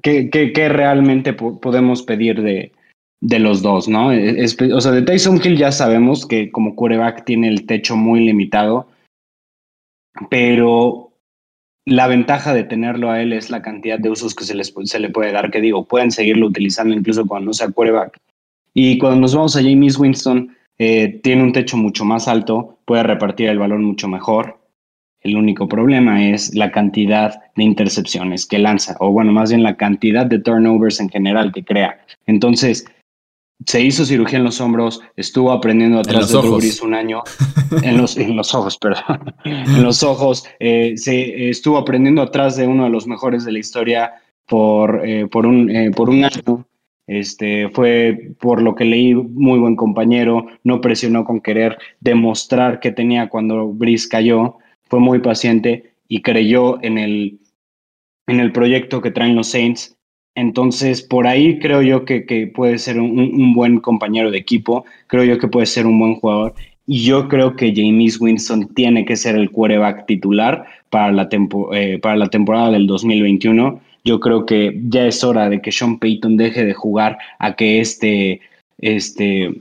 qué, 0.03 0.31
qué 0.31 0.69
realmente 0.69 1.33
podemos 1.33 2.03
pedir 2.03 2.43
de, 2.43 2.73
de 3.21 3.39
los 3.39 3.63
dos, 3.63 3.89
¿no? 3.89 4.09
o 4.09 4.81
sea, 4.81 4.93
de 4.93 5.03
Tyson 5.03 5.41
Hill 5.43 5.57
ya 5.57 5.73
sabemos 5.73 6.25
que 6.25 6.53
como 6.53 6.77
quarterback 6.77 7.25
tiene 7.25 7.49
el 7.49 7.67
techo 7.67 7.97
muy 7.97 8.21
limitado, 8.21 8.89
pero 10.31 11.13
la 11.85 12.07
ventaja 12.07 12.55
de 12.55 12.65
tenerlo 12.65 13.11
a 13.11 13.21
él 13.23 13.33
es 13.33 13.51
la 13.51 13.63
cantidad 13.63 13.99
de 13.99 14.11
usos 14.11 14.35
que 14.35 14.45
se, 14.45 14.55
les, 14.55 14.73
se 14.85 15.01
le 15.01 15.09
puede 15.09 15.33
dar, 15.33 15.51
que 15.51 15.61
digo, 15.61 15.85
pueden 15.85 16.11
seguirlo 16.11 16.47
utilizando 16.47 16.95
incluso 16.95 17.27
cuando 17.27 17.47
no 17.47 17.53
sea 17.53 17.71
quarterback. 17.71 18.19
Y 18.75 18.99
cuando 18.99 19.21
nos 19.21 19.35
vamos 19.35 19.57
a 19.57 19.63
James 19.63 19.99
Winston, 19.99 20.55
eh, 20.79 21.21
tiene 21.23 21.43
un 21.43 21.53
techo 21.53 21.77
mucho 21.77 22.05
más 22.05 22.29
alto, 22.29 22.79
puede 22.85 23.03
repartir 23.03 23.49
el 23.49 23.59
balón 23.59 23.85
mucho 23.85 24.07
mejor. 24.07 24.61
El 25.21 25.37
único 25.37 25.69
problema 25.69 26.29
es 26.29 26.55
la 26.55 26.71
cantidad 26.71 27.41
de 27.57 27.65
intercepciones 27.65 28.47
que 28.47 28.59
lanza, 28.59 28.97
o 29.01 29.11
bueno, 29.11 29.33
más 29.33 29.51
bien 29.51 29.65
la 29.65 29.77
cantidad 29.77 30.27
de 30.27 30.39
turnovers 30.39 31.01
en 31.01 31.09
general 31.09 31.53
que 31.53 31.65
crea. 31.65 31.99
Entonces, 32.27 32.85
se 33.67 33.81
hizo 33.83 34.05
cirugía 34.05 34.39
en 34.39 34.45
los 34.45 34.61
hombros, 34.61 35.01
estuvo 35.17 35.53
aprendiendo 35.53 35.99
atrás 35.99 36.29
de 36.31 36.39
Drew 36.39 36.61
un 36.85 36.95
año, 36.95 37.23
en 37.83 37.97
los, 37.99 38.17
en 38.17 38.37
los 38.37 38.55
ojos, 38.55 38.79
perdón, 38.79 39.35
en 39.45 39.83
los 39.83 40.03
ojos, 40.03 40.45
eh, 40.61 40.95
se 40.97 41.51
estuvo 41.51 41.77
aprendiendo 41.77 42.23
atrás 42.23 42.57
de 42.57 42.67
uno 42.67 42.85
de 42.85 42.91
los 42.91 43.07
mejores 43.07 43.45
de 43.45 43.53
la 43.53 43.59
historia 43.59 44.13
por, 44.47 45.07
eh, 45.07 45.27
por, 45.27 45.47
un, 45.47 45.71
eh, 45.71 45.91
por 45.91 46.09
un 46.09 46.25
año. 46.25 46.67
Este, 47.07 47.71
fue, 47.71 48.35
por 48.39 48.61
lo 48.61 48.75
que 48.75 48.85
leí, 48.85 49.15
muy 49.15 49.59
buen 49.59 49.77
compañero, 49.77 50.47
no 50.63 50.83
presionó 50.83 51.25
con 51.25 51.41
querer 51.41 51.79
demostrar 52.01 52.81
que 52.81 52.93
tenía 52.93 53.31
cuando 53.31 53.69
Brice 53.69 54.09
cayó, 54.11 54.59
fue 54.85 55.01
muy 55.01 55.21
paciente 55.21 55.95
y 56.07 56.21
creyó 56.21 56.83
en 56.83 56.99
el, 56.99 57.41
en 58.27 58.41
el 58.41 58.53
proyecto 58.53 59.01
que 59.01 59.11
traen 59.11 59.37
los 59.37 59.49
Saints 59.49 59.98
entonces, 60.39 61.03
por 61.03 61.27
ahí 61.27 61.59
creo 61.59 61.83
yo 61.83 62.05
que, 62.05 62.53
puede 62.55 62.79
ser 62.79 63.01
un, 63.01 63.53
buen 63.55 63.81
compañero 63.81 64.31
de 64.31 64.39
equipo, 64.39 64.85
creo 65.09 65.25
yo 65.25 65.39
que 65.39 65.49
puede 65.49 65.67
ser 65.67 65.85
un 65.85 65.99
buen 65.99 66.15
jugador. 66.15 66.55
Y 66.87 67.03
yo 67.03 67.29
creo 67.29 67.57
que 67.57 67.75
James 67.75 68.21
Winston 68.21 68.69
tiene 68.69 69.05
que 69.05 69.17
ser 69.17 69.35
el 69.35 69.51
quarterback 69.51 70.07
titular 70.07 70.65
para 70.91 71.11
la, 71.11 71.29
eh, 71.73 71.99
para 72.01 72.17
la 72.17 72.29
temporada 72.29 72.71
del 72.71 72.87
2021. 72.87 73.81
Yo 74.05 74.21
creo 74.21 74.47
que 74.47 74.81
ya 74.89 75.07
es 75.07 75.25
hora 75.25 75.49
de 75.49 75.61
que 75.61 75.73
Sean 75.73 75.99
Payton 75.99 76.37
deje 76.37 76.65
de 76.65 76.73
jugar 76.73 77.19
a 77.41 77.57
que 77.57 77.81
este, 77.81 78.41
este 78.79 79.53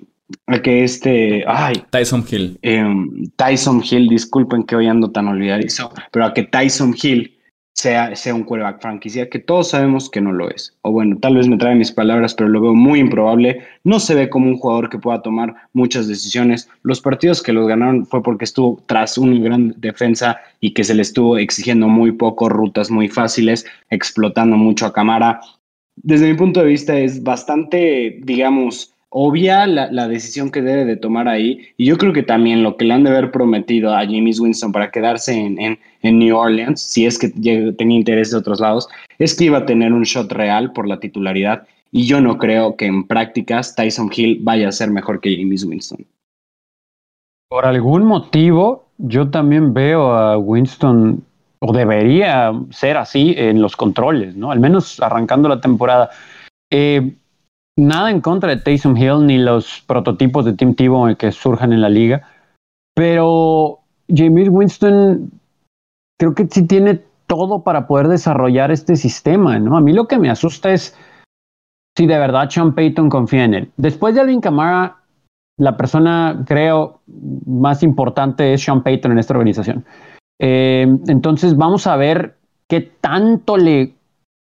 a 0.46 0.62
que 0.62 0.84
este, 0.84 1.44
ay, 1.48 1.82
Tyson 1.90 2.24
Hill. 2.30 2.60
Em, 2.62 3.30
Tyson 3.36 3.82
Hill, 3.84 4.10
disculpen 4.10 4.64
que 4.64 4.76
hoy 4.76 4.86
ando 4.86 5.10
tan 5.10 5.28
olvidadizo, 5.28 5.92
pero 6.12 6.26
a 6.26 6.34
que 6.36 6.44
Tyson 6.44 6.96
Hill 7.02 7.37
sea, 7.78 8.16
sea 8.16 8.34
un 8.34 8.44
quarterback 8.44 8.82
franquicia, 8.82 9.30
que 9.30 9.38
todos 9.38 9.70
sabemos 9.70 10.10
que 10.10 10.20
no 10.20 10.34
lo 10.34 10.50
es. 10.50 10.76
O 10.82 10.92
bueno, 10.92 11.18
tal 11.20 11.36
vez 11.36 11.48
me 11.48 11.58
trae 11.58 11.76
mis 11.76 11.92
palabras, 11.92 12.34
pero 12.34 12.50
lo 12.50 12.60
veo 12.60 12.74
muy 12.74 13.00
improbable. 13.00 13.62
No 13.84 14.00
se 14.00 14.16
ve 14.16 14.30
como 14.30 14.48
un 14.48 14.58
jugador 14.58 14.90
que 14.90 14.98
pueda 14.98 15.22
tomar 15.22 15.54
muchas 15.74 16.08
decisiones. 16.08 16.68
Los 16.82 17.02
partidos 17.02 17.44
que 17.44 17.54
los 17.54 17.68
ganaron 17.68 18.06
fue 18.08 18.24
porque 18.24 18.46
estuvo 18.46 18.82
tras 18.88 19.18
una 19.18 19.40
gran 19.40 19.76
defensa 19.78 20.40
y 20.60 20.74
que 20.74 20.84
se 20.84 20.96
le 20.96 21.04
estuvo 21.04 21.38
exigiendo 21.38 21.88
muy 21.88 22.12
poco, 22.12 22.50
rutas 22.50 22.90
muy 22.90 23.10
fáciles, 23.10 23.66
explotando 23.92 24.58
mucho 24.58 24.88
a 24.88 24.94
cámara. 24.94 25.40
Desde 25.98 26.28
mi 26.28 26.36
punto 26.36 26.62
de 26.62 26.68
vista 26.68 26.98
es 26.98 27.22
bastante, 27.22 28.20
digamos, 28.24 28.97
obvia 29.20 29.66
la, 29.66 30.08
decisión 30.08 30.52
que 30.52 30.62
debe 30.62 30.86
de 30.86 30.96
tomar 30.96 31.28
ahí. 31.28 31.70
Y 31.76 31.86
yo 31.86 31.98
creo 31.98 32.14
que 32.14 32.22
también 32.22 32.62
lo 32.62 32.78
que 32.78 32.86
le 32.86 32.94
han 32.94 33.04
de 33.04 33.10
haber 33.10 33.32
prometido 33.32 33.96
a 33.96 34.06
James 34.06 34.40
Winston 34.40 34.72
para 34.72 34.92
quedarse 34.92 35.34
en, 35.34 35.80
New 36.04 36.38
Orleans, 36.38 36.80
si 36.80 37.06
es 37.08 37.18
que 37.18 37.30
tenía 37.30 37.98
interés 37.98 38.30
de 38.30 38.38
otros 38.38 38.60
lados, 38.60 38.88
es 39.18 39.36
que 39.36 39.46
iba 39.46 39.58
a 39.58 39.66
tener 39.66 39.92
un 39.92 40.04
shot 40.04 40.32
real 40.32 40.72
por 40.72 40.88
la 40.88 41.00
titularidad. 41.00 41.68
Y 41.92 42.06
yo 42.06 42.22
no 42.22 42.38
creo 42.38 42.76
que 42.78 42.86
en 42.86 43.08
prácticas 43.08 43.76
Tyson 43.76 44.12
Hill 44.16 44.40
vaya 44.42 44.70
a 44.70 44.72
ser 44.72 44.92
mejor 44.92 45.20
que 45.20 45.36
James 45.36 45.66
Winston. 45.66 46.06
Por 47.50 47.66
algún 47.66 48.06
motivo, 48.06 48.86
yo 49.00 49.30
también 49.30 49.74
veo 49.74 50.12
a 50.12 50.38
Winston, 50.38 51.24
o 51.60 51.74
debería 51.74 52.54
ser 52.70 52.98
así 52.98 53.34
en 53.36 53.62
los 53.62 53.76
controles, 53.76 54.36
¿no? 54.36 54.52
Al 54.52 54.60
menos 54.60 55.00
arrancando 55.02 55.50
la 55.50 55.60
temporada. 55.60 56.12
Eh, 56.72 57.14
nada 57.78 58.12
en 58.12 58.22
contra 58.22 58.50
de 58.50 58.62
Taysom 58.62 58.98
Hill 58.98 59.26
ni 59.26 59.38
los 59.38 59.84
prototipos 59.88 60.44
de 60.46 60.54
Tim 60.54 60.76
Tebow 60.76 61.16
que 61.16 61.32
surjan 61.32 61.72
en 61.72 61.82
la 61.82 61.90
liga, 61.90 62.24
pero 62.96 63.80
James 64.10 64.50
Winston 64.50 65.32
creo 66.20 66.34
que 66.34 66.48
sí 66.50 66.66
tiene 66.66 67.02
todo 67.28 67.64
para 67.64 67.88
poder 67.88 68.08
desarrollar 68.08 68.72
este 68.72 68.96
sistema, 68.96 69.60
¿no? 69.60 69.78
A 69.78 69.82
mí 69.82 69.94
lo 69.94 70.08
que 70.08 70.18
me 70.18 70.30
asusta 70.30 70.72
es 70.72 70.98
si 71.96 72.08
de 72.08 72.18
verdad 72.18 72.50
Sean 72.50 72.74
Payton 72.74 73.10
confía 73.10 73.44
en 73.44 73.54
él. 73.54 73.72
Después 73.78 74.16
de 74.16 74.22
Alvin 74.22 74.42
Kamara, 74.42 74.98
la 75.58 75.76
persona, 75.76 76.44
creo, 76.48 77.02
más 77.46 77.84
importante 77.84 78.54
es 78.54 78.64
Sean 78.64 78.84
Payton 78.84 79.12
en 79.12 79.20
esta 79.20 79.34
organización. 79.34 79.86
Eh, 80.40 80.88
entonces 81.08 81.58
vamos 81.58 81.88
a 81.88 81.96
ver 81.96 82.38
qué 82.68 82.82
tanto 82.82 83.58
le... 83.58 83.94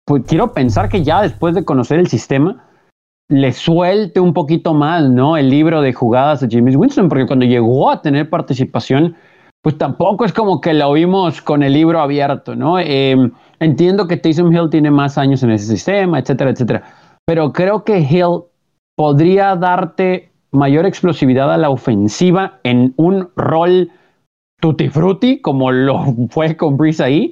Pues 0.05 0.23
quiero 0.27 0.53
pensar 0.53 0.89
que 0.89 1.03
ya 1.03 1.21
después 1.21 1.55
de 1.55 1.65
conocer 1.65 1.99
el 1.99 2.07
sistema, 2.07 2.65
le 3.29 3.51
suelte 3.53 4.19
un 4.19 4.33
poquito 4.33 4.73
más, 4.73 5.09
¿no? 5.09 5.37
El 5.37 5.49
libro 5.49 5.81
de 5.81 5.93
jugadas 5.93 6.41
de 6.41 6.47
James 6.49 6.75
Winston, 6.75 7.09
porque 7.09 7.25
cuando 7.25 7.45
llegó 7.45 7.89
a 7.89 8.01
tener 8.01 8.29
participación, 8.29 9.15
pues 9.63 9.77
tampoco 9.77 10.25
es 10.25 10.33
como 10.33 10.61
que 10.61 10.73
lo 10.73 10.93
vimos 10.93 11.41
con 11.41 11.63
el 11.63 11.73
libro 11.73 11.99
abierto, 11.99 12.55
¿no? 12.55 12.77
Em, 12.77 13.31
entiendo 13.59 14.07
que 14.07 14.17
Taysom 14.17 14.53
Hill 14.53 14.69
tiene 14.69 14.91
más 14.91 15.17
años 15.17 15.41
en 15.41 15.51
ese 15.51 15.65
sistema, 15.65 16.19
etcétera, 16.19 16.51
etcétera, 16.51 16.83
pero 17.25 17.51
creo 17.51 17.83
que 17.83 17.99
Hill 17.99 18.43
podría 18.95 19.55
darte 19.55 20.31
mayor 20.51 20.85
explosividad 20.85 21.51
a 21.51 21.57
la 21.57 21.71
ofensiva 21.71 22.59
en 22.63 22.93
un 22.97 23.29
rol 23.35 23.89
tutti 24.61 24.89
frutti, 24.89 25.41
como 25.41 25.71
lo 25.71 26.13
fue 26.29 26.55
con 26.55 26.77
Breeze 26.77 27.03
ahí, 27.03 27.31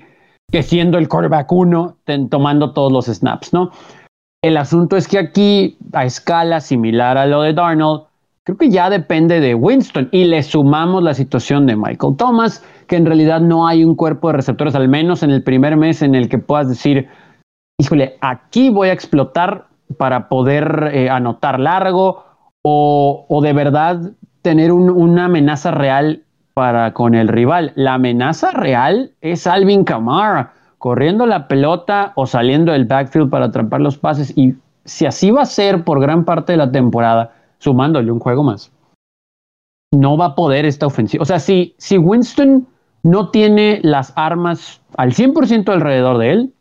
que 0.51 0.63
siendo 0.63 0.97
el 0.97 1.07
quarterback 1.07 1.51
uno, 1.51 1.97
tomando 2.29 2.73
todos 2.73 2.91
los 2.91 3.05
snaps, 3.05 3.53
¿no? 3.53 3.71
El 4.43 4.57
asunto 4.57 4.97
es 4.97 5.07
que 5.07 5.17
aquí, 5.17 5.77
a 5.93 6.03
escala 6.03 6.59
similar 6.59 7.17
a 7.17 7.25
lo 7.25 7.43
de 7.43 7.53
Darnold, 7.53 8.03
creo 8.43 8.57
que 8.57 8.69
ya 8.69 8.89
depende 8.89 9.39
de 9.39 9.55
Winston 9.55 10.09
y 10.11 10.25
le 10.25 10.43
sumamos 10.43 11.01
la 11.01 11.13
situación 11.13 11.65
de 11.65 11.77
Michael 11.77 12.17
Thomas, 12.17 12.61
que 12.87 12.97
en 12.97 13.05
realidad 13.05 13.39
no 13.39 13.65
hay 13.65 13.85
un 13.85 13.95
cuerpo 13.95 14.27
de 14.27 14.33
receptores, 14.33 14.75
al 14.75 14.89
menos 14.89 15.23
en 15.23 15.31
el 15.31 15.43
primer 15.43 15.77
mes 15.77 16.01
en 16.01 16.13
el 16.13 16.27
que 16.27 16.39
puedas 16.39 16.67
decir, 16.67 17.07
híjole, 17.79 18.17
aquí 18.19 18.69
voy 18.69 18.89
a 18.89 18.93
explotar 18.93 19.67
para 19.97 20.27
poder 20.27 20.91
eh, 20.93 21.09
anotar 21.09 21.57
largo 21.57 22.25
o, 22.63 23.39
de 23.41 23.53
verdad 23.53 24.11
tener 24.41 24.73
una 24.73 25.25
amenaza 25.25 25.71
real 25.71 26.23
para 26.53 26.91
con 26.91 27.15
el 27.15 27.29
rival. 27.29 27.71
La 27.75 27.93
amenaza 27.93 28.51
real 28.51 29.11
es 29.21 29.47
Alvin 29.47 29.85
Kamara 29.85 30.51
corriendo 30.83 31.25
la 31.25 31.47
pelota 31.47 32.11
o 32.17 32.25
saliendo 32.25 32.73
del 32.73 32.83
backfield 32.83 33.29
para 33.29 33.45
atrapar 33.45 33.79
los 33.79 33.97
pases. 33.97 34.37
Y 34.37 34.55
si 34.83 35.05
así 35.05 35.31
va 35.31 35.43
a 35.43 35.45
ser 35.45 35.85
por 35.85 36.01
gran 36.01 36.25
parte 36.25 36.51
de 36.51 36.57
la 36.57 36.73
temporada, 36.73 37.31
sumándole 37.57 38.11
un 38.11 38.19
juego 38.19 38.43
más, 38.43 38.69
no 39.93 40.17
va 40.17 40.25
a 40.25 40.35
poder 40.35 40.65
esta 40.65 40.85
ofensiva. 40.85 41.21
O 41.21 41.25
sea, 41.25 41.39
si, 41.39 41.73
si 41.77 41.97
Winston 41.97 42.67
no 43.01 43.29
tiene 43.29 43.79
las 43.81 44.11
armas 44.17 44.81
al 44.97 45.13
100% 45.13 45.69
alrededor 45.69 46.17
de 46.17 46.31
él, 46.31 46.53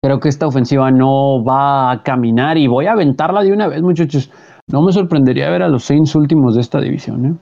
creo 0.00 0.20
que 0.20 0.28
esta 0.28 0.46
ofensiva 0.46 0.92
no 0.92 1.42
va 1.42 1.90
a 1.90 2.02
caminar 2.04 2.56
y 2.58 2.68
voy 2.68 2.86
a 2.86 2.92
aventarla 2.92 3.42
de 3.42 3.52
una 3.52 3.66
vez, 3.66 3.82
muchachos. 3.82 4.30
No 4.70 4.82
me 4.82 4.92
sorprendería 4.92 5.50
ver 5.50 5.62
a 5.62 5.68
los 5.68 5.82
Saints 5.82 6.14
últimos 6.14 6.54
de 6.54 6.60
esta 6.60 6.80
división. 6.80 7.26
¿eh? 7.26 7.34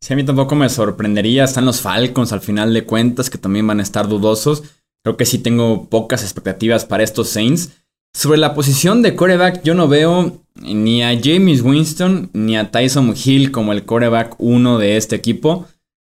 Sí, 0.00 0.12
a 0.12 0.16
mí 0.16 0.24
tampoco 0.24 0.56
me 0.56 0.68
sorprendería. 0.68 1.44
Están 1.44 1.66
los 1.66 1.80
Falcons 1.80 2.32
al 2.32 2.40
final 2.40 2.74
de 2.74 2.84
cuentas, 2.84 3.30
que 3.30 3.38
también 3.38 3.64
van 3.64 3.78
a 3.78 3.84
estar 3.84 4.08
dudosos. 4.08 4.82
Creo 5.04 5.18
que 5.18 5.26
sí 5.26 5.38
tengo 5.38 5.88
pocas 5.90 6.22
expectativas 6.22 6.86
para 6.86 7.04
estos 7.04 7.28
Saints. 7.28 7.72
Sobre 8.14 8.38
la 8.38 8.54
posición 8.54 9.02
de 9.02 9.14
coreback, 9.14 9.62
yo 9.62 9.74
no 9.74 9.86
veo 9.86 10.40
ni 10.62 11.02
a 11.02 11.18
James 11.22 11.60
Winston 11.62 12.30
ni 12.32 12.56
a 12.56 12.70
Tyson 12.70 13.14
Hill 13.14 13.50
como 13.50 13.72
el 13.72 13.84
coreback 13.84 14.36
uno 14.38 14.78
de 14.78 14.96
este 14.96 15.14
equipo. 15.14 15.66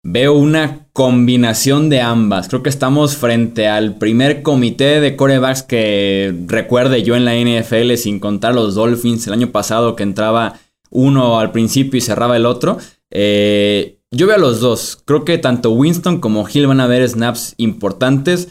Veo 0.01 0.33
una 0.33 0.87
combinación 0.93 1.89
de 1.89 2.01
ambas. 2.01 2.47
Creo 2.47 2.63
que 2.63 2.69
estamos 2.69 3.15
frente 3.15 3.67
al 3.67 3.97
primer 3.97 4.41
comité 4.41 5.01
de 5.01 5.15
corebacks 5.15 5.61
que 5.61 6.33
recuerde 6.47 7.03
yo 7.03 7.15
en 7.15 7.25
la 7.25 7.35
NFL, 7.35 7.93
sin 7.95 8.19
contar 8.19 8.55
los 8.55 8.73
Dolphins 8.73 9.27
el 9.27 9.33
año 9.33 9.51
pasado 9.51 9.95
que 9.95 10.03
entraba 10.03 10.55
uno 10.89 11.37
al 11.37 11.51
principio 11.51 11.97
y 11.99 12.01
cerraba 12.01 12.37
el 12.37 12.47
otro. 12.47 12.77
Eh, 13.11 13.99
yo 14.09 14.25
veo 14.25 14.37
a 14.37 14.39
los 14.39 14.61
dos. 14.61 14.99
Creo 15.05 15.25
que 15.25 15.37
tanto 15.37 15.71
Winston 15.71 16.19
como 16.19 16.47
Hill 16.49 16.65
van 16.65 16.79
a 16.79 16.87
ver 16.87 17.07
snaps 17.07 17.53
importantes. 17.57 18.47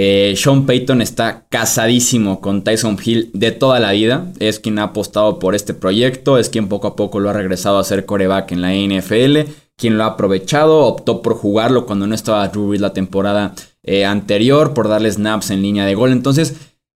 Eh, 0.00 0.34
Sean 0.36 0.64
Payton 0.64 1.02
está 1.02 1.46
casadísimo 1.48 2.40
con 2.40 2.62
Tyson 2.62 2.96
Hill 3.04 3.30
de 3.34 3.50
toda 3.50 3.80
la 3.80 3.90
vida. 3.90 4.28
Es 4.38 4.60
quien 4.60 4.78
ha 4.78 4.84
apostado 4.84 5.40
por 5.40 5.56
este 5.56 5.74
proyecto, 5.74 6.38
es 6.38 6.50
quien 6.50 6.68
poco 6.68 6.86
a 6.86 6.94
poco 6.94 7.18
lo 7.18 7.30
ha 7.30 7.32
regresado 7.32 7.78
a 7.78 7.84
ser 7.84 8.06
coreback 8.06 8.52
en 8.52 8.62
la 8.62 8.72
NFL, 8.72 9.50
quien 9.76 9.98
lo 9.98 10.04
ha 10.04 10.08
aprovechado, 10.08 10.84
optó 10.84 11.20
por 11.20 11.34
jugarlo 11.34 11.84
cuando 11.84 12.06
no 12.06 12.14
estaba 12.14 12.46
Drew 12.46 12.74
la 12.74 12.92
temporada 12.92 13.56
eh, 13.82 14.04
anterior, 14.04 14.72
por 14.72 14.86
darle 14.86 15.10
snaps 15.10 15.50
en 15.50 15.62
línea 15.62 15.84
de 15.84 15.96
gol. 15.96 16.12
Entonces 16.12 16.54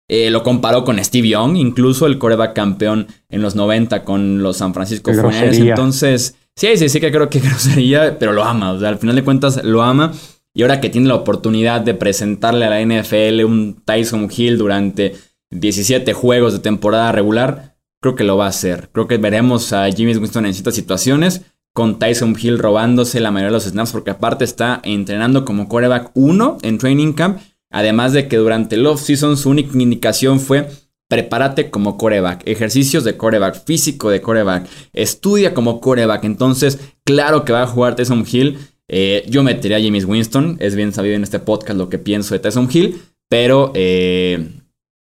eh, 0.08 0.30
lo 0.30 0.44
comparó 0.44 0.86
con 0.86 1.04
Steve 1.04 1.30
Young, 1.30 1.58
incluso 1.58 2.06
el 2.06 2.20
coreback 2.20 2.54
campeón 2.54 3.08
en 3.30 3.42
los 3.42 3.56
90 3.56 4.04
con 4.04 4.44
los 4.44 4.58
San 4.58 4.76
Francisco 4.76 5.10
49 5.12 5.70
Entonces, 5.70 6.36
sí, 6.56 6.78
sí, 6.78 6.88
sí 6.88 7.00
que 7.00 7.12
creo 7.12 7.30
que 7.30 7.40
grosería, 7.50 8.20
pero 8.20 8.32
lo 8.32 8.44
ama. 8.44 8.74
O 8.74 8.80
sea, 8.80 8.90
al 8.90 9.00
final 9.00 9.16
de 9.16 9.24
cuentas 9.24 9.64
lo 9.64 9.82
ama. 9.82 10.14
Y 10.54 10.64
ahora 10.64 10.82
que 10.82 10.90
tiene 10.90 11.08
la 11.08 11.16
oportunidad 11.16 11.82
de 11.82 11.94
presentarle 11.94 12.66
a 12.66 12.70
la 12.70 12.82
NFL 12.82 13.46
un 13.46 13.82
Tyson 13.86 14.30
Hill 14.36 14.58
durante 14.58 15.16
17 15.52 16.14
juegos 16.14 16.54
de 16.54 16.60
temporada 16.60 17.12
regular, 17.12 17.78
creo 18.02 18.16
que 18.16 18.24
lo 18.24 18.38
va 18.38 18.46
a 18.46 18.50
hacer. 18.50 18.90
Creo 18.92 19.08
que 19.08 19.18
veremos 19.18 19.72
a 19.74 19.90
Jimmy 19.92 20.16
Winston 20.16 20.46
en 20.46 20.54
ciertas 20.54 20.76
situaciones 20.76 21.42
con 21.74 22.00
Tyson 22.00 22.36
Hill 22.40 22.60
robándose 22.60 23.20
la 23.22 23.32
mayoría 23.32 23.52
de 23.52 23.54
los 23.54 23.64
snaps 23.64 23.92
porque 23.92 24.12
aparte 24.12 24.44
está 24.44 24.82
entrenando 24.84 25.46
como 25.46 25.70
coreback 25.70 26.12
1 26.16 26.58
en 26.64 26.78
training 26.78 27.14
camp. 27.14 27.40
Además 27.70 28.12
de 28.12 28.28
que 28.28 28.36
durante 28.36 28.76
el 28.76 28.86
offseason 28.86 29.38
su 29.38 29.50
única 29.50 29.78
indicación 29.78 30.42
fue 30.42 30.68
prepárate 31.08 31.70
como 31.70 31.98
coreback, 31.98 32.42
ejercicios 32.46 33.04
de 33.04 33.18
coreback, 33.18 33.66
físico 33.66 34.10
de 34.10 34.22
coreback, 34.22 34.68
estudia 34.94 35.54
como 35.54 35.82
coreback. 35.82 36.24
Entonces, 36.24 36.80
claro 37.04 37.44
que 37.44 37.52
va 37.52 37.64
a 37.64 37.68
jugar 37.68 37.96
Tyson 37.96 38.26
Hill 38.30 38.58
eh, 38.94 39.24
yo 39.30 39.42
metería 39.42 39.78
a 39.78 39.82
James 39.82 40.04
Winston. 40.04 40.58
Es 40.60 40.76
bien 40.76 40.92
sabido 40.92 41.16
en 41.16 41.24
este 41.24 41.40
podcast 41.40 41.80
lo 41.80 41.88
que 41.88 41.98
pienso 41.98 42.36
de 42.36 42.40
Tyson 42.40 42.68
Hill. 42.72 43.02
Pero 43.30 43.72
eh, 43.74 44.50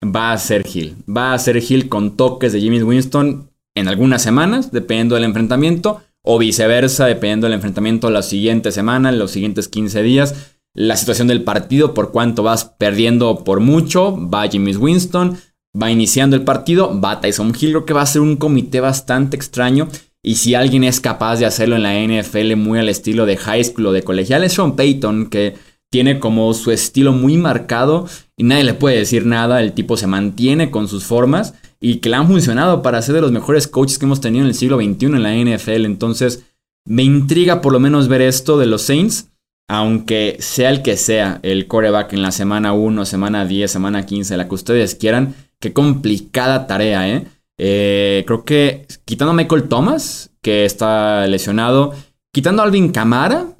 va 0.04 0.32
a 0.32 0.38
ser 0.38 0.66
Hill. 0.72 0.96
Va 1.08 1.32
a 1.32 1.38
ser 1.38 1.56
Hill 1.56 1.88
con 1.88 2.16
toques 2.16 2.52
de 2.52 2.60
James 2.60 2.82
Winston 2.82 3.50
en 3.74 3.88
algunas 3.88 4.22
semanas, 4.22 4.70
dependiendo 4.70 5.14
del 5.14 5.24
enfrentamiento. 5.24 6.02
O 6.22 6.38
viceversa, 6.38 7.06
dependiendo 7.06 7.46
del 7.46 7.54
enfrentamiento 7.54 8.10
la 8.10 8.22
siguiente 8.22 8.70
semana, 8.70 9.10
los 9.12 9.30
siguientes 9.30 9.68
15 9.68 10.02
días. 10.02 10.52
La 10.74 10.96
situación 10.96 11.28
del 11.28 11.42
partido, 11.42 11.94
por 11.94 12.12
cuánto 12.12 12.42
vas 12.42 12.66
perdiendo 12.66 13.44
por 13.44 13.60
mucho, 13.60 14.14
va 14.28 14.48
James 14.52 14.76
Winston. 14.76 15.38
Va 15.80 15.90
iniciando 15.90 16.36
el 16.36 16.42
partido, 16.42 17.00
va 17.00 17.22
Tyson 17.22 17.54
Hill. 17.58 17.70
Creo 17.70 17.86
que 17.86 17.94
va 17.94 18.02
a 18.02 18.06
ser 18.06 18.20
un 18.20 18.36
comité 18.36 18.80
bastante 18.80 19.36
extraño. 19.36 19.88
Y 20.22 20.34
si 20.34 20.54
alguien 20.54 20.84
es 20.84 21.00
capaz 21.00 21.36
de 21.38 21.46
hacerlo 21.46 21.76
en 21.76 21.82
la 21.82 21.94
NFL 21.94 22.56
muy 22.56 22.78
al 22.78 22.88
estilo 22.88 23.24
de 23.26 23.36
high 23.36 23.64
school 23.64 23.86
o 23.86 23.92
de 23.92 24.02
colegial, 24.02 24.44
es 24.44 24.52
Sean 24.52 24.76
Payton, 24.76 25.30
que 25.30 25.54
tiene 25.90 26.20
como 26.20 26.52
su 26.54 26.70
estilo 26.70 27.12
muy 27.12 27.36
marcado 27.36 28.06
y 28.36 28.44
nadie 28.44 28.64
le 28.64 28.74
puede 28.74 28.98
decir 28.98 29.26
nada. 29.26 29.60
El 29.60 29.72
tipo 29.72 29.96
se 29.96 30.06
mantiene 30.06 30.70
con 30.70 30.88
sus 30.88 31.04
formas 31.04 31.54
y 31.80 31.96
que 31.96 32.10
le 32.10 32.16
han 32.16 32.28
funcionado 32.28 32.82
para 32.82 33.02
ser 33.02 33.16
de 33.16 33.22
los 33.22 33.32
mejores 33.32 33.66
coaches 33.66 33.98
que 33.98 34.04
hemos 34.04 34.20
tenido 34.20 34.44
en 34.44 34.48
el 34.48 34.54
siglo 34.54 34.76
XXI 34.76 35.06
en 35.06 35.22
la 35.22 35.34
NFL. 35.34 35.86
Entonces, 35.86 36.44
me 36.86 37.02
intriga 37.02 37.60
por 37.60 37.72
lo 37.72 37.80
menos 37.80 38.08
ver 38.08 38.22
esto 38.22 38.58
de 38.58 38.66
los 38.66 38.82
Saints, 38.82 39.30
aunque 39.68 40.36
sea 40.40 40.70
el 40.70 40.82
que 40.82 40.96
sea 40.96 41.40
el 41.42 41.66
coreback 41.66 42.12
en 42.12 42.22
la 42.22 42.32
semana 42.32 42.72
1, 42.72 43.04
semana 43.04 43.46
10, 43.46 43.70
semana 43.70 44.06
15, 44.06 44.36
la 44.36 44.48
que 44.48 44.54
ustedes 44.54 44.94
quieran. 44.94 45.34
Qué 45.60 45.72
complicada 45.72 46.66
tarea, 46.66 47.08
¿eh? 47.08 47.26
Eh 47.62 48.24
creo 48.26 48.44
que 48.44 48.86
quitando 49.04 49.32
a 49.32 49.34
Michael 49.34 49.68
Thomas, 49.68 50.32
que 50.40 50.64
está 50.64 51.26
lesionado, 51.26 51.94
quitando 52.32 52.62
a 52.62 52.64
Alvin 52.64 52.90
Camara, 52.90 53.54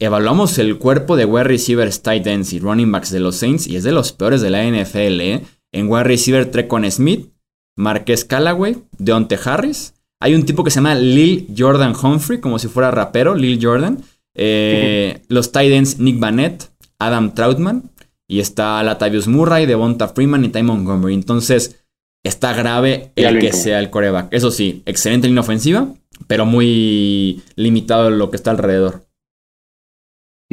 evaluamos 0.00 0.58
el 0.58 0.78
cuerpo 0.78 1.14
de 1.14 1.24
wide 1.24 1.44
receivers, 1.44 2.02
tight 2.02 2.26
ends 2.26 2.52
y 2.52 2.58
running 2.58 2.90
backs 2.90 3.12
de 3.12 3.20
los 3.20 3.36
Saints 3.36 3.68
y 3.68 3.76
es 3.76 3.84
de 3.84 3.92
los 3.92 4.12
peores 4.12 4.40
de 4.40 4.50
la 4.50 4.64
NFL. 4.64 5.20
¿eh? 5.20 5.42
En 5.72 5.88
wide 5.88 6.02
receiver, 6.02 6.50
Trecon 6.50 6.90
Smith, 6.90 7.30
Marquez 7.76 8.24
Callaway, 8.24 8.82
Deonte 8.98 9.38
Harris. 9.44 9.94
Hay 10.20 10.34
un 10.34 10.44
tipo 10.44 10.64
que 10.64 10.70
se 10.70 10.76
llama 10.76 10.96
Lil 10.96 11.46
Jordan 11.56 11.94
Humphrey, 12.00 12.40
como 12.40 12.58
si 12.58 12.66
fuera 12.66 12.90
rapero, 12.90 13.36
Lil 13.36 13.64
Jordan. 13.64 14.02
Eh, 14.34 15.22
los 15.28 15.52
tight 15.52 15.72
ends, 15.72 16.00
Nick 16.00 16.18
Bannett, 16.18 16.70
Adam 16.98 17.34
Troutman. 17.34 17.90
Y 18.28 18.40
está 18.40 18.82
Latavius 18.82 19.28
Murray, 19.28 19.66
Devonta 19.66 20.08
Freeman 20.08 20.44
y 20.44 20.48
Ty 20.48 20.62
Montgomery. 20.62 21.14
Entonces, 21.14 21.81
está 22.22 22.54
grave 22.54 23.10
el 23.16 23.38
que 23.38 23.52
sea 23.52 23.78
el 23.78 23.90
coreback. 23.90 24.32
Eso 24.32 24.50
sí, 24.50 24.82
excelente 24.86 25.28
línea 25.28 25.42
ofensiva, 25.42 25.88
pero 26.26 26.46
muy 26.46 27.42
limitado 27.56 28.10
lo 28.10 28.30
que 28.30 28.36
está 28.36 28.50
alrededor. 28.50 29.04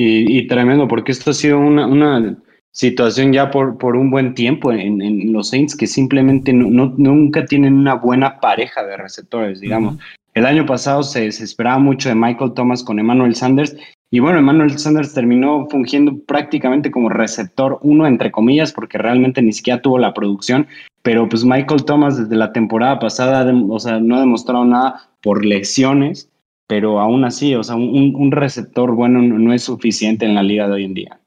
Y, 0.01 0.47
tremendo, 0.47 0.87
porque 0.87 1.11
esto 1.11 1.31
ha 1.31 1.33
sido 1.33 1.59
una, 1.59 2.37
situación 2.71 3.33
ya 3.33 3.51
por, 3.51 3.77
por 3.77 3.97
un 3.97 4.09
buen 4.11 4.33
tiempo 4.33 4.71
en, 4.71 5.33
los 5.33 5.49
Saints 5.49 5.75
que 5.75 5.87
simplemente 5.87 6.53
no, 6.53 6.93
nunca 6.95 7.45
tienen 7.45 7.73
una 7.73 7.95
buena 7.95 8.39
pareja 8.39 8.85
de 8.85 8.95
receptores, 8.95 9.59
digamos. 9.59 9.97
El 10.33 10.45
año 10.45 10.65
pasado 10.65 11.03
se, 11.03 11.27
esperaba 11.27 11.79
mucho 11.79 12.07
de 12.07 12.15
Michael 12.15 12.53
Thomas 12.53 12.81
con 12.83 12.99
Emmanuel 12.99 13.35
Sanders 13.35 13.75
y 14.11 14.19
bueno, 14.19 14.39
Emmanuel 14.39 14.77
Sanders 14.77 15.13
terminó 15.13 15.67
fungiendo 15.69 16.17
prácticamente 16.25 16.91
como 16.91 17.09
receptor 17.09 17.79
uno, 17.81 18.07
entre 18.07 18.31
comillas, 18.31 18.71
porque 18.71 18.97
realmente 18.97 19.41
ni 19.41 19.53
siquiera 19.53 19.81
tuvo 19.81 19.99
la 19.99 20.13
producción, 20.13 20.67
pero 21.01 21.29
pues 21.29 21.45
Michael 21.45 21.85
Thomas 21.85 22.17
desde 22.17 22.35
la 22.35 22.51
temporada 22.51 22.99
pasada, 22.99 23.45
o 23.69 23.79
sea, 23.79 23.99
no 23.99 24.15
ha 24.15 24.19
demostrado 24.19 24.65
nada 24.65 25.09
por 25.21 25.45
lesiones 25.45 26.29
pero 26.69 26.99
aún 26.99 27.25
así, 27.25 27.55
o 27.55 27.63
sea, 27.63 27.75
un, 27.75 28.31
receptor 28.31 28.93
bueno 28.93 29.23
no, 29.23 29.53
es 29.53 29.63
suficiente 29.63 30.27
en 30.27 30.35
la 30.35 30.43
liga 30.43 30.67
de 30.67 30.73
hoy 30.73 30.83
en 30.83 30.93
día. 30.93 31.19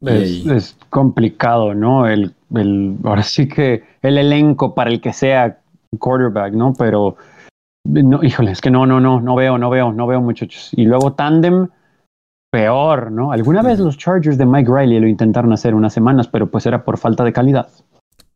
Es, 0.00 0.74
complicado, 0.88 1.74
¿no? 1.74 2.08
El, 2.08 2.34
el, 2.54 2.96
ahora 3.04 3.22
sí 3.22 3.46
que 3.46 3.84
el 4.00 4.16
elenco 4.16 4.74
para 4.74 4.88
el 4.88 5.02
que 5.02 5.12
sea 5.12 5.58
quarterback, 5.98 6.54
¿no? 6.54 6.72
Pero, 6.78 7.16
no, 7.84 8.22
híjole, 8.22 8.52
es 8.52 8.60
que 8.60 8.70
no, 8.70 8.86
no, 8.86 9.00
no, 9.00 9.20
no 9.20 9.34
veo, 9.34 9.58
no 9.58 9.70
veo, 9.70 9.92
no 9.92 10.06
veo, 10.06 10.20
muchachos. 10.20 10.70
Y 10.76 10.84
luego 10.84 11.12
tandem, 11.12 11.68
peor, 12.50 13.10
¿no? 13.10 13.32
Alguna 13.32 13.62
vez 13.62 13.78
los 13.78 13.98
Chargers 13.98 14.38
de 14.38 14.46
Mike 14.46 14.70
Riley 14.72 15.00
lo 15.00 15.08
intentaron 15.08 15.52
hacer 15.52 15.74
unas 15.74 15.92
semanas, 15.92 16.28
pero 16.28 16.50
pues 16.50 16.66
era 16.66 16.84
por 16.84 16.98
falta 16.98 17.24
de 17.24 17.32
calidad. 17.32 17.68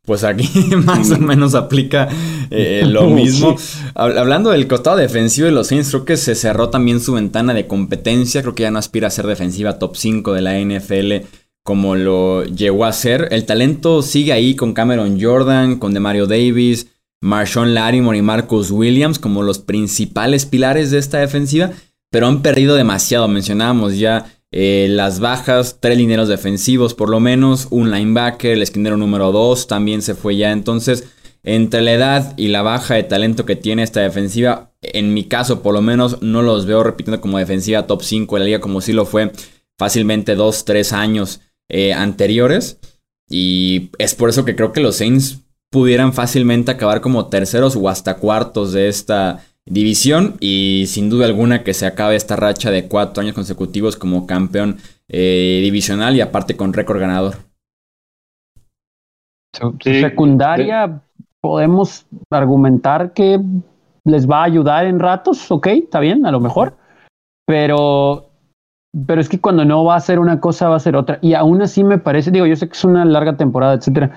Pues 0.04 0.22
aquí 0.24 0.48
más 0.84 1.10
o 1.10 1.18
menos 1.18 1.54
aplica 1.54 2.08
eh, 2.50 2.84
lo 2.86 3.06
mismo. 3.10 3.56
Hablando 3.94 4.50
del 4.50 4.68
costado 4.68 4.96
defensivo 4.96 5.46
de 5.46 5.52
los 5.52 5.68
Saints, 5.68 5.90
creo 5.90 6.04
que 6.04 6.16
se 6.16 6.34
cerró 6.34 6.70
también 6.70 7.00
su 7.00 7.14
ventana 7.14 7.54
de 7.54 7.66
competencia. 7.66 8.42
Creo 8.42 8.54
que 8.54 8.62
ya 8.62 8.70
no 8.70 8.78
aspira 8.78 9.08
a 9.08 9.10
ser 9.10 9.26
defensiva 9.26 9.78
top 9.78 9.96
5 9.96 10.32
de 10.32 10.42
la 10.42 10.58
NFL 10.58 11.26
como 11.66 11.96
lo 11.96 12.44
llegó 12.44 12.84
a 12.84 12.92
ser. 12.92 13.28
El 13.32 13.44
talento 13.44 14.00
sigue 14.00 14.32
ahí 14.32 14.54
con 14.54 14.72
Cameron 14.72 15.20
Jordan, 15.20 15.78
con 15.78 15.92
Demario 15.92 16.28
Davis, 16.28 16.95
Marshawn 17.20 17.74
Larimore 17.74 18.18
y 18.18 18.22
Marcus 18.22 18.70
Williams 18.70 19.18
como 19.18 19.42
los 19.42 19.58
principales 19.58 20.46
pilares 20.46 20.90
de 20.90 20.98
esta 20.98 21.18
defensiva, 21.18 21.72
pero 22.10 22.26
han 22.26 22.42
perdido 22.42 22.76
demasiado. 22.76 23.28
Mencionábamos 23.28 23.98
ya 23.98 24.26
eh, 24.52 24.86
las 24.90 25.20
bajas, 25.20 25.78
tres 25.80 25.98
lineros 25.98 26.28
defensivos 26.28 26.94
por 26.94 27.10
lo 27.10 27.20
menos, 27.20 27.68
un 27.70 27.90
linebacker, 27.90 28.52
el 28.52 28.62
esquinero 28.62 28.96
número 28.96 29.32
2 29.32 29.66
también 29.66 30.02
se 30.02 30.14
fue 30.14 30.36
ya. 30.36 30.52
Entonces, 30.52 31.04
entre 31.42 31.80
la 31.82 31.92
edad 31.92 32.34
y 32.36 32.48
la 32.48 32.62
baja 32.62 32.94
de 32.94 33.04
talento 33.04 33.46
que 33.46 33.56
tiene 33.56 33.82
esta 33.82 34.00
defensiva, 34.00 34.72
en 34.82 35.14
mi 35.14 35.24
caso 35.24 35.62
por 35.62 35.74
lo 35.74 35.82
menos 35.82 36.20
no 36.22 36.42
los 36.42 36.66
veo 36.66 36.82
repitiendo 36.82 37.20
como 37.20 37.38
defensiva 37.38 37.86
top 37.86 38.02
5 38.02 38.36
de 38.36 38.40
la 38.40 38.46
liga 38.46 38.60
como 38.60 38.80
si 38.80 38.92
lo 38.92 39.04
fue 39.06 39.32
fácilmente 39.78 40.34
2, 40.34 40.64
3 40.64 40.92
años 40.92 41.40
eh, 41.68 41.92
anteriores. 41.92 42.78
Y 43.28 43.90
es 43.98 44.14
por 44.14 44.28
eso 44.28 44.44
que 44.44 44.54
creo 44.54 44.72
que 44.72 44.80
los 44.80 44.96
Saints 44.96 45.40
pudieran 45.70 46.12
fácilmente 46.12 46.70
acabar 46.70 47.00
como 47.00 47.26
terceros 47.26 47.76
o 47.76 47.88
hasta 47.88 48.16
cuartos 48.16 48.72
de 48.72 48.88
esta 48.88 49.40
división 49.66 50.36
y 50.40 50.84
sin 50.86 51.10
duda 51.10 51.26
alguna 51.26 51.64
que 51.64 51.74
se 51.74 51.86
acabe 51.86 52.14
esta 52.14 52.36
racha 52.36 52.70
de 52.70 52.88
cuatro 52.88 53.22
años 53.22 53.34
consecutivos 53.34 53.96
como 53.96 54.26
campeón 54.26 54.76
eh, 55.08 55.60
divisional 55.62 56.14
y 56.16 56.20
aparte 56.20 56.56
con 56.56 56.72
récord 56.72 57.00
ganador. 57.00 57.34
secundaria 59.82 61.02
podemos 61.40 62.06
argumentar 62.30 63.12
que 63.12 63.40
les 64.04 64.28
va 64.28 64.40
a 64.40 64.44
ayudar 64.44 64.86
en 64.86 65.00
ratos, 65.00 65.50
ok, 65.50 65.66
está 65.66 65.98
bien, 66.00 66.26
a 66.26 66.30
lo 66.30 66.40
mejor, 66.40 66.76
pero, 67.44 68.30
pero 69.06 69.20
es 69.20 69.28
que 69.28 69.40
cuando 69.40 69.64
no 69.64 69.84
va 69.84 69.96
a 69.96 70.00
ser 70.00 70.20
una 70.20 70.40
cosa 70.40 70.68
va 70.68 70.76
a 70.76 70.80
ser 70.80 70.94
otra 70.94 71.18
y 71.22 71.34
aún 71.34 71.60
así 71.60 71.82
me 71.82 71.98
parece, 71.98 72.30
digo, 72.30 72.46
yo 72.46 72.54
sé 72.54 72.68
que 72.68 72.74
es 72.74 72.84
una 72.84 73.04
larga 73.04 73.36
temporada, 73.36 73.74
etcétera, 73.74 74.12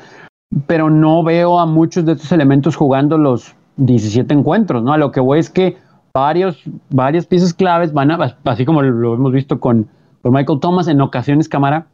pero 0.68 0.89
no 0.89 1.24
veo 1.24 1.60
a 1.60 1.66
muchos 1.66 2.06
de 2.06 2.14
estos 2.14 2.32
elementos 2.32 2.76
jugando 2.76 3.18
los 3.18 3.56
17 3.78 4.34
encuentros, 4.34 4.84
¿no? 4.84 4.93
A 4.93 4.97
lo 4.97 5.12
que 5.12 5.20
voy 5.20 5.39
es 5.39 5.50
que 5.50 5.78
varios, 6.14 6.62
varias 6.89 7.26
piezas 7.26 7.54
claves 7.54 7.93
van 7.93 8.12
a, 8.12 8.38
así 8.45 8.66
como 8.66 8.82
lo 8.82 9.14
hemos 9.14 9.32
visto 9.32 9.60
con, 9.60 9.88
con 10.22 10.34
Michael 10.34 10.60
Thomas, 10.60 10.88
en 10.88 11.02
ocasiones 11.02 11.47
cámara, 11.47 11.88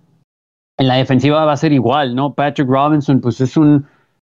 en 0.77 0.87
la 0.87 0.95
defensiva 0.95 1.45
va 1.45 1.53
a 1.53 1.57
ser 1.57 1.73
igual, 1.73 2.15
¿no? 2.15 2.33
Patrick 2.33 2.67
Robinson, 2.67 3.21
pues 3.21 3.39
es 3.41 3.55
un, 3.57 3.85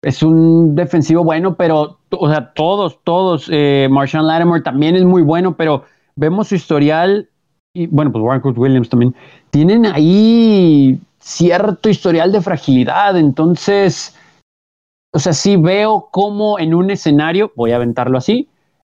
es 0.01 0.23
un 0.23 0.75
defensivo 0.75 1.23
bueno, 1.23 1.55
pero, 1.55 1.99
o 2.11 2.29
sea, 2.29 2.53
todos, 2.53 2.99
todos, 3.03 3.49
eh, 3.51 3.87
Marshawn 3.89 4.27
Lattimore 4.27 4.61
también 4.61 4.95
es 4.95 5.03
muy 5.03 5.21
bueno, 5.23 5.55
pero 5.55 5.83
vemos 6.15 6.47
su 6.49 6.55
historial, 6.55 7.29
y 7.73 7.87
bueno, 7.87 8.11
pues 8.11 8.23
Warren 8.23 8.57
Williams 8.57 8.89
también, 8.89 9.15
tienen 9.49 9.85
ahí 9.85 10.99
cierto 11.21 11.89
historial 11.89 12.31
de 12.31 12.41
fragilidad, 12.41 13.17
entonces 13.17 14.17
o 15.13 15.19
sea, 15.19 15.33
sí 15.33 15.57
veo 15.57 16.07
cómo 16.11 16.57
en 16.57 16.73
un 16.73 16.89
escenario, 16.89 17.51
voy 17.55 17.71
a 17.71 17.75
aventarlo 17.75 18.17
así, 18.17 18.47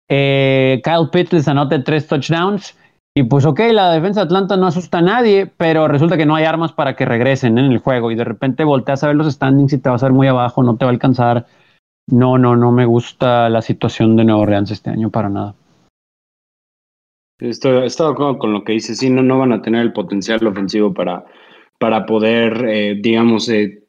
eh, 0.08 0.80
Kyle 0.84 1.08
Pitts 1.10 1.32
les 1.32 1.48
anota 1.48 1.82
tres 1.82 2.06
touchdowns. 2.06 2.76
Y 3.14 3.24
pues 3.24 3.44
ok, 3.44 3.60
la 3.72 3.92
defensa 3.92 4.20
de 4.20 4.24
Atlanta 4.24 4.56
no 4.56 4.66
asusta 4.66 4.98
a 4.98 5.02
nadie, 5.02 5.50
pero 5.58 5.86
resulta 5.86 6.16
que 6.16 6.24
no 6.24 6.34
hay 6.34 6.44
armas 6.44 6.72
para 6.72 6.96
que 6.96 7.04
regresen 7.04 7.58
en 7.58 7.70
el 7.70 7.78
juego 7.78 8.10
y 8.10 8.14
de 8.14 8.24
repente 8.24 8.64
volteas 8.64 9.04
a 9.04 9.08
ver 9.08 9.16
los 9.16 9.30
standings 9.30 9.74
y 9.74 9.78
te 9.78 9.90
vas 9.90 10.02
a 10.02 10.06
ver 10.06 10.14
muy 10.14 10.28
abajo, 10.28 10.62
no 10.62 10.76
te 10.76 10.86
va 10.86 10.90
a 10.90 10.94
alcanzar. 10.94 11.46
No, 12.06 12.38
no, 12.38 12.56
no 12.56 12.72
me 12.72 12.86
gusta 12.86 13.50
la 13.50 13.60
situación 13.60 14.16
de 14.16 14.24
Nueva 14.24 14.40
Orleans 14.40 14.70
este 14.70 14.90
año 14.90 15.10
para 15.10 15.28
nada. 15.28 15.54
Estoy, 17.38 17.72
de 17.82 17.86
acuerdo 17.86 18.38
con 18.38 18.52
lo 18.52 18.64
que 18.64 18.72
dices, 18.72 18.98
sí, 18.98 19.10
no, 19.10 19.22
no 19.22 19.38
van 19.38 19.52
a 19.52 19.60
tener 19.60 19.82
el 19.82 19.92
potencial 19.92 20.46
ofensivo 20.46 20.94
para, 20.94 21.24
para 21.82 22.06
poder, 22.06 22.64
eh, 22.68 22.96
digamos, 23.02 23.48
eh, 23.48 23.82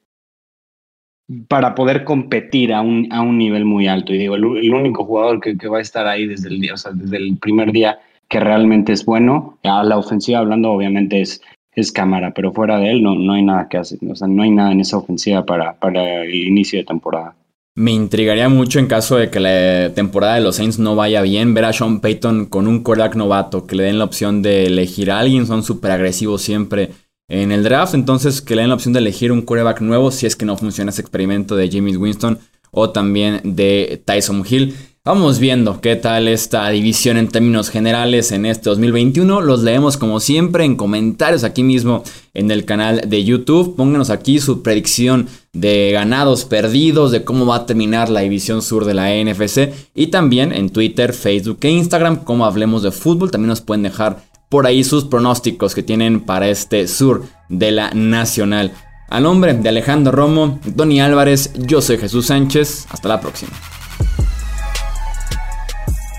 para 1.48 1.76
poder 1.76 2.04
competir 2.04 2.74
a 2.74 2.82
un, 2.82 3.08
a 3.14 3.22
un 3.22 3.38
nivel 3.38 3.66
muy 3.66 3.86
alto. 3.86 4.16
Y 4.16 4.18
digo, 4.18 4.34
el, 4.34 4.74
único 4.74 5.06
jugador 5.06 5.40
que, 5.40 5.68
va 5.68 5.78
a 5.78 5.82
estar 5.82 6.08
ahí 6.08 6.26
desde 6.26 6.50
el, 6.50 6.60
día, 6.60 6.74
o 6.74 6.78
sea, 6.78 6.92
desde 6.92 7.18
el 7.18 7.38
primer 7.38 7.72
día 7.72 8.00
que 8.28 8.40
realmente 8.40 8.94
es 8.94 9.06
bueno, 9.06 9.60
a 9.64 9.84
la 9.84 10.00
ofensiva 10.00 10.40
hablando, 10.40 10.72
obviamente 10.72 11.22
es, 11.22 11.40
es 11.76 11.92
cámara, 11.92 12.34
pero 12.34 12.52
fuera 12.52 12.80
de 12.80 12.90
él 12.90 13.04
no, 13.04 13.14
no 13.14 13.34
hay 13.34 13.44
nada 13.44 13.68
que 13.70 13.78
hacer, 13.78 14.00
o 14.10 14.16
sea, 14.16 14.28
no 14.28 14.42
hay 14.42 14.50
nada 14.50 14.72
en 14.72 14.80
esa 14.80 14.98
ofensiva 14.98 15.46
para, 15.46 15.74
para 15.74 16.24
el 16.24 16.34
inicio 16.34 16.80
de 16.80 16.86
temporada. 16.86 17.36
Me 17.76 17.92
intrigaría 17.92 18.50
mucho 18.50 18.80
en 18.80 18.88
caso 18.88 19.18
de 19.18 19.30
que 19.30 19.40
la 19.40 19.94
temporada 19.94 20.34
de 20.34 20.42
los 20.42 20.56
Saints 20.56 20.80
no 20.80 20.96
vaya 20.96 21.22
bien, 21.22 21.54
ver 21.54 21.66
a 21.66 21.74
Sean 21.74 22.02
Payton 22.02 22.48
con 22.48 22.68
un 22.68 22.82
quarterback 22.82 23.16
novato, 23.16 23.68
que 23.68 23.76
le 23.76 23.84
den 23.84 24.00
la 24.00 24.06
opción 24.06 24.42
de 24.42 24.66
elegir 24.66 25.12
a 25.12 25.20
alguien, 25.20 25.46
son 25.46 25.62
súper 25.62 25.92
agresivos 25.92 26.42
siempre 26.42 26.90
en 27.28 27.52
el 27.52 27.64
draft. 27.64 27.94
Entonces, 27.94 28.42
que 28.42 28.56
le 28.56 28.62
den 28.62 28.70
la 28.70 28.76
opción 28.76 28.94
de 28.94 29.00
elegir 29.00 29.32
un 29.32 29.42
quarterback 29.42 29.82
nuevo 29.82 30.12
si 30.12 30.26
es 30.26 30.36
que 30.36 30.46
no 30.46 30.58
funciona 30.58 30.92
ese 30.92 31.02
experimento 31.02 31.56
de 31.56 31.70
James 31.72 31.98
Winston 31.98 32.40
o 32.72 32.90
también 32.90 33.42
de 33.44 34.02
Tyson 34.06 34.44
Hill. 34.50 34.76
Vamos 35.06 35.38
viendo 35.38 35.82
qué 35.82 35.98
tal 35.98 36.30
esta 36.30 36.70
división 36.70 37.18
en 37.18 37.28
términos 37.28 37.70
generales 37.70 38.32
en 38.32 38.46
este 38.46 38.70
2021. 38.70 39.42
Los 39.42 39.62
leemos 39.62 39.98
como 39.98 40.22
siempre 40.22 40.64
en 40.64 40.78
comentarios 40.78 41.44
aquí 41.44 41.62
mismo 41.62 42.04
en 42.34 42.50
el 42.50 42.64
canal 42.64 43.02
de 43.06 43.24
YouTube. 43.26 43.76
Pónganos 43.76 44.10
aquí 44.10 44.40
su 44.40 44.64
predicción 44.64 45.28
de 45.52 45.92
ganados, 45.92 46.46
perdidos, 46.46 47.12
de 47.12 47.26
cómo 47.26 47.46
va 47.46 47.58
a 47.58 47.66
terminar 47.66 48.10
la 48.10 48.22
división 48.22 48.62
sur 48.62 48.86
de 48.86 48.94
la 48.94 49.10
NFC. 49.10 49.74
Y 49.94 50.08
también 50.08 50.54
en 50.54 50.70
Twitter, 50.70 51.12
Facebook 51.12 51.58
e 51.64 51.70
Instagram, 51.70 52.24
como 52.24 52.46
hablemos 52.46 52.82
de 52.82 52.92
fútbol. 52.92 53.30
También 53.30 53.50
nos 53.50 53.60
pueden 53.60 53.84
dejar 53.84 54.24
por 54.54 54.68
ahí 54.68 54.84
sus 54.84 55.06
pronósticos 55.06 55.74
que 55.74 55.82
tienen 55.82 56.22
para 56.22 56.48
este 56.48 56.88
sur 56.88 57.26
de 57.50 57.72
la 57.72 57.90
Nacional. 57.90 58.72
Al 59.10 59.24
nombre 59.24 59.56
de 59.56 59.68
Alejandro 59.68 60.12
Romo, 60.12 60.60
Tony 60.78 61.02
Álvarez, 61.02 61.52
yo 61.56 61.82
soy 61.82 61.98
Jesús 61.98 62.28
Sánchez. 62.28 62.86
Hasta 62.92 63.10
la 63.10 63.20
próxima. 63.20 63.52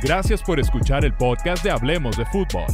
Gracias 0.02 0.42
por 0.42 0.58
escuchar 0.58 1.04
el 1.04 1.14
podcast 1.14 1.62
de 1.62 1.70
Hablemos 1.70 2.16
de 2.16 2.26
Fútbol. 2.26 2.64